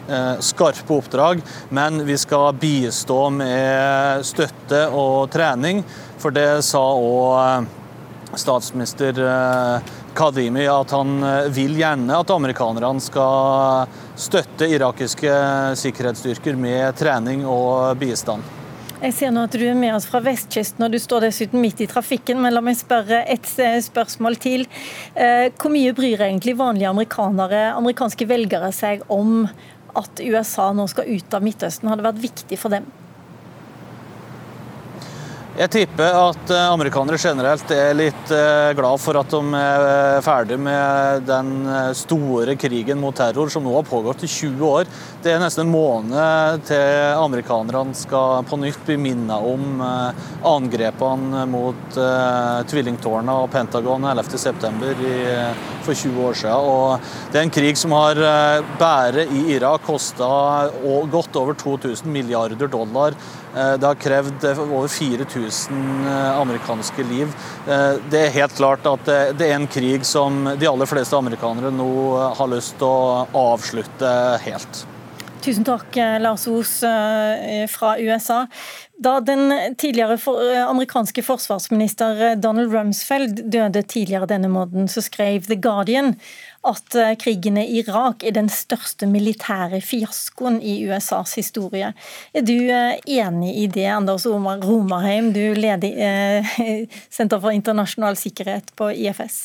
eh, 0.08 0.38
skarpe 0.44 0.96
oppdrag, 0.96 1.42
men 1.70 2.02
vi 2.06 2.16
skal 2.20 2.54
bistå 2.58 3.26
med 3.34 4.24
støtte 4.26 4.86
og 4.88 5.30
trening. 5.32 5.82
For 6.22 6.34
det 6.34 6.62
sa 6.66 6.82
òg 6.94 7.34
eh, 7.42 8.38
statsminister 8.38 9.18
eh, 9.26 9.92
Kadimi 10.16 10.66
at 10.68 10.92
han 10.92 11.22
vil 11.56 11.78
gjerne 11.80 12.18
at 12.20 12.32
amerikanerne 12.34 13.00
skal 13.00 13.86
støtte 14.20 14.68
irakiske 14.68 15.36
sikkerhetsstyrker 15.80 16.58
med 16.60 16.92
trening 17.00 17.46
og 17.48 17.96
bistand. 18.00 18.61
Jeg 19.02 19.14
ser 19.16 19.32
nå 19.34 19.42
at 19.48 19.54
du 19.58 19.62
er 19.66 19.74
med 19.74 19.96
oss 19.96 20.04
fra 20.06 20.20
vestkysten, 20.22 20.84
og 20.86 20.92
du 20.94 20.98
står 21.02 21.24
dessuten 21.24 21.58
midt 21.58 21.80
i 21.82 21.88
trafikken. 21.90 22.38
Men 22.38 22.54
la 22.54 22.62
meg 22.62 22.78
spørre 22.78 23.24
et 23.34 23.48
eh, 23.58 23.80
spørsmål 23.82 24.38
til. 24.38 24.62
Eh, 25.18 25.48
hvor 25.58 25.74
mye 25.74 25.90
bryr 25.96 26.22
egentlig 26.28 26.54
vanlige 26.60 26.92
amerikanere, 26.92 27.64
amerikanske 27.74 28.28
velgere 28.30 28.70
seg 28.70 29.02
om 29.10 29.48
at 29.98 30.22
USA 30.22 30.70
nå 30.76 30.86
skal 30.92 31.10
ut 31.10 31.34
av 31.34 31.42
Midtøsten? 31.42 31.90
Har 31.90 31.98
det 31.98 32.06
vært 32.12 32.22
viktig 32.30 32.60
for 32.62 32.78
dem? 32.78 32.86
Jeg 35.52 35.68
tipper 35.68 36.14
at 36.16 36.48
eh, 36.48 36.66
amerikanere 36.72 37.18
generelt 37.20 37.72
er 37.76 37.90
litt 37.92 38.30
eh, 38.32 38.70
glad 38.72 39.00
for 39.02 39.18
at 39.20 39.28
de 39.34 39.40
er 39.58 39.82
eh, 39.84 40.20
ferdig 40.24 40.56
med 40.56 41.26
den 41.28 41.50
store 41.92 42.54
krigen 42.56 42.96
mot 43.02 43.12
terror 43.12 43.52
som 43.52 43.66
nå 43.66 43.74
har 43.76 43.84
pågått 43.84 44.24
i 44.24 44.30
20 44.32 44.64
år. 44.64 44.88
Det 45.20 45.34
er 45.34 45.42
nesten 45.42 45.66
en 45.66 45.74
måned 45.74 46.64
til 46.70 47.18
amerikanerne 47.20 47.92
skal 47.92 48.46
på 48.48 48.56
nytt 48.62 48.80
bli 48.86 48.96
minnet 48.96 49.44
om 49.44 49.84
angrepene 50.48 51.44
mot 51.46 51.98
tvillingtårnene 52.72 53.36
og 53.44 53.52
Pentagon 53.52 54.08
11.9. 54.08 55.12
for 55.84 55.94
20 55.94 56.24
år 56.26 56.40
siden. 56.40 56.72
Og 56.72 57.12
det 57.30 57.38
er 57.38 57.46
en 57.46 57.54
krig 57.54 57.78
som 57.78 57.94
har 57.94 58.18
bare 58.80 59.28
i 59.28 59.44
Irak 59.54 59.86
kosta 59.86 60.32
godt 61.12 61.38
over 61.38 61.60
2000 61.60 62.10
milliarder 62.10 62.72
dollar 62.72 63.14
det 63.52 63.86
har 63.86 63.98
krevd 64.00 64.44
eh, 64.48 64.60
over 64.62 64.88
4000 64.88 66.06
eh, 66.06 66.38
amerikanske 66.40 67.04
liv. 67.08 67.34
Det 68.10 68.20
er 68.20 68.32
helt 68.34 68.56
klart 68.56 68.86
at 68.88 69.10
det 69.38 69.48
er 69.48 69.58
en 69.58 69.68
krig 69.70 70.06
som 70.08 70.44
de 70.58 70.68
aller 70.68 70.88
fleste 70.88 71.16
amerikanere 71.18 71.72
nå 71.74 71.92
har 72.38 72.50
lyst 72.50 72.78
til 72.80 72.88
å 72.88 73.26
avslutte 73.52 74.14
helt. 74.46 74.86
Tusen 75.42 75.66
takk, 75.66 75.96
Lars 76.22 76.46
Os 76.46 76.76
fra 77.72 77.96
USA. 77.98 78.44
Da 79.02 79.16
den 79.26 79.50
tidligere 79.78 80.18
amerikanske 80.68 81.24
forsvarsminister 81.26 82.36
Donald 82.38 82.70
Rumsfeld 82.74 83.42
døde 83.50 83.82
tidligere 83.82 84.30
denne 84.30 84.50
måneden, 84.52 84.86
så 84.86 85.02
skrev 85.02 85.48
The 85.48 85.58
Guardian 85.58 86.14
at 86.62 86.94
eh, 86.94 87.14
krigen 87.18 87.58
i 87.58 87.66
Irak 87.80 88.22
er 88.22 88.34
den 88.36 88.48
største 88.52 89.06
militære 89.10 89.80
fiaskoen 89.82 90.60
i 90.62 90.76
USAs 90.86 91.34
historie. 91.40 91.92
Er 92.34 92.46
du 92.46 92.54
eh, 92.54 92.98
enig 93.18 93.56
i 93.64 93.66
det, 93.66 93.88
Anders 93.90 94.26
Omar 94.30 94.62
Romarheim, 94.62 95.32
du 95.34 95.42
leder 95.58 95.88
eh, 95.90 96.54
Senter 97.16 97.42
for 97.42 97.54
internasjonal 97.54 98.18
sikkerhet 98.20 98.70
på 98.78 98.92
IFS? 98.94 99.42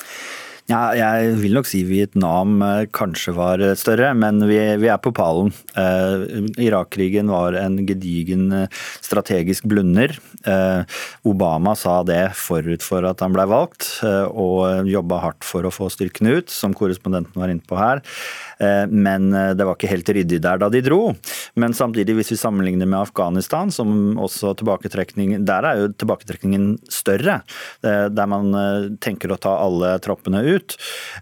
Ja, 0.67 0.89
jeg 0.91 1.37
vil 1.39 1.53
nok 1.55 1.67
si 1.69 1.79
Vietnam 1.87 2.57
eh, 2.59 2.89
kanskje 2.91 3.31
var 3.37 3.61
eh, 3.63 3.71
større, 3.79 4.09
men 4.19 4.41
vi, 4.49 4.57
vi 4.81 4.89
er 4.91 4.97
på 4.99 5.13
pallen. 5.15 5.53
Eh, 5.79 6.41
Irak-krigen 6.59 7.31
var 7.31 7.55
en 7.55 7.77
gedigen 7.87 8.49
eh, 8.51 8.81
strategisk 8.99 9.63
blunder. 9.71 10.11
Eh, 10.43 10.97
Obama 11.23 11.71
sa 11.79 12.01
det 12.03 12.33
forut 12.35 12.83
for 12.83 13.07
at 13.07 13.23
han 13.23 13.31
ble 13.31 13.45
valgt, 13.47 13.87
eh, 14.03 14.27
og 14.27 14.91
jobba 14.91 15.21
hardt 15.23 15.47
for 15.47 15.63
å 15.63 15.71
få 15.71 15.87
styrkene 15.93 16.35
ut, 16.41 16.51
som 16.51 16.75
korrespondenten 16.75 17.39
var 17.39 17.53
inne 17.53 17.63
på 17.63 17.79
her. 17.79 18.03
Men 18.89 19.27
det 19.53 19.65
var 19.67 19.75
ikke 19.75 19.89
helt 19.91 20.07
ryddig 20.17 20.39
der 20.41 20.57
da 20.57 20.65
de 20.73 20.79
dro. 20.81 21.11
Men 21.61 21.75
samtidig, 21.77 22.15
hvis 22.17 22.31
vi 22.31 22.39
sammenligner 22.41 22.89
med 22.89 23.03
Afghanistan, 23.03 23.69
som 23.69 24.17
også 24.17 24.55
tilbaketrekning 24.57 25.43
Der 25.45 25.67
er 25.69 25.83
jo 25.83 25.91
tilbaketrekningen 25.93 26.71
større. 26.89 27.43
Der 27.85 28.31
man 28.31 28.97
tenker 28.97 29.29
å 29.29 29.37
ta 29.37 29.53
alle 29.61 29.91
troppene 30.01 30.41
ut 30.41 30.56
ut, 30.57 30.77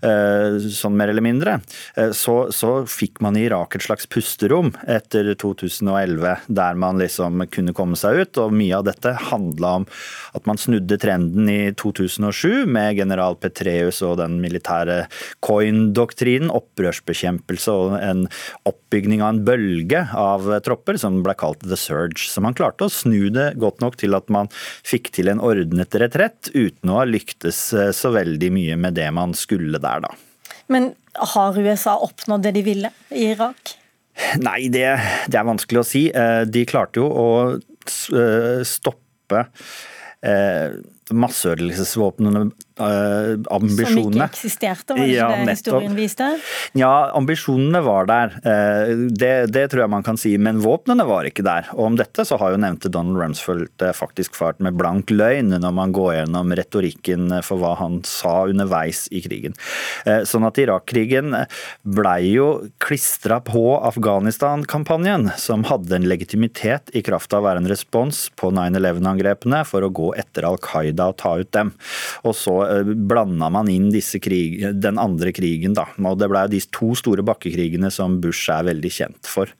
eh, 0.05 0.57
sånn 0.75 0.97
mer 0.97 1.11
eller 1.11 1.25
mindre, 1.25 1.59
eh, 1.95 2.11
så, 2.15 2.38
så 2.55 2.77
fikk 2.89 3.21
man 3.23 3.38
i 3.38 3.45
Irak 3.49 3.75
et 3.77 3.86
slags 3.86 4.07
pusterom 4.11 4.73
etter 4.88 5.33
2011, 5.41 6.47
der 6.47 6.79
man 6.79 6.99
liksom 7.01 7.45
kunne 7.53 7.75
komme 7.75 7.99
seg 7.99 8.21
ut. 8.23 8.41
Og 8.41 8.55
mye 8.55 8.79
av 8.79 8.88
dette 8.89 9.15
handla 9.29 9.75
om 9.81 9.88
at 10.36 10.47
man 10.49 10.59
snudde 10.59 10.99
trenden 11.01 11.49
i 11.51 11.71
2007 11.77 12.65
med 12.69 12.99
general 12.99 13.38
Petreus 13.39 14.01
og 14.05 14.17
den 14.21 14.39
militære 14.43 15.05
coin-doktrinen, 15.45 16.51
opprørsbekjempelse 16.53 17.73
og 17.73 17.97
en 17.99 18.25
oppbygning 18.67 19.23
av 19.23 19.33
en 19.33 19.43
bølge 19.47 20.03
av 20.15 20.47
tropper 20.65 20.99
som 21.01 21.21
ble 21.25 21.36
kalt 21.39 21.63
the 21.65 21.79
surge. 21.79 22.27
Så 22.29 22.43
man 22.43 22.55
klarte 22.57 22.88
å 22.88 22.93
snu 22.93 23.29
det 23.33 23.53
godt 23.61 23.81
nok 23.83 23.97
til 24.01 24.15
at 24.17 24.29
man 24.33 24.49
fikk 24.86 25.11
til 25.15 25.31
en 25.31 25.41
ordnet 25.43 25.95
retrett 25.99 26.51
uten 26.53 26.91
å 26.91 26.99
ha 26.99 27.07
lyktes 27.09 27.59
eh, 27.73 27.91
så 27.95 28.11
veldig 28.15 28.51
mye 28.55 28.77
med 28.79 28.97
det 28.99 29.07
man 29.15 29.24
man 29.26 29.36
skulle 29.38 29.82
der, 29.82 30.05
da. 30.05 30.13
Men 30.71 30.93
har 31.36 31.57
USA 31.57 31.97
oppnådd 32.01 32.45
det 32.45 32.55
de 32.57 32.63
ville 32.65 32.91
i 33.09 33.30
Irak? 33.34 33.76
Nei, 34.39 34.67
det, 34.71 34.88
det 35.28 35.39
er 35.39 35.47
vanskelig 35.47 35.82
å 35.82 35.88
si. 35.88 36.05
Eh, 36.09 36.43
de 36.47 36.63
klarte 36.69 37.01
jo 37.01 37.09
å 37.09 37.28
eh, 37.55 38.61
stoppe 38.67 39.43
eh, 40.23 40.78
masseødeleggelsesvåpnene 41.11 42.47
Uh, 42.76 43.39
ambisjonene. 43.55 44.03
Som 44.03 44.17
ikke 44.19 44.26
eksisterte, 44.34 44.95
var 44.97 45.05
det 45.07 45.13
ja, 45.13 45.30
det 45.32 45.53
historien 45.53 45.93
viste? 45.95 46.26
Ja, 46.76 47.07
ambisjonene 47.15 47.80
var 47.86 48.09
der. 48.09 48.34
Uh, 48.43 49.05
det, 49.15 49.30
det, 49.55 49.69
tror 49.71 49.86
jeg 49.86 49.91
man 49.93 50.03
kan 50.03 50.19
si, 50.19 50.34
men 50.36 50.59
våpnene 50.59 51.05
var 51.07 51.23
ikke 51.23 51.45
der. 51.47 51.69
Og 51.78 51.86
om 51.88 51.95
dette 51.95 52.26
så 52.28 52.36
har 52.41 52.51
jo 52.51 52.59
nevnte 52.59 52.91
Donald 52.91 53.21
Rumsfeld 53.21 53.80
uh, 53.80 53.93
faktisk 53.95 54.36
fart 54.36 54.59
med 54.59 54.76
blank 54.76 55.13
løgn 55.13 55.55
når 55.55 55.76
man 55.78 55.93
går 55.95 56.17
gjennom 56.17 56.51
retorikken 56.59 57.38
for 57.47 57.63
hva 57.63 57.78
han 57.80 58.01
sa 58.03 58.41
underveis 58.51 59.05
i 59.15 59.23
krigen. 59.23 59.55
Sånn 60.28 60.43
at 60.47 60.59
Irak-krigen 60.59 61.32
blei 61.88 62.34
jo 62.34 62.47
klistra 62.84 63.39
på 63.43 63.78
Afghanistan-kampanjen, 63.88 65.30
som 65.39 65.63
hadde 65.69 65.95
en 65.95 66.07
legitimitet 66.09 66.91
i 66.95 67.03
kraft 67.05 67.34
av 67.34 67.43
å 67.43 67.47
være 67.47 67.63
en 67.63 67.71
respons 67.71 68.26
på 68.36 68.51
9-11-angrepene 68.55 69.63
for 69.67 69.86
å 69.86 69.91
gå 69.95 70.11
etter 70.19 70.47
Al 70.49 70.59
Qaida 70.63 71.09
og 71.13 71.19
ta 71.23 71.36
ut 71.39 71.51
dem. 71.55 71.71
Og 72.28 72.36
så 72.38 72.59
Eh, 72.64 72.64
blanda 73.07 73.49
man 73.53 73.70
inn 73.72 73.91
krig, 74.22 74.57
den 74.82 74.99
andre 75.01 75.32
krigen. 75.36 75.76
Da. 75.78 75.88
Og 75.97 76.20
det 76.20 76.30
ble 76.32 76.45
de 76.51 76.61
to 76.74 76.93
store 76.97 77.26
bakkekrigene 77.26 77.91
som 77.93 78.20
Bush 78.22 78.51
er 78.51 78.68
veldig 78.68 78.91
kjent 78.91 79.30
for. 79.30 79.51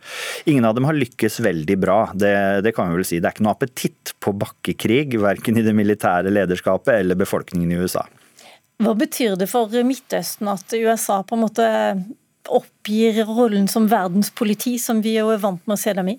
Ingen 0.45 0.66
av 0.66 0.76
dem 0.76 0.88
har 0.88 0.97
lykkes 0.97 1.39
veldig 1.45 1.78
bra, 1.82 1.99
det, 2.14 2.36
det 2.66 2.76
kan 2.76 2.91
vi 2.91 2.99
vel 2.99 3.08
si. 3.08 3.20
Det 3.20 3.30
er 3.30 3.38
ikke 3.38 3.47
noe 3.47 3.56
appetitt 3.56 4.16
på 4.20 4.36
bakkekrig, 4.41 5.18
verken 5.22 5.60
i 5.60 5.66
det 5.66 5.76
militære 5.78 6.34
lederskapet 6.34 6.99
eller 6.99 7.20
befolkningen 7.20 7.72
i 7.72 7.80
USA. 7.82 8.06
Hva 8.84 8.91
betyr 8.97 9.38
det 9.39 9.47
for 9.47 9.72
Midtøsten 9.88 10.49
at 10.51 10.74
USA 10.76 11.22
på 11.24 11.38
en 11.38 11.45
måte 11.45 11.68
oppgir 12.51 13.24
rollen 13.26 13.70
som 13.72 13.88
verdenspoliti, 13.89 14.76
som 14.82 14.99
vi 15.01 15.16
jo 15.16 15.32
er 15.34 15.41
vant 15.41 15.64
med 15.66 15.78
å 15.78 15.82
se 15.82 15.93
dem 15.95 16.12
i? 16.12 16.18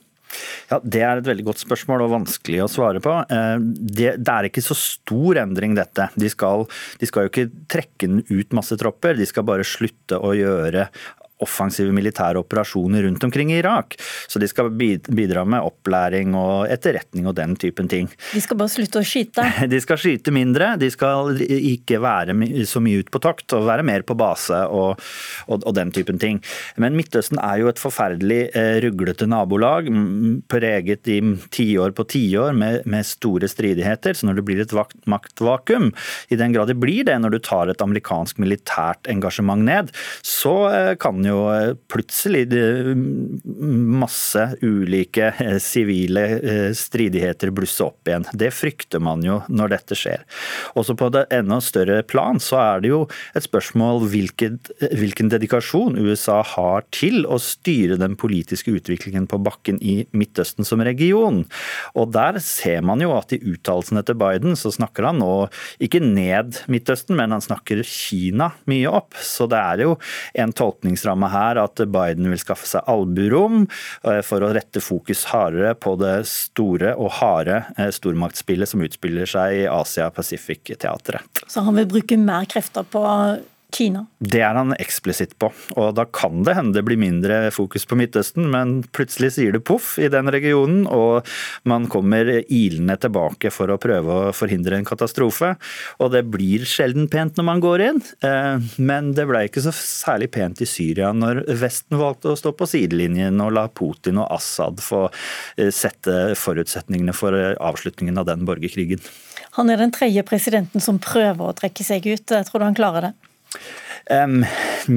Ja, 0.70 0.80
Det 0.82 1.02
er 1.02 1.20
et 1.20 1.28
veldig 1.28 1.46
godt 1.46 1.62
spørsmål 1.62 2.06
og 2.06 2.14
vanskelig 2.14 2.64
å 2.64 2.70
svare 2.70 3.02
på. 3.04 3.12
Eh, 3.30 3.58
det, 3.60 4.16
det 4.22 4.32
er 4.32 4.48
ikke 4.48 4.64
så 4.64 4.76
stor 4.78 5.42
endring, 5.42 5.76
dette. 5.78 6.08
De 6.18 6.30
skal, 6.32 6.66
de 7.00 7.08
skal 7.08 7.26
jo 7.26 7.32
ikke 7.32 7.48
trekke 7.72 8.10
ut 8.30 8.56
masse 8.56 8.76
tropper, 8.80 9.18
de 9.18 9.28
skal 9.28 9.46
bare 9.46 9.66
slutte 9.66 10.18
å 10.18 10.34
gjøre 10.36 10.88
offensive 11.44 11.92
militære 11.92 12.40
operasjoner 12.40 13.04
rundt 13.06 13.24
omkring 13.26 13.52
i 13.52 13.58
Irak. 13.60 13.96
Så 14.28 14.40
de 14.40 14.48
skal 14.48 14.70
bidra 14.72 15.44
med 15.44 15.64
opplæring 15.66 16.34
og 16.38 16.70
etterretning 16.72 17.28
og 17.28 17.36
den 17.36 17.56
typen 17.60 17.90
ting. 17.92 18.08
De 18.32 18.42
skal 18.42 18.58
bare 18.60 18.72
slutte 18.72 19.02
å 19.02 19.06
skyte? 19.06 19.44
De 19.76 19.80
skal 19.82 19.98
skyte 20.00 20.32
mindre, 20.32 20.74
de 20.80 20.88
skal 20.92 21.36
ikke 21.42 21.98
være 22.00 22.34
så 22.68 22.80
mye 22.82 23.02
ut 23.02 23.10
på 23.12 23.20
tokt 23.22 23.52
og 23.56 23.66
være 23.66 23.84
mer 23.86 24.04
på 24.06 24.14
base 24.18 24.56
og, 24.72 25.02
og, 25.50 25.64
og 25.66 25.74
den 25.76 25.90
typen 25.94 26.20
ting. 26.22 26.38
Men 26.80 26.96
Midtøsten 26.96 27.40
er 27.42 27.60
jo 27.60 27.70
et 27.70 27.80
forferdelig 27.80 28.38
eh, 28.56 28.78
ruglete 28.84 29.28
nabolag, 29.28 29.90
preget 30.50 31.10
i 31.12 31.18
tiår 31.52 31.94
på 31.96 32.06
tiår 32.14 32.56
med, 32.56 32.86
med 32.88 33.06
store 33.08 33.50
stridigheter. 33.50 34.16
Så 34.16 34.28
når 34.28 34.40
det 34.40 34.46
blir 34.48 34.62
et 34.62 34.74
maktvakuum, 35.10 35.90
i 36.32 36.40
den 36.40 36.54
grad 36.56 36.70
det 36.72 36.78
blir 36.80 37.06
det 37.08 37.18
når 37.22 37.36
du 37.36 37.40
tar 37.44 37.72
et 37.72 37.84
amerikansk 37.84 38.40
militært 38.42 39.10
engasjement 39.12 39.66
ned, 39.66 39.92
så 40.24 40.56
eh, 40.70 40.92
kan 41.00 41.25
jo 41.28 41.40
eh, 41.52 41.74
plutselig 41.90 42.46
masse 43.46 44.42
ulike 44.62 45.30
eh, 45.42 45.58
sivile 45.62 46.24
eh, 46.36 46.70
stridigheter 46.76 47.52
blusse 47.54 47.84
opp 47.84 48.08
igjen. 48.08 48.26
Det 48.32 48.52
frykter 48.54 49.02
man 49.02 49.24
jo 49.24 49.40
når 49.48 49.74
dette 49.76 49.98
skjer. 49.98 50.24
Også 50.78 50.96
på 50.98 51.10
det 51.14 51.26
enda 51.34 51.60
større 51.64 52.02
plan 52.06 52.40
så 52.42 52.58
er 52.62 52.84
det 52.84 52.92
jo 52.92 53.02
et 53.36 53.46
spørsmål 53.46 54.04
hvilken, 54.12 54.58
hvilken 54.96 55.32
dedikasjon 55.32 55.98
USA 56.00 56.42
har 56.54 56.86
til 56.94 57.26
å 57.26 57.38
styre 57.42 57.98
den 58.00 58.16
politiske 58.18 58.74
utviklingen 58.76 59.28
på 59.30 59.40
bakken 59.42 59.80
i 59.80 59.98
Midtøsten 60.16 60.66
som 60.66 60.84
region. 60.84 61.44
Og 61.96 62.12
der 62.14 62.40
ser 62.44 62.84
man 62.86 63.02
jo 63.02 63.14
at 63.16 63.34
i 63.34 63.40
uttalelsene 63.40 64.04
til 64.06 64.18
Biden 64.20 64.56
så 64.58 64.72
snakker 64.74 65.08
han 65.10 65.20
nå 65.22 65.32
ikke 65.82 66.02
ned 66.04 66.60
Midtøsten, 66.72 67.16
men 67.18 67.34
han 67.34 67.44
snakker 67.44 67.82
Kina 67.86 68.52
mye 68.70 68.90
opp. 68.90 69.16
Så 69.20 69.48
det 69.50 69.60
er 69.60 69.84
jo 69.86 69.96
en 70.36 70.52
tolkningsramme 70.56 71.15
programmet 71.16 71.32
her 71.32 71.56
at 71.62 71.80
Biden 71.88 72.28
vil 72.30 72.38
skaffe 72.40 72.66
seg 72.68 72.84
alburom 72.86 73.66
eh, 74.04 74.22
for 74.22 74.42
å 74.42 74.52
rette 74.52 74.80
fokus 74.80 75.26
hardere 75.32 75.74
på 75.74 75.96
det 75.96 76.26
store 76.28 76.94
og 76.96 77.16
harde 77.20 77.64
eh, 77.78 77.90
stormaktsspillet 77.90 78.68
som 78.68 78.82
utspiller 78.82 79.26
seg 79.26 79.62
i 79.62 79.66
Asia-Pacific-teatret. 79.66 81.22
Så 81.48 81.64
han 81.64 81.76
vil 81.76 81.88
bruke 81.88 82.16
mer 82.18 82.46
krefter 82.46 82.84
på 82.84 83.02
Kina? 83.76 84.06
Det 84.18 84.40
er 84.40 84.56
han 84.56 84.72
eksplisitt 84.80 85.34
på. 85.40 85.50
Og 85.76 85.92
da 85.98 86.06
kan 86.08 86.44
det 86.46 86.56
hende 86.56 86.76
det 86.76 86.84
blir 86.86 87.00
mindre 87.00 87.50
fokus 87.54 87.84
på 87.88 87.98
Midtøsten, 87.98 88.48
men 88.52 88.78
plutselig 88.96 89.34
sier 89.36 89.54
det 89.54 89.62
poff 89.68 89.94
i 90.00 90.08
den 90.12 90.30
regionen, 90.32 90.84
og 90.88 91.26
man 91.68 91.88
kommer 91.92 92.28
ilende 92.42 92.96
tilbake 93.00 93.52
for 93.54 93.72
å 93.72 93.78
prøve 93.80 94.16
å 94.16 94.34
forhindre 94.36 94.78
en 94.78 94.88
katastrofe. 94.88 95.54
Og 96.00 96.12
det 96.14 96.24
blir 96.32 96.64
sjelden 96.68 97.10
pent 97.12 97.36
når 97.36 97.48
man 97.50 97.62
går 97.64 97.84
inn, 97.90 98.02
eh, 98.26 98.66
men 98.80 99.12
det 99.16 99.28
ble 99.28 99.44
ikke 99.48 99.64
så 99.64 99.74
særlig 99.76 100.30
pent 100.36 100.62
i 100.64 100.68
Syria 100.68 101.12
når 101.16 101.44
Vesten 101.60 102.00
valgte 102.00 102.32
å 102.32 102.38
stå 102.38 102.52
på 102.56 102.68
sidelinjen 102.68 103.40
og 103.44 103.54
la 103.56 103.66
Putin 103.68 104.20
og 104.22 104.30
Assad 104.38 104.82
få 104.84 105.06
eh, 105.08 105.72
sette 105.74 106.34
forutsetningene 106.38 107.14
for 107.16 107.36
eh, 107.36 107.54
avslutningen 107.60 108.18
av 108.20 108.28
den 108.30 108.44
borgerkrigen. 108.48 109.02
Han 109.56 109.70
er 109.72 109.80
den 109.80 109.94
tredje 109.94 110.24
presidenten 110.26 110.82
som 110.84 111.00
prøver 111.00 111.48
å 111.48 111.56
trekke 111.56 111.84
seg 111.86 112.04
ut. 112.10 112.26
Tror 112.28 112.60
du 112.60 112.66
han 112.66 112.76
klarer 112.76 113.08
det? 113.08 113.14
Um, 114.06 114.44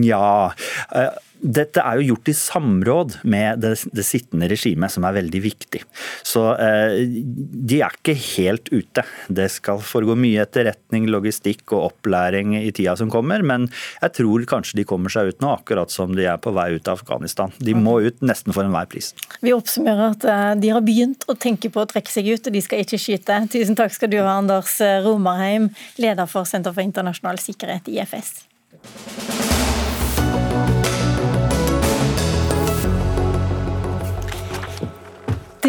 ja 0.05 0.53
uh, 0.93 1.16
dette 1.39 1.80
er 1.80 1.99
jo 1.99 2.14
gjort 2.14 2.30
i 2.32 2.36
samråd 2.36 3.14
med 3.32 3.62
det, 3.64 3.72
det 3.95 4.03
sittende 4.03 4.49
regimet, 4.51 4.91
som 4.91 5.05
er 5.07 5.16
veldig 5.16 5.41
viktig. 5.43 5.82
Så 6.28 6.43
uh, 6.60 6.97
de 6.99 7.80
er 7.80 7.95
ikke 7.95 8.16
helt 8.36 8.72
ute. 8.74 9.05
Det 9.32 9.47
skal 9.53 9.80
foregå 9.84 10.18
mye 10.20 10.43
etterretning, 10.43 11.07
logistikk 11.12 11.72
og 11.72 11.93
opplæring 11.93 12.57
i 12.60 12.74
tida 12.76 12.97
som 12.99 13.12
kommer, 13.14 13.43
men 13.45 13.70
jeg 14.01 14.16
tror 14.20 14.45
kanskje 14.51 14.82
de 14.82 14.88
kommer 14.89 15.14
seg 15.14 15.32
ut 15.32 15.39
nå, 15.43 15.53
akkurat 15.62 15.93
som 15.93 16.16
de 16.18 16.28
er 16.28 16.41
på 16.43 16.53
vei 16.55 16.74
ut 16.76 16.91
av 16.91 16.99
Afghanistan. 16.99 17.55
De 17.64 17.76
må 17.78 17.99
ut 18.03 18.20
nesten 18.26 18.55
for 18.55 18.68
enhver 18.68 18.89
pris. 18.91 19.14
Vi 19.45 19.55
oppsummerer 19.55 20.12
at 20.12 20.28
uh, 20.28 20.51
de 20.60 20.74
har 20.76 20.84
begynt 20.86 21.24
å 21.32 21.38
tenke 21.39 21.72
på 21.72 21.86
å 21.86 21.88
trekke 21.89 22.12
seg 22.12 22.34
ut, 22.34 22.43
og 22.43 22.55
de 22.55 22.66
skal 22.66 22.84
ikke 22.84 22.99
skyte. 22.99 23.41
Tusen 23.53 23.80
takk 23.80 23.95
skal 23.95 24.12
du 24.12 24.20
ha, 24.20 24.36
Anders 24.41 24.76
Romerheim, 25.07 25.72
leder 26.01 26.28
for 26.30 26.47
Senter 26.49 26.76
for 26.76 26.84
internasjonal 26.84 27.39
sikkerhet, 27.41 27.88
IFS. 28.96 29.59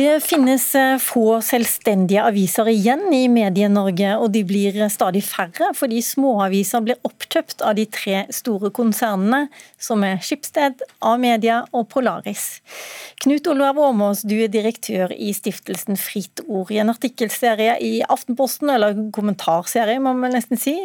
Det 0.01 0.21
finnes 0.25 0.63
eh, 0.75 0.99
få 1.03 1.43
selvstendige 1.45 2.23
aviser 2.25 2.69
igjen 2.73 3.03
i 3.13 3.27
Medie-Norge, 3.29 4.15
og 4.17 4.31
de 4.33 4.41
blir 4.49 4.79
stadig 4.89 5.21
færre 5.27 5.75
fordi 5.77 5.99
småaviser 6.01 6.81
blir 6.87 6.97
oppkjøpt 7.05 7.61
av 7.69 7.75
de 7.77 7.85
tre 7.85 8.23
store 8.33 8.71
konsernene, 8.73 9.43
som 9.77 10.01
er 10.07 10.23
Skipsted, 10.25 10.81
A-media 11.05 11.59
og 11.77 11.91
Polaris. 11.93 12.47
Knut 13.21 13.53
Olav 13.53 13.83
Åmås, 13.91 14.25
du 14.25 14.39
er 14.39 14.49
direktør 14.49 15.13
i 15.13 15.35
stiftelsen 15.37 16.01
Fritt 16.01 16.41
Ord. 16.47 16.73
I 16.73 16.81
en 16.81 16.95
artikkelserie 16.95 17.77
i 17.85 17.95
Aftenposten, 18.01 18.73
eller 18.73 18.97
kommentarserie 19.13 20.01
må 20.01 20.17
man 20.17 20.33
nesten 20.33 20.57
si, 20.57 20.79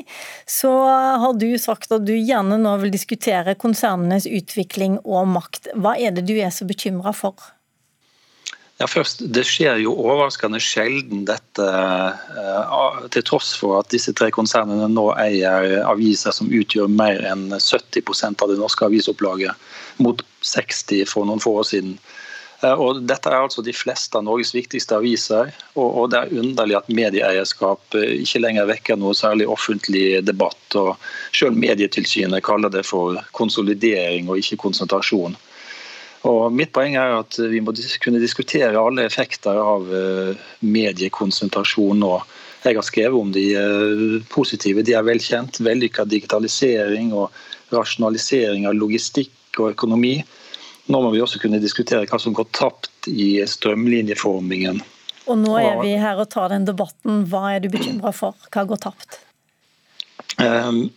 så 0.44 0.76
har 1.24 1.40
du 1.40 1.54
sagt 1.62 1.96
at 1.96 2.04
du 2.04 2.18
gjerne 2.18 2.60
nå 2.60 2.80
vil 2.84 2.92
diskutere 2.92 3.56
konsernenes 3.56 4.28
utvikling 4.28 5.00
og 5.06 5.30
makt. 5.40 5.72
Hva 5.72 5.96
er 5.96 6.18
det 6.18 6.28
du 6.28 6.36
er 6.36 6.52
så 6.52 6.68
bekymra 6.68 7.16
for? 7.16 7.55
Ja, 8.78 8.88
først, 8.92 9.22
Det 9.32 9.46
skjer 9.48 9.78
jo 9.80 9.94
overraskende 9.96 10.60
sjelden 10.60 11.24
dette, 11.28 11.64
eh, 11.64 13.06
til 13.16 13.24
tross 13.24 13.54
for 13.56 13.80
at 13.80 13.88
disse 13.94 14.12
tre 14.12 14.28
konsernene 14.36 14.90
nå 14.92 15.06
eier 15.16 15.80
aviser 15.88 16.36
som 16.36 16.52
utgjør 16.52 16.92
mer 16.92 17.24
enn 17.24 17.48
70% 17.56 18.44
av 18.44 18.52
det 18.52 18.60
norske 18.60 18.84
avisopplaget, 18.86 19.56
mot 19.98 20.22
60 20.44 21.06
for 21.08 21.24
noen 21.24 21.40
få 21.40 21.56
år 21.62 21.70
siden. 21.72 21.96
Eh, 22.66 22.74
og 22.74 23.02
dette 23.08 23.32
er 23.32 23.46
altså 23.46 23.64
de 23.64 23.74
fleste 23.76 24.18
av 24.18 24.26
Norges 24.28 24.52
viktigste 24.56 24.98
aviser, 25.00 25.52
og 25.80 26.12
det 26.12 26.20
er 26.20 26.36
underlig 26.44 26.76
at 26.80 26.92
medieeierskap 26.92 27.96
eh, 27.96 28.20
ikke 28.24 28.44
lenger 28.44 28.70
vekker 28.70 29.00
noe 29.00 29.16
særlig 29.16 29.48
offentlig 29.48 30.20
debatt. 30.26 30.64
og 30.76 30.96
Selv 31.32 31.56
Medietilsynet 31.60 32.44
kaller 32.44 32.72
det 32.74 32.86
for 32.88 33.20
konsolidering 33.32 34.28
og 34.30 34.44
ikke 34.44 34.60
konsentrasjon. 34.68 35.40
Og 36.26 36.54
mitt 36.54 36.72
poeng 36.74 36.96
er 36.98 37.20
at 37.20 37.38
vi 37.38 37.62
må 37.62 37.74
kunne 38.02 38.22
diskutere 38.22 38.74
alle 38.80 39.06
effekter 39.06 39.60
av 39.62 39.92
eh, 39.94 40.48
mediekonsentrasjon 40.66 42.02
nå. 42.02 42.16
Jeg 42.66 42.80
har 42.80 42.86
skrevet 42.86 43.20
om 43.20 43.34
de 43.34 43.46
eh, 43.60 44.16
positive. 44.34 44.86
De 44.86 44.96
er 44.98 45.06
velkjent. 45.06 45.62
Vellykka 45.62 46.08
digitalisering 46.10 47.14
og 47.14 47.30
rasjonalisering 47.74 48.66
av 48.66 48.78
logistikk 48.78 49.62
og 49.62 49.76
økonomi. 49.76 50.18
Nå 50.90 51.02
må 51.02 51.14
vi 51.14 51.22
også 51.22 51.42
kunne 51.42 51.62
diskutere 51.62 52.10
hva 52.10 52.20
som 52.22 52.34
går 52.38 52.50
tapt 52.58 53.10
i 53.10 53.38
strømlinjeformingen. 53.50 54.82
Og 55.26 55.40
nå 55.42 55.56
er 55.58 55.80
vi 55.82 55.96
her 55.98 56.20
og 56.22 56.30
tar 56.34 56.52
den 56.54 56.68
debatten. 56.68 57.24
Hva 57.30 57.56
er 57.56 57.64
du 57.64 57.72
bekymra 57.74 58.14
for? 58.14 58.38
Hva 58.54 58.66
går 58.70 58.82
tapt? 58.90 59.25
Ehm, 60.42 60.90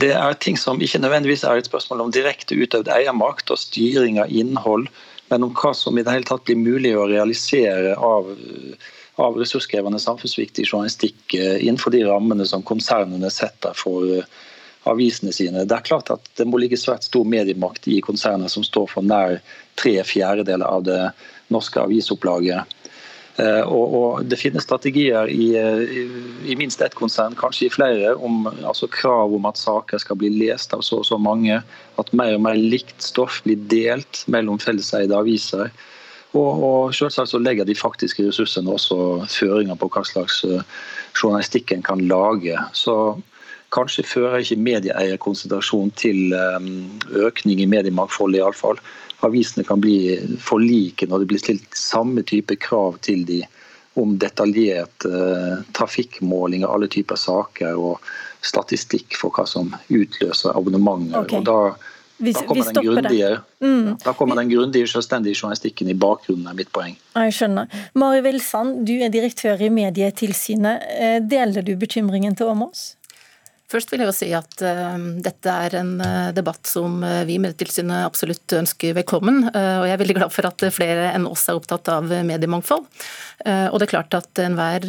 det 0.00 0.12
er 0.16 0.38
ting 0.40 0.56
som 0.58 0.80
ikke 0.80 1.00
nødvendigvis 1.02 1.44
er 1.44 1.60
et 1.60 1.68
spørsmål 1.68 2.06
om 2.06 2.14
direkte 2.14 2.56
utøvd 2.56 2.88
eiermakt 2.92 3.52
og 3.52 3.60
styring 3.60 4.20
av 4.22 4.32
innhold, 4.32 4.88
men 5.30 5.44
om 5.44 5.54
hva 5.58 5.74
som 5.76 5.98
i 5.98 6.04
det 6.06 6.14
hele 6.14 6.28
tatt 6.28 6.44
blir 6.46 6.58
mulig 6.60 6.94
å 6.96 7.08
realisere 7.10 7.96
av, 7.98 8.30
av 9.20 9.38
ressurskrevende 9.40 10.00
samfunnsviktig 10.00 10.68
journalistikk 10.68 11.34
innenfor 11.36 11.92
de 11.92 12.04
rammene 12.06 12.46
som 12.48 12.64
konsernene 12.64 13.30
setter 13.34 13.76
for 13.76 14.22
avisene 14.86 15.34
sine. 15.34 15.64
Det 15.66 15.74
er 15.74 15.86
klart 15.86 16.12
at 16.14 16.28
det 16.38 16.46
må 16.48 16.60
ligge 16.62 16.78
svært 16.78 17.06
stor 17.06 17.26
mediemakt 17.26 17.88
i 17.90 17.98
konsernet 18.04 18.52
som 18.52 18.64
står 18.64 18.86
for 18.92 19.06
nær 19.06 19.40
tre 19.76 19.96
fjerdedeler 20.06 20.66
av 20.66 20.86
det 20.86 21.00
norske 21.52 21.82
avisopplaget. 21.82 22.75
Eh, 23.36 23.64
og, 23.68 23.94
og, 23.94 24.24
Det 24.24 24.38
finnes 24.40 24.64
strategier 24.64 25.28
i, 25.28 25.50
i, 25.52 26.04
i 26.48 26.56
minst 26.56 26.80
ett 26.80 26.94
konsern, 26.96 27.36
kanskje 27.36 27.66
i 27.66 27.74
flere, 27.74 28.14
om 28.16 28.46
altså 28.48 28.88
krav 28.88 29.34
om 29.36 29.48
at 29.48 29.60
saker 29.60 30.00
skal 30.00 30.16
bli 30.20 30.30
lest 30.38 30.72
av 30.72 30.84
så 30.86 31.02
og 31.02 31.08
så 31.08 31.20
mange. 31.20 31.60
At 32.00 32.12
mer 32.16 32.36
og 32.38 32.46
mer 32.48 32.56
likt 32.56 32.96
stoff 33.04 33.42
blir 33.44 33.60
delt 33.70 34.24
mellom 34.32 34.60
felleseide 34.62 35.16
aviser. 35.16 35.68
Og, 36.36 36.64
og 36.64 36.96
selvsagt 36.96 37.32
så 37.32 37.40
legger 37.40 37.68
de 37.68 37.76
faktiske 37.76 38.24
ressursene 38.26 38.72
også 38.72 38.98
føringer 39.30 39.78
på 39.80 39.88
hva 39.92 40.04
slags 40.08 40.42
eh, 40.48 40.64
journalistikk 41.16 41.72
en 41.72 41.84
kan 41.84 42.02
lage. 42.08 42.56
Så 42.76 43.16
kanskje 43.74 44.06
fører 44.06 44.40
ikke 44.40 44.64
medieeierkonsentrasjon 44.64 45.92
til 46.00 46.32
eh, 46.36 46.70
økning 47.26 47.60
i 47.60 47.68
mediemangfoldet, 47.68 48.40
iallfall 48.40 48.80
avisene 49.24 49.64
kan 49.64 49.80
bli 49.80 50.18
for 50.42 50.60
like 50.60 51.06
når 51.08 51.22
det 51.22 51.30
blir 51.32 51.42
stilt 51.42 51.78
samme 51.78 52.24
type 52.26 52.58
krav 52.60 52.98
til 53.06 53.24
de 53.28 53.42
om 53.96 54.18
detaljert 54.20 55.06
uh, 55.08 55.62
trafikkmåling 55.72 56.66
av 56.66 56.74
alle 56.74 56.88
typer 56.92 57.16
saker 57.16 57.78
og 57.80 58.02
statistikk 58.44 59.16
for 59.16 59.32
hva 59.32 59.46
som 59.48 59.72
utløser 59.88 60.52
abonnementer. 60.52 61.22
Okay. 61.24 61.40
og 61.40 61.46
da 61.48 61.60
da 62.18 62.32
kommer, 62.32 62.72
den 62.72 62.84
grundige, 62.84 63.40
mm. 63.60 63.96
da 64.04 64.12
kommer 64.12 64.36
den 64.36 64.48
grundige, 64.48 64.88
selvstendige 64.88 65.36
journalistikken 65.36 65.88
i 65.88 65.94
bakgrunnen, 65.94 66.46
er 66.48 66.56
mitt 66.56 66.70
poeng. 66.72 66.94
Jeg 67.12 67.34
skjønner. 67.36 67.68
Mari 67.92 68.22
Wilsand, 68.24 68.86
du 68.88 68.94
er 69.04 69.12
direktør 69.12 69.60
i 69.60 69.68
Medietilsynet. 69.68 70.86
Eh, 70.96 71.18
deler 71.20 71.66
du 71.66 71.74
bekymringen 71.76 72.36
til 72.38 72.48
Åmås? 72.54 72.95
Først 73.66 73.90
vil 73.90 73.98
jeg 73.98 74.06
jo 74.06 74.14
si 74.14 74.28
at 74.36 74.60
uh, 74.62 74.94
dette 75.18 75.50
er 75.50 75.74
en 75.80 75.96
uh, 75.98 76.30
debatt 76.34 76.68
som 76.70 77.00
uh, 77.02 77.24
vi 77.26 77.34
i 77.34 77.40
Medietilsynet 77.42 78.06
absolutt 78.06 78.54
ønsker 78.54 78.94
velkommen. 78.94 79.48
og 79.50 79.86
Jeg 79.88 79.94
er 79.96 80.00
veldig 80.00 80.16
glad 80.20 80.34
for 80.34 80.46
at 80.46 80.62
flere 80.70 81.08
enn 81.10 81.26
oss 81.26 81.48
er 81.50 81.58
opptatt 81.58 81.88
av 81.90 82.06
mediemangfold. 82.06 82.86
og 82.86 83.76
det 83.78 83.86
er 83.86 83.90
klart 83.90 84.14
at 84.16 84.40
enhver 84.40 84.84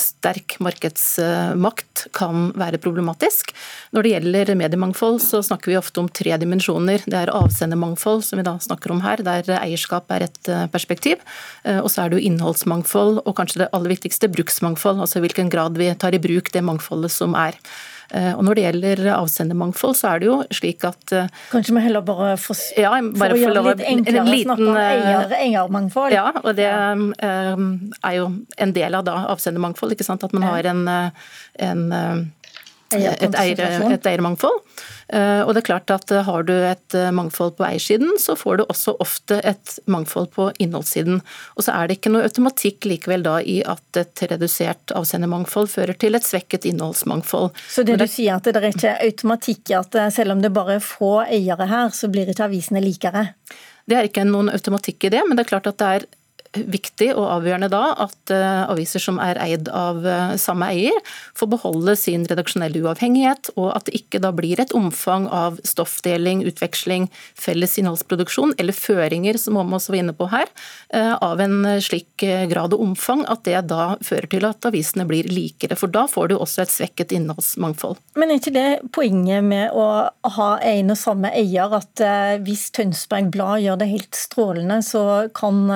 sterk 0.00 0.56
markedsmakt 0.64 2.06
kan 2.16 2.50
være 2.58 2.80
problematisk. 2.82 3.52
Når 3.94 4.04
det 4.04 4.12
gjelder 4.12 4.52
mediemangfold, 4.58 5.20
så 5.22 5.42
snakker 5.44 5.72
vi 5.72 5.78
ofte 5.78 6.00
om 6.02 6.08
tre 6.08 6.36
dimensjoner. 6.40 7.04
Det 7.06 7.18
er 7.18 7.32
avsendermangfold, 7.34 8.24
som 8.26 8.40
vi 8.40 8.46
da 8.46 8.56
snakker 8.62 8.94
om 8.94 9.02
her, 9.04 9.22
der 9.26 9.50
eierskap 9.58 10.10
er 10.16 10.26
et 10.28 10.52
perspektiv. 10.72 11.22
og 11.64 11.90
så 11.92 12.04
er 12.04 12.10
det 12.10 12.20
jo 12.20 12.30
innholdsmangfold, 12.30 13.22
og 13.24 13.36
kanskje 13.38 13.64
det 13.64 13.72
aller 13.76 13.94
viktigste, 13.94 14.32
bruksmangfold. 14.32 15.04
Altså 15.04 15.22
hvilken 15.24 15.52
grad 15.52 15.78
vi 15.78 15.92
tar 15.94 16.16
i 16.16 16.22
bruk 16.22 16.52
det 16.52 16.64
mangfoldet 16.64 17.12
som 17.14 17.36
er. 17.38 17.60
Eh, 18.14 18.32
og 18.36 18.44
Når 18.46 18.58
det 18.58 18.64
gjelder 18.66 19.02
avsendermangfold, 19.16 19.96
så 19.98 20.12
er 20.12 20.22
det 20.22 20.28
jo 20.28 20.36
slik 20.54 20.84
at 20.86 21.14
eh, 21.16 21.30
Kanskje 21.50 21.74
vi 21.74 21.82
heller 21.82 22.04
bare 22.06 22.36
får 22.38 22.60
ja, 22.78 22.92
bare 23.02 23.34
for 23.34 23.34
å 23.34 23.40
gjøre 23.40 23.56
det 23.56 23.72
litt 23.72 23.86
enklere 23.90 24.22
å 24.22 24.38
snakke 24.44 24.68
om 24.70 24.78
eh, 24.78 24.90
eier, 24.92 25.34
eiermangfold? 25.40 26.14
Ja, 26.14 26.26
og 26.42 26.56
det 26.58 26.68
er 26.70 28.16
jo 28.18 28.28
en 28.62 28.76
del 28.76 28.98
av 28.98 29.06
da 29.08 29.18
avsendermangfold. 29.34 29.96
ikke 29.96 30.06
sant? 30.06 30.26
At 30.26 30.34
man 30.36 30.46
har 30.46 30.70
en, 30.70 30.84
en 31.66 31.82
et, 32.94 33.34
eier, 33.34 33.90
et 33.90 34.06
eiermangfold. 34.06 34.60
Eh, 35.08 35.40
og 35.42 35.52
det 35.54 35.60
er 35.62 35.66
klart 35.68 35.90
at 35.94 36.10
eh, 36.10 36.24
Har 36.26 36.42
du 36.46 36.52
et 36.54 36.94
eh, 36.98 37.12
mangfold 37.14 37.54
på 37.58 37.66
eiersiden, 37.66 38.16
så 38.18 38.34
får 38.38 38.58
du 38.58 38.64
også 38.66 38.96
ofte 39.02 39.38
et 39.46 39.76
mangfold 39.90 40.32
på 40.34 40.48
innholdssiden. 40.62 41.20
Og 41.54 41.66
så 41.66 41.76
er 41.76 41.86
det 41.86 41.98
ikke 41.98 42.12
noe 42.14 42.26
automatikk 42.26 42.88
likevel 42.90 43.26
da 43.26 43.36
i 43.42 43.60
at 43.66 44.00
et 44.00 44.24
redusert 44.30 44.94
avsendermangfold 44.98 45.70
fører 45.72 45.98
til 45.98 46.18
et 46.18 46.26
svekket 46.26 46.66
innholdsmangfold. 46.70 47.52
Så 47.70 47.86
det, 47.86 47.98
det 48.00 48.06
du 48.10 48.14
sier 48.16 48.38
at 48.38 48.46
det 48.46 48.58
er 48.58 48.70
ikke 48.72 48.96
automatikk 49.08 49.72
i 49.72 49.78
at 49.78 50.00
selv 50.14 50.36
om 50.36 50.42
det 50.42 50.54
bare 50.54 50.78
er 50.80 50.84
få 50.84 51.14
eiere 51.24 51.70
her, 51.70 51.94
så 51.94 52.10
blir 52.12 52.30
ikke 52.30 52.48
avisene 52.48 52.82
likere? 52.84 53.28
Det 53.86 53.98
er 53.98 54.08
ikke 54.08 54.26
noen 54.26 54.50
automatikk 54.50 55.06
i 55.06 55.14
det, 55.14 55.22
men 55.26 55.38
det 55.38 55.46
er 55.46 55.52
klart 55.54 55.70
at 55.70 55.78
det 55.78 55.90
er 55.98 56.08
viktig 56.64 57.10
og 57.14 57.26
avgjørende 57.36 57.68
da 57.72 57.82
at 58.06 58.32
uh, 58.32 58.64
aviser 58.70 59.02
som 59.02 59.18
er 59.22 59.38
eid 59.42 59.70
av 59.72 60.02
uh, 60.04 60.34
samme 60.40 60.68
eier, 60.72 60.96
får 61.36 61.50
beholde 61.52 61.96
sin 61.98 62.26
redaksjonelle 62.28 62.82
uavhengighet, 62.84 63.52
og 63.56 63.72
at 63.76 63.88
det 63.88 64.00
ikke 64.00 64.20
da 64.22 64.32
blir 64.36 64.60
et 64.62 64.74
omfang 64.76 65.28
av 65.32 65.60
stoffdeling, 65.66 66.44
utveksling, 66.48 67.08
felles 67.38 67.76
innholdsproduksjon 67.80 68.56
eller 68.60 68.76
føringer, 68.76 69.38
som 69.40 69.58
Åmås 69.60 69.86
også 69.86 69.94
var 69.94 70.00
inne 70.02 70.16
på 70.16 70.30
her, 70.32 70.50
uh, 70.94 71.14
av 71.22 71.42
en 71.42 71.58
slik 71.82 72.24
grad 72.50 72.74
og 72.74 72.82
omfang 72.82 73.24
at 73.30 73.44
det 73.46 73.58
da 73.70 73.96
fører 74.04 74.28
til 74.32 74.46
at 74.48 74.66
avisene 74.68 75.06
blir 75.08 75.28
likere. 75.30 75.76
For 75.78 75.92
da 75.92 76.06
får 76.10 76.32
du 76.32 76.36
også 76.38 76.64
et 76.64 76.72
svekket 76.72 77.12
innholdsmangfold. 77.16 78.00
Men 78.16 78.32
er 78.32 78.40
ikke 78.40 78.54
det 78.54 78.70
poenget 78.96 79.44
med 79.44 79.74
å 79.76 79.86
ha 80.36 80.50
en 80.64 80.94
og 80.94 80.98
samme 80.98 81.30
eier, 81.36 81.72
at 81.76 82.00
hvis 82.46 82.68
Tønsberg 82.76 83.28
Blad 83.34 83.64
gjør 83.64 83.80
det 83.80 83.90
helt 83.90 84.16
strålende, 84.18 84.80
så 84.86 85.02
kan 85.36 85.66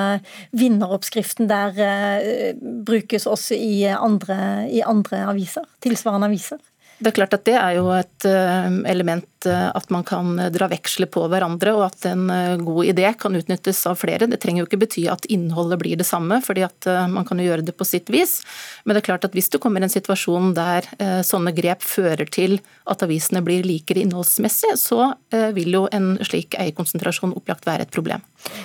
vinne 0.50 0.69
vinneroppskriften 0.70 1.50
der 1.50 1.78
eh, 1.84 2.56
brukes 2.86 3.26
også 3.26 3.58
i 3.58 3.84
andre, 3.90 4.68
i 4.70 4.82
andre 4.86 5.26
aviser, 5.30 5.66
tilsvarende 5.82 6.30
aviser? 6.30 6.60
Det 7.00 7.14
er 7.14 7.16
klart 7.16 7.32
at 7.32 7.46
det 7.48 7.54
er 7.56 7.78
jo 7.78 7.86
et 7.96 8.26
eh, 8.28 8.66
element 8.90 9.46
eh, 9.48 9.68
at 9.72 9.86
man 9.88 10.04
kan 10.04 10.34
dra 10.52 10.66
veksler 10.68 11.08
på 11.08 11.22
hverandre, 11.32 11.72
og 11.78 11.86
at 11.86 12.04
en 12.10 12.26
god 12.60 12.90
idé 12.92 13.08
kan 13.16 13.36
utnyttes 13.38 13.80
av 13.88 13.96
flere. 14.02 14.28
Det 14.28 14.36
trenger 14.42 14.62
jo 14.62 14.68
ikke 14.68 14.82
bety 14.82 15.06
at 15.08 15.24
innholdet 15.32 15.80
blir 15.80 15.96
det 15.96 16.04
samme, 16.08 16.42
fordi 16.44 16.66
at 16.66 16.90
man 17.08 17.24
kan 17.24 17.40
jo 17.40 17.48
gjøre 17.48 17.64
det 17.64 17.76
på 17.78 17.88
sitt 17.88 18.12
vis. 18.12 18.42
Men 18.84 18.94
det 18.94 19.00
er 19.00 19.08
klart 19.08 19.24
at 19.24 19.36
hvis 19.36 19.48
du 19.48 19.56
kommer 19.62 19.80
i 19.80 19.88
en 19.88 19.94
situasjon 19.96 20.52
der 20.58 20.90
sånne 21.24 21.54
grep 21.56 21.86
fører 21.88 22.28
til 22.28 22.58
at 22.84 23.00
avisene 23.06 23.40
blir 23.46 23.64
likere 23.64 24.04
innholdsmessig, 24.04 24.76
så 24.76 25.14
vil 25.56 25.72
jo 25.80 25.86
en 25.96 26.18
slik 26.20 26.58
eierkonsentrasjon 26.60 27.32
opplagt 27.40 27.64
være 27.68 27.88
et 27.88 27.96
problem. 27.96 28.20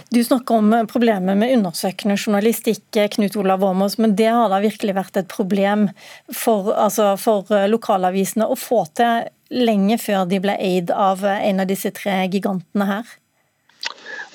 Du 0.09 0.23
snakker 0.23 0.55
om 0.55 0.71
problemet 0.91 1.37
med 1.37 1.53
undersøkende 1.57 2.15
journalistikk, 2.17 2.85
Knut 3.15 3.35
Olav 3.35 3.63
Åmås, 3.63 3.97
men 3.97 4.15
det 4.15 4.29
har 4.31 4.49
da 4.53 4.61
virkelig 4.63 4.95
vært 4.95 5.19
et 5.19 5.31
problem 5.31 5.89
for, 6.31 6.71
altså 6.73 7.13
for 7.19 7.49
lokalavisene 7.67 8.47
å 8.47 8.57
få 8.59 8.85
til 8.95 9.27
lenge 9.53 9.99
før 10.01 10.25
de 10.29 10.39
ble 10.41 10.55
eid 10.61 10.91
av 10.91 11.25
en 11.25 11.61
av 11.61 11.69
disse 11.69 11.91
tre 11.95 12.23
gigantene 12.31 12.89
her? 12.89 13.13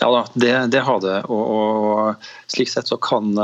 Ja 0.00 0.08
da, 0.12 0.20
det, 0.32 0.52
det 0.72 0.80
har 0.86 1.00
det. 1.04 1.16
Og, 1.28 1.42
og, 1.56 2.28
slik 2.48 2.70
sett 2.72 2.88
så 2.88 2.96
kan, 3.02 3.34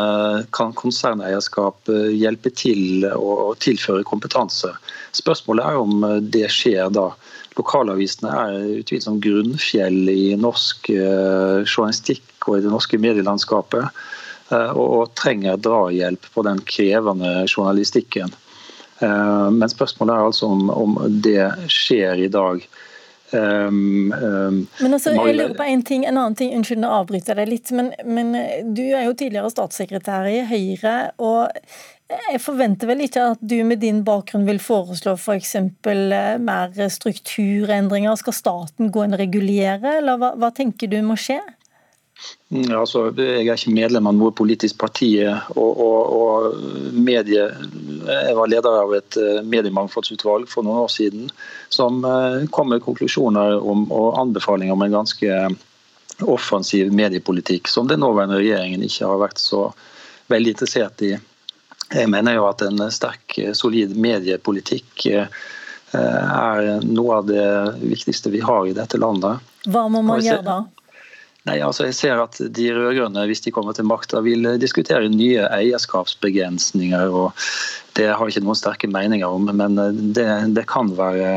kan 0.56 0.72
konserneierskap 0.76 1.90
hjelpe 2.16 2.52
til 2.56 3.04
å 3.12 3.52
tilføre 3.60 4.06
kompetanse. 4.08 4.72
Spørsmålet 5.16 5.68
er 5.68 5.80
om 5.82 6.06
det 6.32 6.46
skjer 6.52 6.88
da 6.96 7.10
Lokalavisene 7.56 8.32
er 8.32 8.56
utvilsomt 8.82 9.22
grunnfjell 9.24 10.10
i 10.12 10.34
norsk 10.40 10.90
eh, 10.92 11.62
journalistikk 11.64 12.48
og 12.50 12.58
i 12.58 12.64
det 12.66 12.72
norske 12.72 13.00
medielandskapet, 13.00 14.02
eh, 14.52 14.72
og 14.76 15.14
trenger 15.18 15.60
drahjelp 15.60 16.28
på 16.34 16.44
den 16.46 16.60
krevende 16.68 17.46
journalistikken. 17.48 18.34
Eh, 19.00 19.48
men 19.52 19.72
spørsmålet 19.72 20.14
er 20.14 20.28
altså 20.32 20.50
om, 20.52 20.68
om 20.70 20.98
det 21.24 21.48
skjer 21.72 22.26
i 22.26 22.32
dag. 22.32 22.66
Um, 23.32 24.12
um, 24.12 24.68
men 24.80 24.94
altså, 24.94 25.10
jeg 25.10 25.34
lurer 25.34 25.54
på 25.58 25.64
en 25.66 25.80
ting, 25.82 26.04
en 26.06 26.14
annen 26.14 26.36
ting, 26.38 26.52
Unnskyld, 26.54 26.78
nå 26.78 26.92
avbryter 26.94 27.34
jeg 27.34 27.40
deg 27.40 27.50
litt. 27.50 27.72
Men, 27.74 27.90
men, 28.06 28.30
du 28.76 28.84
er 28.86 29.08
jo 29.08 29.16
tidligere 29.18 29.50
statssekretær 29.50 30.28
i 30.30 30.44
Høyre. 30.46 30.96
og 31.18 31.50
jeg 32.06 32.38
forventer 32.42 32.86
vel 32.90 33.02
ikke 33.06 33.24
at 33.32 33.42
du 33.42 33.56
med 33.66 33.80
din 33.82 34.04
bakgrunn 34.06 34.46
vil 34.46 34.60
foreslå 34.62 35.16
f.eks. 35.18 35.56
For 35.82 36.14
eh, 36.14 36.38
mer 36.42 36.74
strukturendringer. 36.92 38.14
Skal 38.20 38.36
staten 38.36 38.92
gå 38.94 39.04
inn 39.04 39.16
og 39.16 39.22
regulere, 39.22 39.98
eller 40.00 40.20
hva, 40.20 40.32
hva 40.38 40.52
tenker 40.54 40.90
du 40.92 41.00
må 41.06 41.18
skje? 41.18 41.40
Mm, 42.48 42.70
altså, 42.78 43.10
jeg 43.18 43.44
er 43.44 43.58
ikke 43.58 43.74
medlem 43.74 44.06
av 44.08 44.14
noe 44.16 44.32
politisk 44.36 44.78
parti. 44.80 45.10
og, 45.26 45.82
og, 45.82 46.14
og 46.16 46.94
medie, 46.94 47.50
Jeg 48.06 48.36
var 48.38 48.54
leder 48.54 48.80
av 48.84 48.94
et 48.96 49.18
eh, 49.20 49.42
mediemangfoldsutvalg 49.42 50.46
for 50.48 50.66
noen 50.66 50.84
år 50.86 50.92
siden 50.94 51.30
som 51.74 52.04
eh, 52.06 52.46
kom 52.54 52.70
med 52.70 52.84
konklusjoner 52.86 53.58
om, 53.58 53.88
og 53.90 54.20
anbefalinger 54.22 54.78
om 54.78 54.86
en 54.86 55.00
ganske 55.00 55.40
offensiv 56.22 56.94
mediepolitikk, 56.94 57.68
som 57.68 57.90
den 57.90 58.00
nåværende 58.00 58.38
regjeringen 58.38 58.84
ikke 58.86 59.10
har 59.10 59.24
vært 59.26 59.42
så 59.42 59.72
veldig 60.32 60.54
interessert 60.54 61.02
i. 61.04 61.16
Jeg 61.94 62.10
mener 62.10 62.34
jo 62.34 62.46
at 62.48 62.64
en 62.66 62.86
sterk, 62.90 63.36
solid 63.54 63.94
mediepolitikk 63.98 65.06
eh, 65.12 65.28
er 65.94 66.86
noe 66.86 67.20
av 67.20 67.28
det 67.28 67.46
viktigste 67.84 68.32
vi 68.34 68.42
har 68.42 68.66
i 68.66 68.74
dette 68.76 68.98
landet. 68.98 69.44
Hva 69.70 69.86
må 69.92 70.02
man 70.06 70.24
gjøre 70.24 70.42
da? 70.46 70.58
Nei, 71.46 71.60
altså 71.62 71.86
jeg 71.86 71.94
ser 71.94 72.18
at 72.18 72.40
De 72.40 72.64
rød-grønne 72.74 73.22
hvis 73.30 73.44
de 73.44 73.52
kommer 73.54 73.76
til 73.76 73.86
makta, 73.86 74.18
vil 74.24 74.48
diskutere 74.58 75.06
nye 75.12 75.44
eierskapsbegrensninger. 75.46 77.06
og 77.06 77.38
Det 77.94 78.08
har 78.10 78.18
jeg 78.26 78.34
ikke 78.34 78.46
noen 78.48 78.58
sterke 78.58 78.90
meninger 78.90 79.30
om, 79.30 79.46
men 79.54 79.78
det, 80.16 80.26
det, 80.56 80.66
kan 80.66 80.90
være 80.98 81.30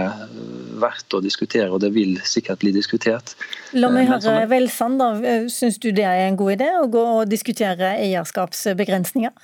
verdt 0.81 1.13
å 1.13 1.21
diskutere, 1.21 1.69
og 1.69 1.83
det 1.83 1.91
vil 1.93 2.17
sikkert 2.25 2.63
bli 2.63 2.73
diskutert. 2.73 3.35
La 3.77 3.91
meg 3.93 4.09
høre 4.09 4.49
Velsand, 4.49 4.97
da. 4.97 5.13
Syns 5.53 5.77
du 5.77 5.91
det 5.93 6.07
er 6.09 6.25
en 6.25 6.39
god 6.39 6.57
idé 6.57 6.73
å 6.79 6.89
gå 6.89 7.05
og 7.19 7.29
diskutere 7.29 7.93
eierskapsbegrensninger? 7.99 9.35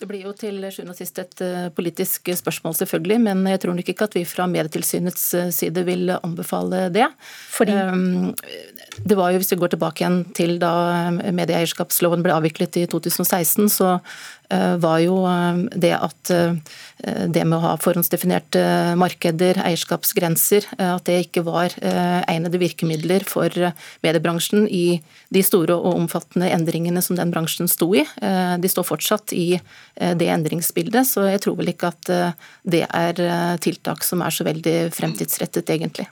Det 0.00 0.08
blir 0.08 0.22
jo 0.24 0.30
til 0.32 0.62
sjuende 0.72 0.94
og 0.94 0.96
sist 0.96 1.18
et 1.20 1.42
eh, 1.44 1.68
politisk 1.76 2.30
spørsmål, 2.38 2.72
selvfølgelig, 2.78 3.18
men 3.26 3.44
jeg 3.50 3.60
tror 3.60 3.76
nok 3.76 3.90
ikke 3.92 4.06
at 4.08 4.16
vi 4.16 4.24
fra 4.24 4.46
Medietilsynets 4.48 5.26
eh, 5.36 5.50
side 5.52 5.84
vil 5.84 6.14
anbefale 6.16 6.86
det. 6.94 7.10
Fordi? 7.52 7.76
Ehm, 7.76 8.30
det 9.04 9.18
var 9.18 9.30
jo, 9.30 9.42
Hvis 9.42 9.52
vi 9.52 9.60
går 9.60 9.74
tilbake 9.74 10.00
igjen 10.00 10.22
til 10.34 10.56
da 10.62 10.72
medieeierskapsloven 11.12 12.24
ble 12.24 12.32
avviklet 12.32 12.80
i 12.80 12.86
2016, 12.88 13.68
så 13.68 13.98
Eh, 14.00 14.39
var 14.82 14.98
jo 15.04 15.20
eh, 15.30 15.60
det 15.78 15.92
at 15.96 16.30
eh, 16.34 16.56
det 17.32 17.44
med 17.46 17.56
å 17.56 17.62
ha 17.62 17.72
forhåndsdefinerte 17.80 18.62
markeder, 19.00 19.60
eierskapsgrenser, 19.64 20.66
at 20.76 21.06
det 21.08 21.14
ikke 21.24 21.44
var 21.46 21.72
egnede 21.80 22.60
virkemidler 22.60 23.24
for 23.24 23.48
mediebransjen 24.04 24.66
i 24.68 25.00
de 25.32 25.42
store 25.46 25.78
og 25.78 25.96
omfattende 26.02 26.50
endringene 26.52 27.00
som 27.00 27.16
den 27.16 27.32
bransjen 27.32 27.70
sto 27.72 27.88
i. 27.96 28.04
De 28.20 28.68
står 28.68 28.84
fortsatt 28.84 29.32
i 29.32 29.54
det 29.96 30.28
endringsbildet, 30.28 31.08
så 31.08 31.24
jeg 31.30 31.40
tror 31.46 31.56
vel 31.62 31.72
ikke 31.72 31.94
at 31.94 32.12
det 32.68 32.84
er 32.84 33.24
tiltak 33.64 34.04
som 34.04 34.20
er 34.20 34.36
så 34.36 34.44
veldig 34.44 34.76
fremtidsrettet, 34.92 35.72
egentlig. 35.72 36.10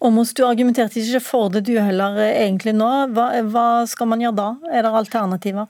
Åmås, 0.00 0.32
du 0.32 0.46
argumenterte 0.48 1.02
ikke 1.02 1.20
for 1.20 1.52
det 1.52 1.66
du 1.68 1.74
heller 1.76 2.16
egentlig 2.30 2.72
nå. 2.72 2.88
Hva, 3.12 3.28
hva 3.52 3.68
skal 3.84 4.08
man 4.08 4.24
gjøre 4.24 4.38
da? 4.38 4.48
Er 4.72 4.88
det 4.88 4.96
alternativer? 5.02 5.68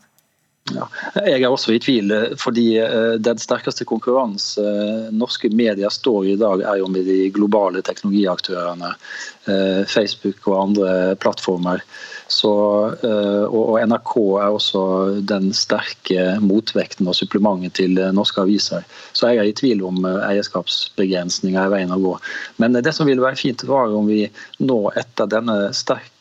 Ja, 0.70 0.86
jeg 1.24 1.42
er 1.42 1.50
også 1.50 1.72
i 1.74 1.80
tvil, 1.82 2.12
eh, 2.14 2.34
fordi 2.38 2.66
eh, 2.78 3.14
den 3.22 3.40
sterkeste 3.42 3.86
konkurranse 3.88 4.62
eh, 4.62 5.08
norske 5.14 5.50
medier 5.50 5.90
står 5.90 6.28
i 6.28 6.34
i 6.34 6.40
dag, 6.40 6.62
er 6.62 6.82
jo 6.82 6.90
med 6.92 7.08
de 7.08 7.30
globale 7.34 7.82
teknologiaktørene. 7.86 8.92
Facebook 9.90 10.46
og 10.50 10.56
andre 10.60 11.16
plattformer. 11.18 11.80
Så, 12.30 12.50
og 13.50 13.78
NRK 13.88 14.12
er 14.38 14.52
også 14.54 14.82
den 15.26 15.48
sterke 15.56 16.36
motvekten 16.44 17.08
og 17.10 17.16
supplementet 17.18 17.78
til 17.80 17.96
norske 18.14 18.44
aviser. 18.44 18.84
Så 19.16 19.32
jeg 19.32 19.40
er 19.40 19.50
i 19.50 19.56
tvil 19.56 19.82
om 19.88 20.04
eierskapsbegrensninger 20.04 21.58
er 21.58 21.72
veien 21.72 21.96
å 21.96 21.98
gå. 22.04 22.14
Men 22.62 22.78
det 22.78 22.92
som 22.94 23.08
ville 23.08 23.24
være 23.24 23.40
fint, 23.40 23.64
var 23.66 23.90
om 23.96 24.06
vi 24.12 24.26
nå 24.62 24.78
etter 25.00 25.32
denne 25.32 25.58
sterke 25.74 26.20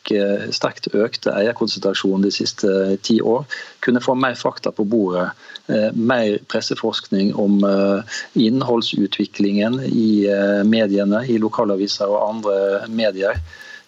sterkt 0.50 0.88
økte 0.94 1.32
eierkonsentrasjonen 1.36 2.24
de 2.24 2.32
siste 2.32 2.96
ti 3.04 3.20
år, 3.20 3.44
kunne 3.80 4.00
få 4.00 4.14
mer 4.14 4.34
fakta 4.34 4.72
på 4.72 4.84
bordet. 4.84 5.30
Eh, 5.70 5.92
mer 5.94 6.38
presseforskning 6.50 7.34
om 7.34 7.64
eh, 7.64 8.02
innholdsutviklingen 8.34 9.80
i 9.86 10.26
eh, 10.26 10.64
mediene, 10.64 11.22
i 11.26 11.38
lokalaviser 11.38 12.10
og 12.10 12.24
andre 12.28 12.88
medier. 12.88 13.09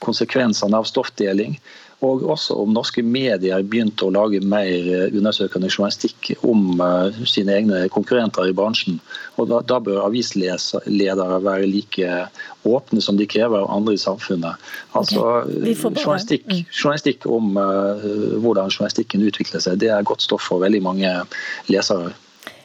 Konsekvensene 0.03 0.79
av 0.79 0.89
stoffdeling 0.89 1.59
og 2.03 2.25
også 2.35 2.57
om 2.59 2.73
norske 2.75 3.03
medier 3.07 3.62
begynte 3.62 4.07
å 4.09 4.12
lage 4.14 4.41
mer 4.43 4.70
eh, 4.91 5.12
undersøkende 5.14 5.70
journalistikk 5.70 6.33
om 6.49 6.81
uh, 6.83 7.14
sine 7.29 7.55
egne 7.61 7.85
konkurrenter 7.95 8.51
i 8.51 8.57
bransjen. 8.57 8.99
Og 9.39 9.47
da, 9.53 9.61
da 9.66 9.79
bør 9.83 10.03
avisledere 10.09 11.39
være 11.47 11.70
like 11.70 12.16
åpne 12.66 13.03
som 13.05 13.18
de 13.18 13.29
krever 13.31 13.62
av 13.62 13.70
andre 13.70 13.95
i 13.95 14.03
samfunnet. 14.03 14.59
Altså, 14.99 15.23
okay. 15.47 15.77
journalistikk, 15.79 16.49
mm. 16.51 16.64
journalistikk, 16.73 17.29
om 17.31 17.55
uh, 17.55 18.03
hvordan 18.43 18.73
journalistikken 18.75 19.23
utvikler 19.29 19.62
seg, 19.62 19.79
det 19.83 19.95
er 19.95 20.07
godt 20.07 20.27
stoff 20.27 20.49
for 20.51 20.62
veldig 20.64 20.83
mange 20.83 21.14
lesere. 21.70 22.11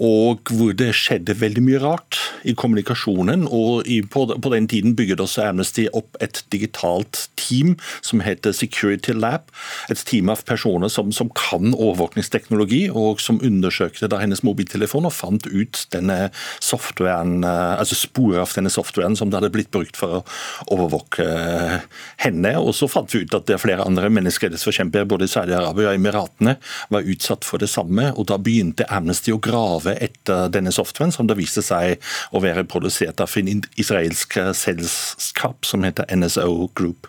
og 0.00 0.52
hvor 0.56 0.72
det 0.76 0.90
skjedde 0.96 1.36
veldig 1.40 1.62
mye 1.64 1.80
rart 1.82 2.18
i 2.48 2.54
kommunikasjonen. 2.58 3.44
og 3.46 3.86
i, 3.86 4.00
på, 4.02 4.24
på, 4.26 4.52
den 4.54 4.68
tiden 4.68 4.96
bygget 4.96 5.20
også 5.20 5.44
Amnesty 5.48 5.86
opp 5.92 6.16
et 6.20 6.42
digitalt 6.52 7.28
team 7.36 7.76
som 8.00 8.22
heter 8.24 8.52
Security 8.56 9.12
Lab. 9.12 9.50
Et 9.90 9.98
team 10.08 10.30
av 10.32 10.44
personer 10.48 10.88
som, 10.88 11.12
som 11.12 11.30
kan 11.36 11.74
overvåkningsteknologi, 11.74 12.88
og 12.90 13.20
som 13.20 13.40
undersøkte 13.44 14.08
da 14.08 14.20
hennes 14.22 14.42
mobiltelefon 14.46 15.08
og 15.08 15.14
fant 15.14 15.46
ut 15.46 15.84
denne 15.92 16.30
softwaren, 16.60 17.42
eh, 17.44 17.74
altså 17.78 17.98
sporet 17.98 18.42
av 18.42 18.56
denne 18.56 18.72
softwaren 18.72 19.16
som 19.18 19.30
det 19.30 19.40
hadde 19.40 19.52
blitt 19.54 19.72
brukt 19.74 19.98
for 19.98 20.20
å 20.20 20.24
overvåke 20.72 21.26
eh, 21.26 21.78
henne. 22.24 22.56
Og 22.62 22.74
så 22.76 22.88
fant 22.90 23.12
vi 23.12 23.24
ut 23.26 23.36
at 23.36 23.41
det 23.48 23.56
er 23.56 23.62
flere 23.62 23.86
andre 23.86 24.10
menneskerettighetsforkjempere 24.12 25.08
både 25.08 25.28
i 25.28 25.32
Saudi-Arabia 25.32 25.92
og 25.92 25.98
Emiratene 25.98 26.56
var 26.92 27.08
utsatt 27.08 27.46
for 27.48 27.62
det 27.62 27.70
samme. 27.72 28.10
og 28.16 28.28
Da 28.30 28.38
begynte 28.38 28.88
Amnesty 28.88 29.34
å 29.34 29.40
grave 29.42 29.96
etter 30.02 30.50
denne 30.52 30.72
softwaren, 30.74 31.14
som 31.14 31.28
det 31.30 31.38
viste 31.40 31.64
seg 31.64 32.02
å 32.32 32.42
være 32.42 32.66
produsert 32.68 33.20
av 33.22 33.32
en 33.38 33.62
israelsk 33.80 34.38
selskap 34.58 35.66
som 35.68 35.86
heter 35.86 36.08
NSO 36.14 36.70
Group. 36.74 37.08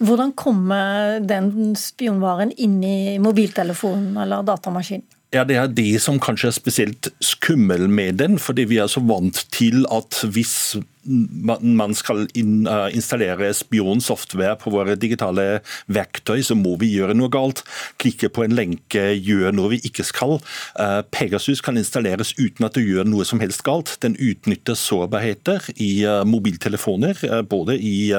Hvordan 0.00 0.32
kommer 0.32 1.20
den 1.20 1.74
spionvaren 1.76 2.54
inn 2.56 2.78
i 2.84 3.18
mobiltelefonen 3.20 4.16
eller 4.22 4.46
datamaskinen? 4.48 5.04
Ja, 5.30 5.44
Det 5.44 5.54
er 5.54 5.68
det 5.70 6.00
som 6.02 6.18
kanskje 6.18 6.48
er 6.50 6.56
spesielt 6.56 7.08
skummel 7.22 7.86
med 7.88 8.18
den. 8.18 8.38
fordi 8.38 8.64
Vi 8.64 8.78
er 8.78 8.88
så 8.90 9.00
vant 9.00 9.46
til 9.52 9.86
at 9.90 10.24
hvis 10.26 10.76
man 11.04 11.94
skal 11.94 12.26
eh, 12.36 12.94
installere 12.94 13.54
spionsoftware 13.54 14.56
på 14.60 14.70
våre 14.70 14.96
digitale 14.96 15.60
verktøy, 15.86 16.42
så 16.42 16.54
må 16.54 16.76
vi 16.76 16.90
gjøre 16.92 17.14
noe 17.14 17.30
galt. 17.32 17.62
Klikke 17.98 18.28
på 18.28 18.44
en 18.44 18.52
lenke, 18.52 19.14
gjøre 19.16 19.52
noe 19.52 19.70
vi 19.70 19.80
ikke 19.86 20.04
skal. 20.04 20.40
Eh, 20.78 21.00
Pegasus 21.10 21.62
kan 21.64 21.78
installeres 21.80 22.34
uten 22.38 22.66
at 22.66 22.74
det 22.74 22.84
gjør 22.84 23.08
noe 23.08 23.24
som 23.24 23.40
helst 23.40 23.62
galt. 23.62 23.96
Den 24.02 24.18
utnytter 24.18 24.74
sårbarheter 24.74 25.70
i 25.78 26.04
eh, 26.04 26.24
mobiltelefoner, 26.24 27.16
både 27.48 27.78
i 27.78 28.12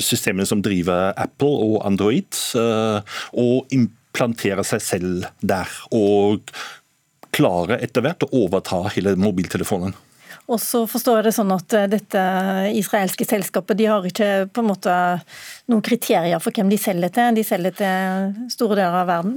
systemene 0.00 0.46
som 0.46 0.62
driver 0.62 1.12
Apple 1.18 1.50
og 1.66 1.80
Android, 1.86 2.36
og 2.54 3.66
implanterer 4.10 4.66
seg 4.66 4.82
selv 4.82 5.26
der. 5.40 5.70
Og 5.94 6.42
klarer 7.30 7.78
etter 7.80 8.02
hvert 8.02 8.26
å 8.26 8.32
overta 8.44 8.88
hele 8.94 9.14
mobiltelefonen. 9.16 9.94
Og 10.50 10.58
så 10.58 10.82
forstår 10.90 11.20
jeg 11.20 11.28
det 11.28 11.34
sånn 11.36 11.52
at 11.54 11.74
eh, 11.78 11.88
dette 11.90 12.22
israelske 12.74 13.26
selskapet 13.28 13.78
de 13.78 13.86
har 13.86 14.06
ikke 14.06 14.48
på 14.50 14.64
en 14.64 14.70
måte 14.72 14.94
noen 15.70 15.84
kriterier 15.84 16.40
for 16.42 16.54
hvem 16.54 16.70
de 16.70 16.78
selger 16.80 17.12
til. 17.14 17.36
De 17.36 17.44
selger 17.46 17.76
til 17.78 18.50
store 18.52 18.76
deler 18.78 18.98
av 19.02 19.08
verden? 19.10 19.36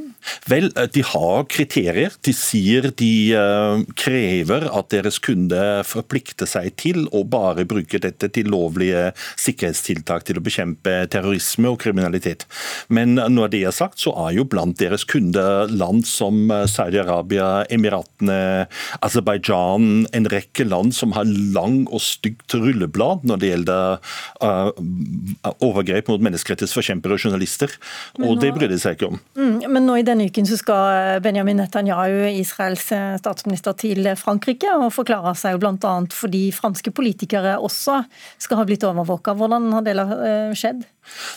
Vel, 0.50 0.70
eh, 0.76 0.90
de 0.94 1.04
har 1.06 1.46
kriterier. 1.52 2.16
De 2.26 2.34
sier 2.36 2.90
de 3.00 3.12
uh, 3.38 3.84
krever 4.00 4.66
at 4.70 4.90
deres 4.94 5.20
kunde 5.24 5.62
forplikter 5.88 6.50
seg 6.50 6.74
til 6.80 7.06
å 7.14 7.24
bare 7.28 7.68
bruke 7.70 8.02
dette 8.02 8.30
til 8.34 8.50
lovlige 8.54 9.12
sikkerhetstiltak 9.40 10.26
til 10.28 10.40
å 10.40 10.44
bekjempe 10.44 10.96
terrorisme 11.14 11.72
og 11.72 11.80
kriminalitet. 11.84 12.48
Men 12.90 13.16
når 13.16 13.54
det 13.54 13.64
er 13.68 13.76
sagt, 13.76 14.02
så 14.02 14.14
er 14.26 14.38
jo 14.40 14.48
blant 14.50 14.80
deres 14.82 15.06
kunder 15.10 15.70
land 15.72 16.08
som 16.10 16.50
Saudi-Arabia, 16.70 17.66
Emiratene, 17.74 18.68
Aserbajdsjan, 19.06 20.08
en 20.14 20.30
rekke 20.32 20.66
land 20.68 20.96
som 20.96 21.14
har 21.18 21.30
lang 21.30 21.84
og 21.90 22.02
stygt 22.04 22.56
rulleblad 22.58 23.26
når 23.28 23.42
det 23.42 23.52
gjelder 23.52 24.14
overgrep 25.64 26.10
mot 26.12 26.23
menneskerettighetsforkjempere 26.26 27.18
og 27.18 27.26
journalister. 27.28 27.74
Og 28.20 28.26
nå, 28.26 28.34
det 28.42 28.54
bryr 28.56 28.72
de 28.72 28.80
seg 28.82 28.98
ikke 28.98 29.12
om. 29.12 29.20
Mm, 29.40 29.68
men 29.68 29.88
nå 29.88 30.00
i 30.00 30.08
denne 30.08 30.28
uken 30.30 30.48
så 30.50 30.58
skal 30.60 31.22
Benjamin 31.26 31.62
Netanyahu, 31.62 32.26
Israels 32.32 32.88
statsminister, 33.22 33.76
til 33.80 34.08
Frankrike 34.20 34.72
og 34.78 34.90
forklare 34.96 35.36
seg 35.40 35.58
jo 35.58 35.64
bl.a. 35.64 35.94
fordi 36.14 36.48
franske 36.56 36.94
politikere 36.96 37.58
også 37.62 38.02
skal 38.42 38.62
ha 38.62 38.68
blitt 38.68 38.86
overvåka. 38.88 39.36
Hvordan 39.38 39.72
har 39.76 39.86
det 39.86 39.98
skjedd? 40.60 40.84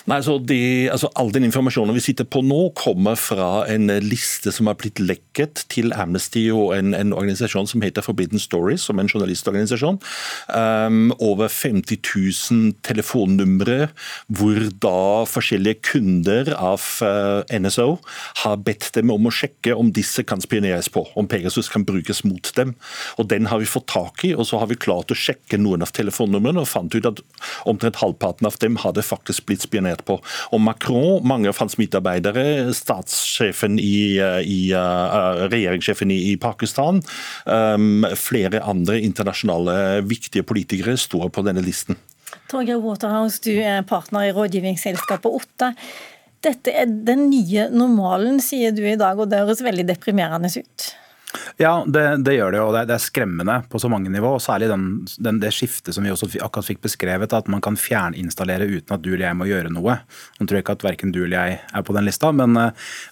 Nei, 0.07 0.19
så 0.23 0.37
de, 0.39 0.87
altså 0.91 1.09
All 1.19 1.31
den 1.35 1.47
informasjonen 1.47 1.95
vi 1.97 2.03
sitter 2.03 2.27
på 2.27 2.41
nå, 2.45 2.69
kommer 2.77 3.17
fra 3.19 3.65
en 3.69 3.89
liste 4.03 4.53
som 4.55 4.69
har 4.69 4.77
blitt 4.79 5.01
lekket 5.03 5.65
til 5.71 5.91
Amnesty 5.95 6.45
og 6.53 6.71
en, 6.77 6.93
en 6.95 7.13
organisasjon 7.15 7.67
som 7.69 7.83
heter 7.83 8.05
Forbidden 8.05 8.41
Stories, 8.41 8.85
som 8.87 8.99
en 8.99 9.11
journalistorganisasjon. 9.11 9.99
Um, 10.47 11.11
over 11.19 11.51
50 11.51 11.99
000 11.99 12.77
telefonnumre 12.87 13.89
hvor 14.27 14.69
da 14.83 15.25
forskjellige 15.29 15.81
kunder 15.91 16.49
av 16.55 16.83
uh, 17.03 17.43
NSO 17.51 17.97
har 18.43 18.57
bedt 18.65 18.89
dem 18.95 19.11
om 19.13 19.29
å 19.29 19.33
sjekke 19.33 19.75
om 19.77 19.91
disse 19.95 20.23
kan 20.27 20.41
spioneres 20.43 20.89
på, 20.93 21.05
om 21.17 21.27
Pegasus 21.29 21.69
kan 21.71 21.85
brukes 21.87 22.23
mot 22.27 22.51
dem. 22.57 22.75
Og 23.17 23.29
Den 23.31 23.49
har 23.51 23.61
vi 23.61 23.69
fått 23.69 23.87
tak 23.91 24.23
i, 24.27 24.33
og 24.35 24.47
så 24.49 24.61
har 24.61 24.69
vi 24.71 24.79
klart 24.79 25.13
å 25.13 25.17
sjekke 25.17 25.59
noen 25.61 25.85
av 25.85 25.93
telefonnumrene 25.95 26.63
og 26.63 26.69
fant 26.69 26.93
ut 26.95 27.09
at 27.09 27.21
omtrent 27.69 28.01
halvparten 28.01 28.49
av 28.49 28.57
dem 28.61 28.79
hadde 28.81 29.05
faktisk 29.05 29.47
blitt 29.49 29.65
spionert 29.65 30.03
på. 30.07 30.19
Og 30.51 30.63
Macron, 30.63 31.23
mange 31.27 31.49
av 31.51 31.59
hans 31.61 31.77
medarbeidere, 31.79 32.73
statssjefen 32.75 33.77
i, 33.81 34.17
eh, 34.21 34.41
i 34.43 34.59
uh, 34.75 35.47
regjeringssjefen 35.51 36.11
i, 36.13 36.19
i 36.31 36.35
Pakistan, 36.41 37.01
um, 37.45 38.05
flere 38.17 38.63
andre 38.67 38.99
internasjonale 39.03 40.03
viktige 40.07 40.45
politikere 40.47 40.97
står 40.99 41.31
på 41.33 41.45
denne 41.47 41.63
listen. 41.65 41.97
Torgeir 42.51 42.79
Waterhouse, 42.83 43.41
du 43.43 43.57
er 43.59 43.83
partner 43.87 44.29
i 44.29 44.35
rådgivningsselskapet 44.35 45.39
Otta. 45.39 45.73
Dette 46.45 46.71
er 46.71 46.87
den 46.87 47.27
nye 47.31 47.67
normalen, 47.73 48.39
sier 48.43 48.71
du 48.75 48.83
i 48.85 48.97
dag, 48.99 49.19
og 49.19 49.29
det 49.31 49.41
høres 49.41 49.63
veldig 49.65 49.87
deprimerende 49.89 50.51
ut? 50.53 50.93
Ja, 51.59 51.81
det, 51.83 52.03
det, 52.23 52.37
gjør 52.37 52.53
det. 52.53 52.59
og 52.61 52.75
det, 52.75 52.93
er 52.93 53.01
skremmende 53.01 53.57
på 53.69 53.79
så 53.81 53.89
mange 53.91 54.11
nivå. 54.13 54.29
og 54.37 54.41
Særlig 54.41 54.69
den, 54.71 54.85
den, 55.19 55.41
det 55.41 55.51
skiftet 55.55 55.95
som 55.95 56.05
vi 56.05 56.13
også 56.13 56.29
akkurat 56.45 56.69
fikk 56.69 56.83
beskrevet, 56.85 57.33
at 57.35 57.49
man 57.51 57.63
kan 57.63 57.77
fjerninstallere 57.79 58.67
uten 58.69 58.95
at 58.95 59.03
du 59.03 59.11
eller 59.11 59.27
jeg 59.27 59.39
må 59.39 59.49
gjøre 59.49 59.73
noe. 59.73 59.97
Nå 60.37 60.47
tror 60.47 60.59
jeg 60.59 60.65
ikke 60.65 60.77
at 60.79 60.87
verken 60.87 61.13
du 61.15 61.23
eller 61.25 61.35
jeg 61.35 61.59
er 61.59 61.85
på 61.87 61.97
den 61.97 62.07
lista, 62.07 62.31
men, 62.35 62.55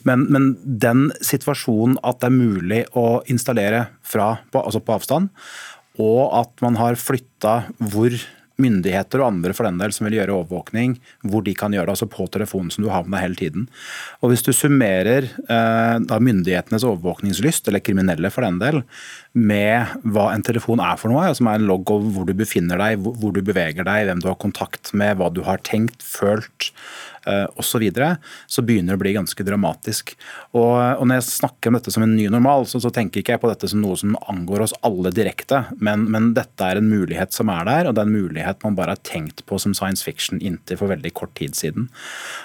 men, 0.07 0.25
men 0.31 0.49
den 0.63 1.09
situasjonen 1.19 1.99
at 2.05 2.21
det 2.21 2.31
er 2.31 2.37
mulig 2.37 2.81
å 2.95 3.07
installere 3.31 3.87
fra, 4.05 4.35
på, 4.53 4.63
altså 4.63 4.83
på 4.85 4.95
avstand, 4.95 5.33
og 6.01 6.23
at 6.39 6.63
man 6.63 6.79
har 6.79 6.99
flytta 6.99 7.59
hvor 7.91 8.15
myndigheter 8.61 9.21
og 9.21 9.33
andre 9.33 9.55
for 9.55 9.67
den 9.67 9.79
del 9.81 9.93
som 9.95 10.07
vil 10.07 10.17
gjøre 10.19 10.35
overvåkning, 10.37 10.97
hvor 11.27 11.43
de 11.45 11.55
kan 11.57 11.75
gjøre 11.75 11.89
det, 11.89 11.95
altså 11.95 12.09
på 12.11 12.27
telefonen 12.31 12.71
som 12.73 12.85
du 12.85 12.91
har 12.93 13.03
med 13.03 13.17
deg 13.17 13.25
hele 13.25 13.39
tiden. 13.41 13.67
Og 14.21 14.31
Hvis 14.31 14.45
du 14.45 14.51
summerer 14.55 15.27
eh, 15.27 16.19
myndighetenes 16.29 16.87
overvåkningslyst, 16.87 17.67
eller 17.67 17.83
kriminelle 17.83 18.31
for 18.33 18.47
den 18.47 18.61
del, 18.63 18.83
med 19.35 19.97
hva 20.15 20.29
en 20.31 20.45
telefon 20.45 20.79
er 20.79 20.99
for 20.99 21.11
noe, 21.11 21.27
som 21.35 21.49
er 21.51 21.59
en 21.59 21.67
logg 21.67 21.91
over 21.91 22.13
hvor 22.15 22.27
du 22.27 22.33
befinner 22.37 22.79
deg, 22.79 23.03
hvor 23.03 23.35
du 23.35 23.41
beveger 23.43 23.83
deg, 23.83 24.07
hvem 24.07 24.23
du 24.23 24.29
har 24.31 24.39
kontakt 24.39 24.93
med, 24.95 25.17
hva 25.19 25.27
du 25.33 25.43
har 25.47 25.59
tenkt, 25.67 26.05
følt, 26.05 26.71
Eh, 27.25 27.45
osv., 27.55 27.75
så, 27.75 27.79
videre, 27.81 28.17
så 28.47 28.61
begynner 28.61 28.93
det 28.93 28.99
å 28.99 29.01
bli 29.01 29.11
ganske 29.15 29.43
dramatisk. 29.43 30.13
Og, 30.53 30.77
og, 30.77 31.01
Når 31.09 31.17
jeg 31.17 31.25
snakker 31.27 31.71
om 31.71 31.77
dette 31.79 31.91
som 31.91 32.05
en 32.05 32.13
ny 32.13 32.27
normal, 32.31 32.67
så, 32.69 32.77
så, 32.79 32.91
tenker 32.93 33.19
ikke 33.19 33.33
jeg 33.33 33.41
på 33.41 33.49
dette 33.49 33.67
som 33.71 33.81
noe 33.81 33.97
som 33.97 34.13
angår 34.29 34.63
oss 34.63 34.75
alle 34.85 35.09
direkte, 35.11 35.63
men, 35.83 36.05
men, 36.13 36.29
dette 36.37 36.63
er 36.63 36.77
en 36.77 36.87
mulighet 36.87 37.33
som 37.33 37.49
er 37.49 37.65
der, 37.67 37.89
og 37.89 37.97
det 37.97 38.03
er 38.03 38.11
en 38.11 38.13
mulighet 38.13 38.61
man 38.63 38.77
bare 38.77 38.93
har 38.93 39.01
tenkt 39.07 39.41
på 39.49 39.57
som 39.61 39.73
science 39.75 40.05
fiction 40.05 40.37
inntil 40.37 40.79
for 40.79 40.93
veldig 40.93 41.11
kort 41.17 41.33
tid 41.39 41.57
siden. 41.57 41.89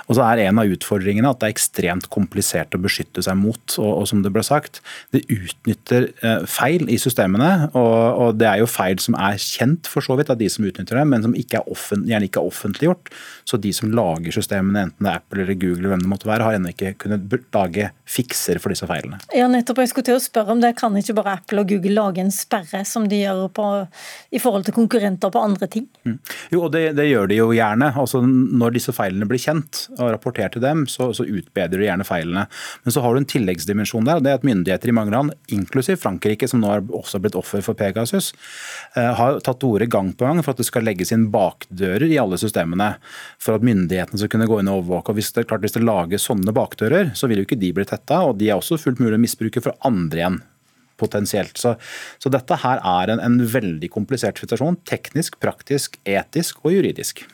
Og 0.08 0.16
så 0.16 0.24
er 0.26 0.40
En 0.40 0.58
av 0.62 0.72
utfordringene 0.72 1.28
at 1.28 1.42
det 1.42 1.50
er 1.50 1.52
ekstremt 1.52 2.08
komplisert 2.10 2.72
å 2.74 2.80
beskytte 2.80 3.22
seg 3.22 3.36
mot. 3.36 3.60
og, 3.76 3.90
og 4.00 4.08
som 4.08 4.24
Det 4.24 4.32
ble 4.32 4.42
sagt, 4.46 4.80
det 5.12 5.26
utnytter 5.28 6.08
eh, 6.24 6.46
feil 6.48 6.79
i 6.88 6.98
systemene. 7.00 7.70
Og, 7.74 7.96
og, 8.24 8.38
Det 8.40 8.48
er 8.48 8.62
jo 8.62 8.70
feil 8.70 9.00
som 9.02 9.18
er 9.18 9.36
kjent 9.40 9.90
for 9.90 10.04
så 10.04 10.16
vidt 10.18 10.30
av 10.32 10.38
de 10.40 10.48
som 10.48 10.64
utnytter 10.64 10.96
dem, 10.96 11.10
men 11.12 11.26
som 11.26 11.36
ikke 11.36 11.60
er 11.60 11.98
gjerne 12.06 12.30
ikke 12.30 12.40
er 12.40 12.48
offentliggjort. 12.52 13.10
Så 13.44 13.58
de 13.60 13.72
som 13.74 13.90
lager 13.92 14.32
systemene 14.32 14.60
systemene, 14.60 14.86
enten 14.88 15.06
det 15.06 15.10
er 15.10 15.20
Apple 15.20 15.44
eller 15.44 15.54
Google, 15.58 15.80
eller 15.80 15.94
hvem 15.94 16.04
det 16.04 16.10
måtte 16.10 16.28
være, 16.28 16.46
har 16.46 16.56
ennå 16.56 16.72
ikke 16.72 16.92
kunnet 17.00 17.34
lage 17.54 17.90
fikser 18.10 18.60
for 18.62 18.72
disse 18.72 18.86
feilene. 18.88 19.20
Ja, 19.36 19.48
nettopp. 19.50 19.80
Jeg 19.82 19.92
skulle 19.92 20.08
til 20.08 20.18
å 20.18 20.22
spørre 20.22 20.54
om 20.54 20.62
det. 20.62 20.74
Kan 20.78 20.96
ikke 20.98 21.16
bare 21.18 21.36
Apple 21.38 21.62
og 21.62 21.70
Google 21.70 21.94
lage 21.96 22.22
en 22.22 22.32
sperre, 22.34 22.82
som 22.88 23.06
de 23.10 23.22
gjør 23.22 23.46
på, 23.54 23.66
i 24.34 24.40
forhold 24.42 24.66
til 24.66 24.76
konkurrenter 24.76 25.32
på 25.32 25.42
andre 25.42 25.68
ting? 25.70 25.86
Mm. 26.04 26.18
Jo, 26.52 26.64
og 26.66 26.72
det, 26.74 26.84
det, 26.98 27.08
gjør 27.10 27.30
de 27.30 27.40
jo 27.40 27.50
gjerne. 27.56 27.92
Altså, 28.00 28.22
når 28.24 28.76
disse 28.76 28.94
feilene 28.96 29.28
blir 29.30 29.42
kjent 29.42 29.84
og 29.98 30.12
rapportert 30.14 30.56
til 30.56 30.64
dem, 30.64 30.86
så, 30.90 31.10
så 31.16 31.26
utbedrer 31.26 31.80
de 31.80 31.88
gjerne 31.88 32.08
feilene. 32.08 32.46
Men 32.84 32.96
så 32.96 33.04
har 33.04 33.14
du 33.14 33.22
en 33.22 33.30
tilleggsdimensjon 33.30 34.08
der, 34.08 34.20
og 34.20 34.26
det 34.26 34.34
er 34.34 34.40
at 34.40 34.46
myndigheter 34.46 34.92
i 34.92 34.96
mange 34.96 35.14
land, 35.14 35.34
inklusiv 35.52 36.00
Frankrike, 36.02 36.48
som 36.50 36.62
nå 36.62 36.69
har 36.70 36.84
også 37.00 37.20
blitt 37.22 37.38
offer 37.38 37.64
for 37.64 37.78
Pegasus, 37.78 38.32
eh, 38.96 39.10
har 39.18 39.40
tatt 39.44 39.60
til 39.60 39.74
orde 39.74 39.90
gang 39.90 40.12
på 40.14 40.26
gang 40.26 40.42
for 40.42 40.54
at 40.54 40.62
det 40.62 40.68
skal 40.68 40.86
legges 40.86 41.12
inn 41.14 41.28
bakdører 41.34 42.08
i 42.08 42.20
alle 42.22 42.38
systemene, 42.40 42.94
for 43.42 43.58
at 43.58 43.66
myndighetene 43.66 44.20
skal 44.20 44.32
kunne 44.32 44.48
gå 44.50 44.60
inn 44.62 44.70
og 44.70 44.84
overvåke. 44.84 45.12
Og 45.12 45.20
hvis 45.20 45.32
det, 45.36 45.48
klart, 45.50 45.64
hvis 45.66 45.76
det 45.76 45.84
lages 45.84 46.28
sånne 46.30 46.54
bakdører, 46.56 47.12
så 47.18 47.30
vil 47.30 47.42
jo 47.42 47.48
ikke 47.48 47.60
de 47.60 47.74
bli 47.76 47.88
tetta, 47.88 48.22
og 48.28 48.38
de 48.40 48.50
er 48.50 48.58
også 48.58 48.80
fullt 48.80 49.02
mulig 49.02 49.18
å 49.18 49.24
misbruke 49.26 49.62
for 49.64 49.76
andre 49.86 50.24
igjen 50.24 50.40
potensielt. 51.00 51.58
Så, 51.58 51.74
så 52.20 52.32
dette 52.32 52.60
her 52.64 52.80
er 52.84 53.14
en, 53.14 53.22
en, 53.24 53.40
veldig 53.40 53.90
komplisert 53.92 54.40
situasjon. 54.40 54.80
Teknisk, 54.88 55.40
praktisk, 55.42 55.96
etisk 56.04 56.60
og 56.64 56.76
juridisk. 56.76 57.24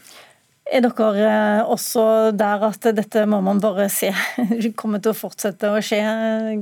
Er 0.67 0.83
dere 0.83 1.27
eh, 1.27 1.61
også 1.71 2.33
der 2.35 2.65
at 2.67 2.89
dette 2.97 3.23
må 3.31 3.39
man 3.45 3.63
bare 3.63 3.87
se 3.93 4.11
kommer 4.81 5.03
til 5.03 5.15
å 5.15 5.19
fortsette 5.19 5.71
å 5.71 5.83
skje, 5.85 6.03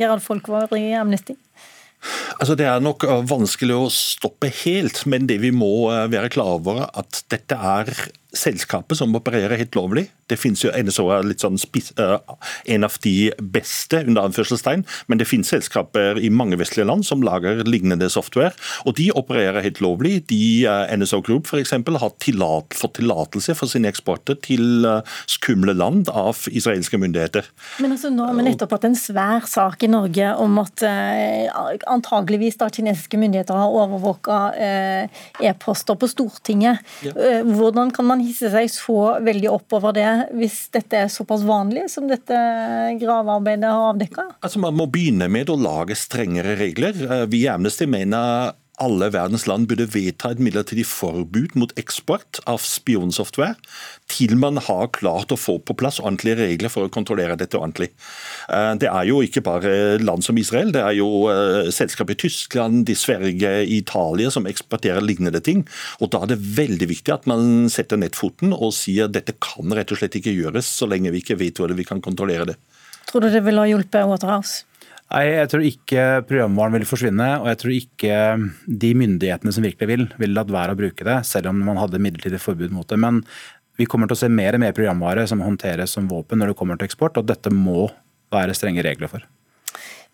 Gerald 0.00 0.24
Folkvar 0.24 0.72
i 0.76 0.90
Amnesty? 0.98 1.38
Altså 2.38 2.56
Det 2.58 2.66
er 2.68 2.82
nok 2.84 3.06
eh, 3.06 3.24
vanskelig 3.30 3.78
å 3.78 3.92
stoppe 3.92 4.50
helt, 4.64 5.04
men 5.10 5.28
det 5.30 5.40
vi 5.44 5.52
må 5.54 5.88
eh, 5.92 6.06
være 6.12 6.32
klar 6.34 6.58
over, 6.58 6.84
at 6.92 7.24
dette 7.32 7.58
er 7.58 7.92
selskapet 8.38 8.98
som 8.98 9.14
opererer 9.16 9.58
helt 9.58 9.76
lovlig. 9.78 10.08
Det 10.30 10.38
finnes 10.40 10.62
jo 10.64 10.72
litt 11.24 11.42
sånn 11.42 11.58
spis, 11.60 11.90
uh, 12.00 12.16
en 12.70 12.86
av 12.86 12.96
de 13.04 13.30
beste, 13.38 14.00
under 14.04 14.28
anførselstegn, 14.28 14.84
men 15.06 15.20
det 15.20 15.28
finnes 15.28 15.50
selskaper 15.52 16.18
i 16.20 16.30
mange 16.32 16.56
vestlige 16.60 16.88
land 16.88 17.04
som 17.06 17.22
lager 17.24 17.62
lignende 17.68 18.08
software. 18.12 18.54
Og 18.88 18.96
de 18.98 19.10
opererer 19.12 19.64
helt 19.64 19.82
lovlig. 19.84 20.16
De, 20.32 20.40
uh, 20.68 20.88
NSO 20.96 21.20
Group 21.24 21.50
f.eks. 21.50 21.74
har 21.74 22.14
tillat, 22.24 22.76
fått 22.76 22.96
tillatelse 23.00 23.56
for 23.58 23.70
sine 23.70 23.90
eksporter 23.92 24.38
til 24.44 24.86
uh, 24.88 25.02
skumle 25.30 25.76
land 25.76 26.08
av 26.08 26.46
israelske 26.50 27.00
myndigheter. 27.00 27.50
Men 27.84 27.96
altså, 27.96 28.12
nå 28.14 28.26
har 28.28 28.38
vi 28.38 28.48
nettopp 28.48 28.76
hatt 28.78 28.88
en 28.88 28.98
svær 28.98 29.48
sak 29.50 29.84
i 29.84 29.92
Norge 29.92 30.32
om 30.40 30.58
at 30.62 30.82
antageligvis 31.90 32.56
da 32.60 32.68
kinesiske 32.72 33.18
myndigheter 33.20 33.56
har 33.58 33.72
overvåka 33.74 34.38
e-poster 35.44 35.98
på 35.98 36.08
Stortinget. 36.10 36.80
Ja. 37.04 37.42
Hvordan 37.44 37.92
kan 37.94 38.08
man 38.08 38.23
hisse 38.26 38.50
seg 38.52 38.70
så 38.72 38.98
veldig 39.24 39.50
opp 39.52 39.76
over 39.78 39.94
det, 39.96 40.08
hvis 40.38 40.64
dette 40.74 41.04
er 41.04 41.12
såpass 41.12 41.44
vanlig 41.46 41.86
som 41.92 42.08
dette 42.10 42.38
gravearbeidet 43.00 43.70
har 43.70 43.92
avdekka? 43.92 44.26
Altså, 44.40 44.62
man 44.62 44.76
må 44.78 44.88
begynne 44.90 45.28
med 45.32 45.52
å 45.52 45.58
lage 45.60 45.96
strengere 45.98 46.56
regler. 46.60 46.96
Eh, 47.04 47.24
vi 47.30 47.44
i 47.44 47.50
Amnesty 47.52 47.88
mener 47.90 48.54
alle 48.82 49.08
verdens 49.14 49.46
land 49.46 49.68
burde 49.70 49.86
vedta 49.92 50.32
et 50.32 50.40
midlertidig 50.42 50.84
forbud 50.88 51.54
mot 51.58 51.72
eksport 51.78 52.40
av 52.50 52.62
spionsoftware 52.64 53.54
til 54.10 54.34
man 54.40 54.58
har 54.66 54.90
klart 54.96 55.32
å 55.34 55.38
få 55.38 55.58
på 55.62 55.76
plass 55.78 56.00
ordentlige 56.02 56.40
regler 56.40 56.72
for 56.72 56.86
å 56.86 56.92
kontrollere 56.92 57.38
dette 57.38 57.58
ordentlig. 57.58 57.90
Eh, 58.48 58.72
det 58.82 58.90
er 58.90 59.08
jo 59.08 59.20
ikke 59.24 59.44
bare 59.46 59.74
land 60.02 60.26
som 60.26 60.38
Israel, 60.40 60.72
det 60.74 60.82
er 60.82 60.98
jo 60.98 61.08
eh, 61.30 61.70
selskap 61.74 62.10
i 62.10 62.18
Tyskland, 62.24 62.90
i 62.90 62.98
Sverige, 62.98 63.54
i 63.62 63.80
Italia 63.80 64.32
som 64.34 64.48
eksporterer 64.50 65.04
lignende 65.04 65.42
ting. 65.44 65.64
Og 66.00 66.12
Da 66.14 66.22
er 66.22 66.34
det 66.34 66.42
veldig 66.58 66.90
viktig 66.90 67.14
at 67.14 67.26
man 67.30 67.70
setter 67.72 67.98
nettfoten 68.00 68.54
og 68.54 68.74
sier 68.76 69.10
dette 69.10 69.36
kan 69.42 69.72
rett 69.74 69.90
og 69.94 69.98
slett 69.98 70.18
ikke 70.18 70.34
gjøres 70.34 70.68
så 70.68 70.86
lenge 70.90 71.14
vi 71.14 71.22
ikke 71.24 71.38
vet 71.40 71.58
hvordan 71.58 71.78
vi 71.78 71.86
kan 71.88 72.02
kontrollere 72.04 72.52
det. 72.52 72.60
Tror 73.10 73.24
du 73.24 73.30
det 73.30 73.42
ville 73.46 73.60
ha 73.60 73.68
hjulpet 73.68 74.08
Waterhouse? 74.08 74.64
Nei, 75.12 75.24
Jeg 75.30 75.50
tror 75.52 75.66
ikke 75.66 76.04
programvaren 76.28 76.74
vil 76.78 76.86
forsvinne, 76.88 77.26
og 77.42 77.50
jeg 77.50 77.60
tror 77.60 77.74
ikke 77.76 78.16
de 78.84 78.92
myndighetene 78.98 79.52
som 79.54 79.66
virkelig 79.66 79.90
vil, 79.90 80.06
vil 80.18 80.34
latt 80.34 80.50
være 80.52 80.74
å 80.74 80.80
bruke 80.80 81.06
det, 81.06 81.18
selv 81.28 81.52
om 81.52 81.60
man 81.66 81.78
hadde 81.78 82.00
midlertidig 82.02 82.40
forbud 82.42 82.74
mot 82.74 82.88
det. 82.88 82.98
Men 82.98 83.20
vi 83.78 83.86
kommer 83.90 84.10
til 84.10 84.16
å 84.16 84.22
se 84.24 84.32
mer 84.32 84.56
og 84.56 84.64
mer 84.64 84.74
programvare 84.74 85.26
som 85.30 85.44
håndteres 85.44 85.94
som 85.94 86.08
våpen 86.10 86.40
når 86.40 86.52
det 86.52 86.58
kommer 86.58 86.80
til 86.80 86.88
eksport, 86.88 87.20
og 87.20 87.28
dette 87.30 87.52
må 87.52 87.88
være 88.34 88.56
strenge 88.56 88.82
regler 88.86 89.12
for. 89.12 89.26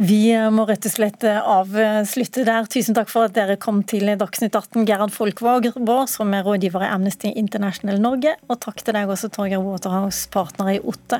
Vi 0.00 0.32
må 0.48 0.64
rett 0.64 0.86
og 0.88 0.92
slett 0.94 1.24
avslutte 1.28 2.40
der. 2.46 2.64
Tusen 2.72 2.96
takk 2.96 3.10
for 3.12 3.28
at 3.28 3.34
dere 3.36 3.58
kom 3.60 3.82
til 3.84 4.08
Dagsnytt 4.08 4.54
18, 4.56 4.86
Gerhard 4.88 5.12
Folkvåg, 5.12 5.66
som 6.08 6.32
er 6.32 6.46
rådgiver 6.46 6.86
i 6.86 6.88
Amnesty 6.88 7.28
International 7.36 8.00
Norge. 8.00 8.32
Og 8.48 8.56
takk 8.64 8.80
til 8.80 8.96
deg 8.96 9.12
også, 9.12 9.28
Torgeir 9.34 9.60
Waterhouse, 9.60 10.22
partner 10.32 10.70
i 10.72 10.78
Otte. 10.80 11.18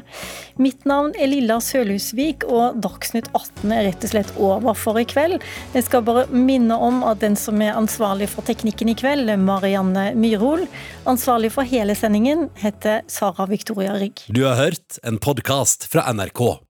Mitt 0.57 0.89
navn 0.89 1.13
er 1.21 1.29
Lilla 1.29 1.59
Sølhusvik, 1.61 2.49
og 2.49 2.81
Dagsnytt 2.81 3.29
18 3.35 3.77
er 3.77 3.85
rett 3.91 4.09
og 4.09 4.15
slett 4.15 4.33
over 4.41 4.81
for 4.81 5.03
i 5.03 5.05
kveld. 5.05 5.45
Jeg 5.77 5.85
skal 5.91 6.07
bare 6.09 6.25
minne 6.33 6.81
om 6.81 7.05
at 7.05 7.21
den 7.21 7.37
som 7.37 7.61
er 7.61 7.77
ansvarlig 7.77 8.31
for 8.33 8.49
teknikken 8.49 8.95
i 8.95 8.97
kveld, 8.97 9.29
er 9.29 9.45
Marianne 9.45 10.15
Myrhol. 10.17 10.65
Ansvarlig 11.05 11.53
for 11.53 11.69
hele 11.69 11.99
sendingen 12.01 12.49
heter 12.65 13.05
Sara 13.13 13.45
Victoria 13.53 14.01
Rygg. 14.01 14.25
Du 14.33 14.47
har 14.49 14.57
hørt 14.57 15.03
en 15.05 15.21
podkast 15.21 15.85
fra 15.93 16.09
NRK. 16.17 16.70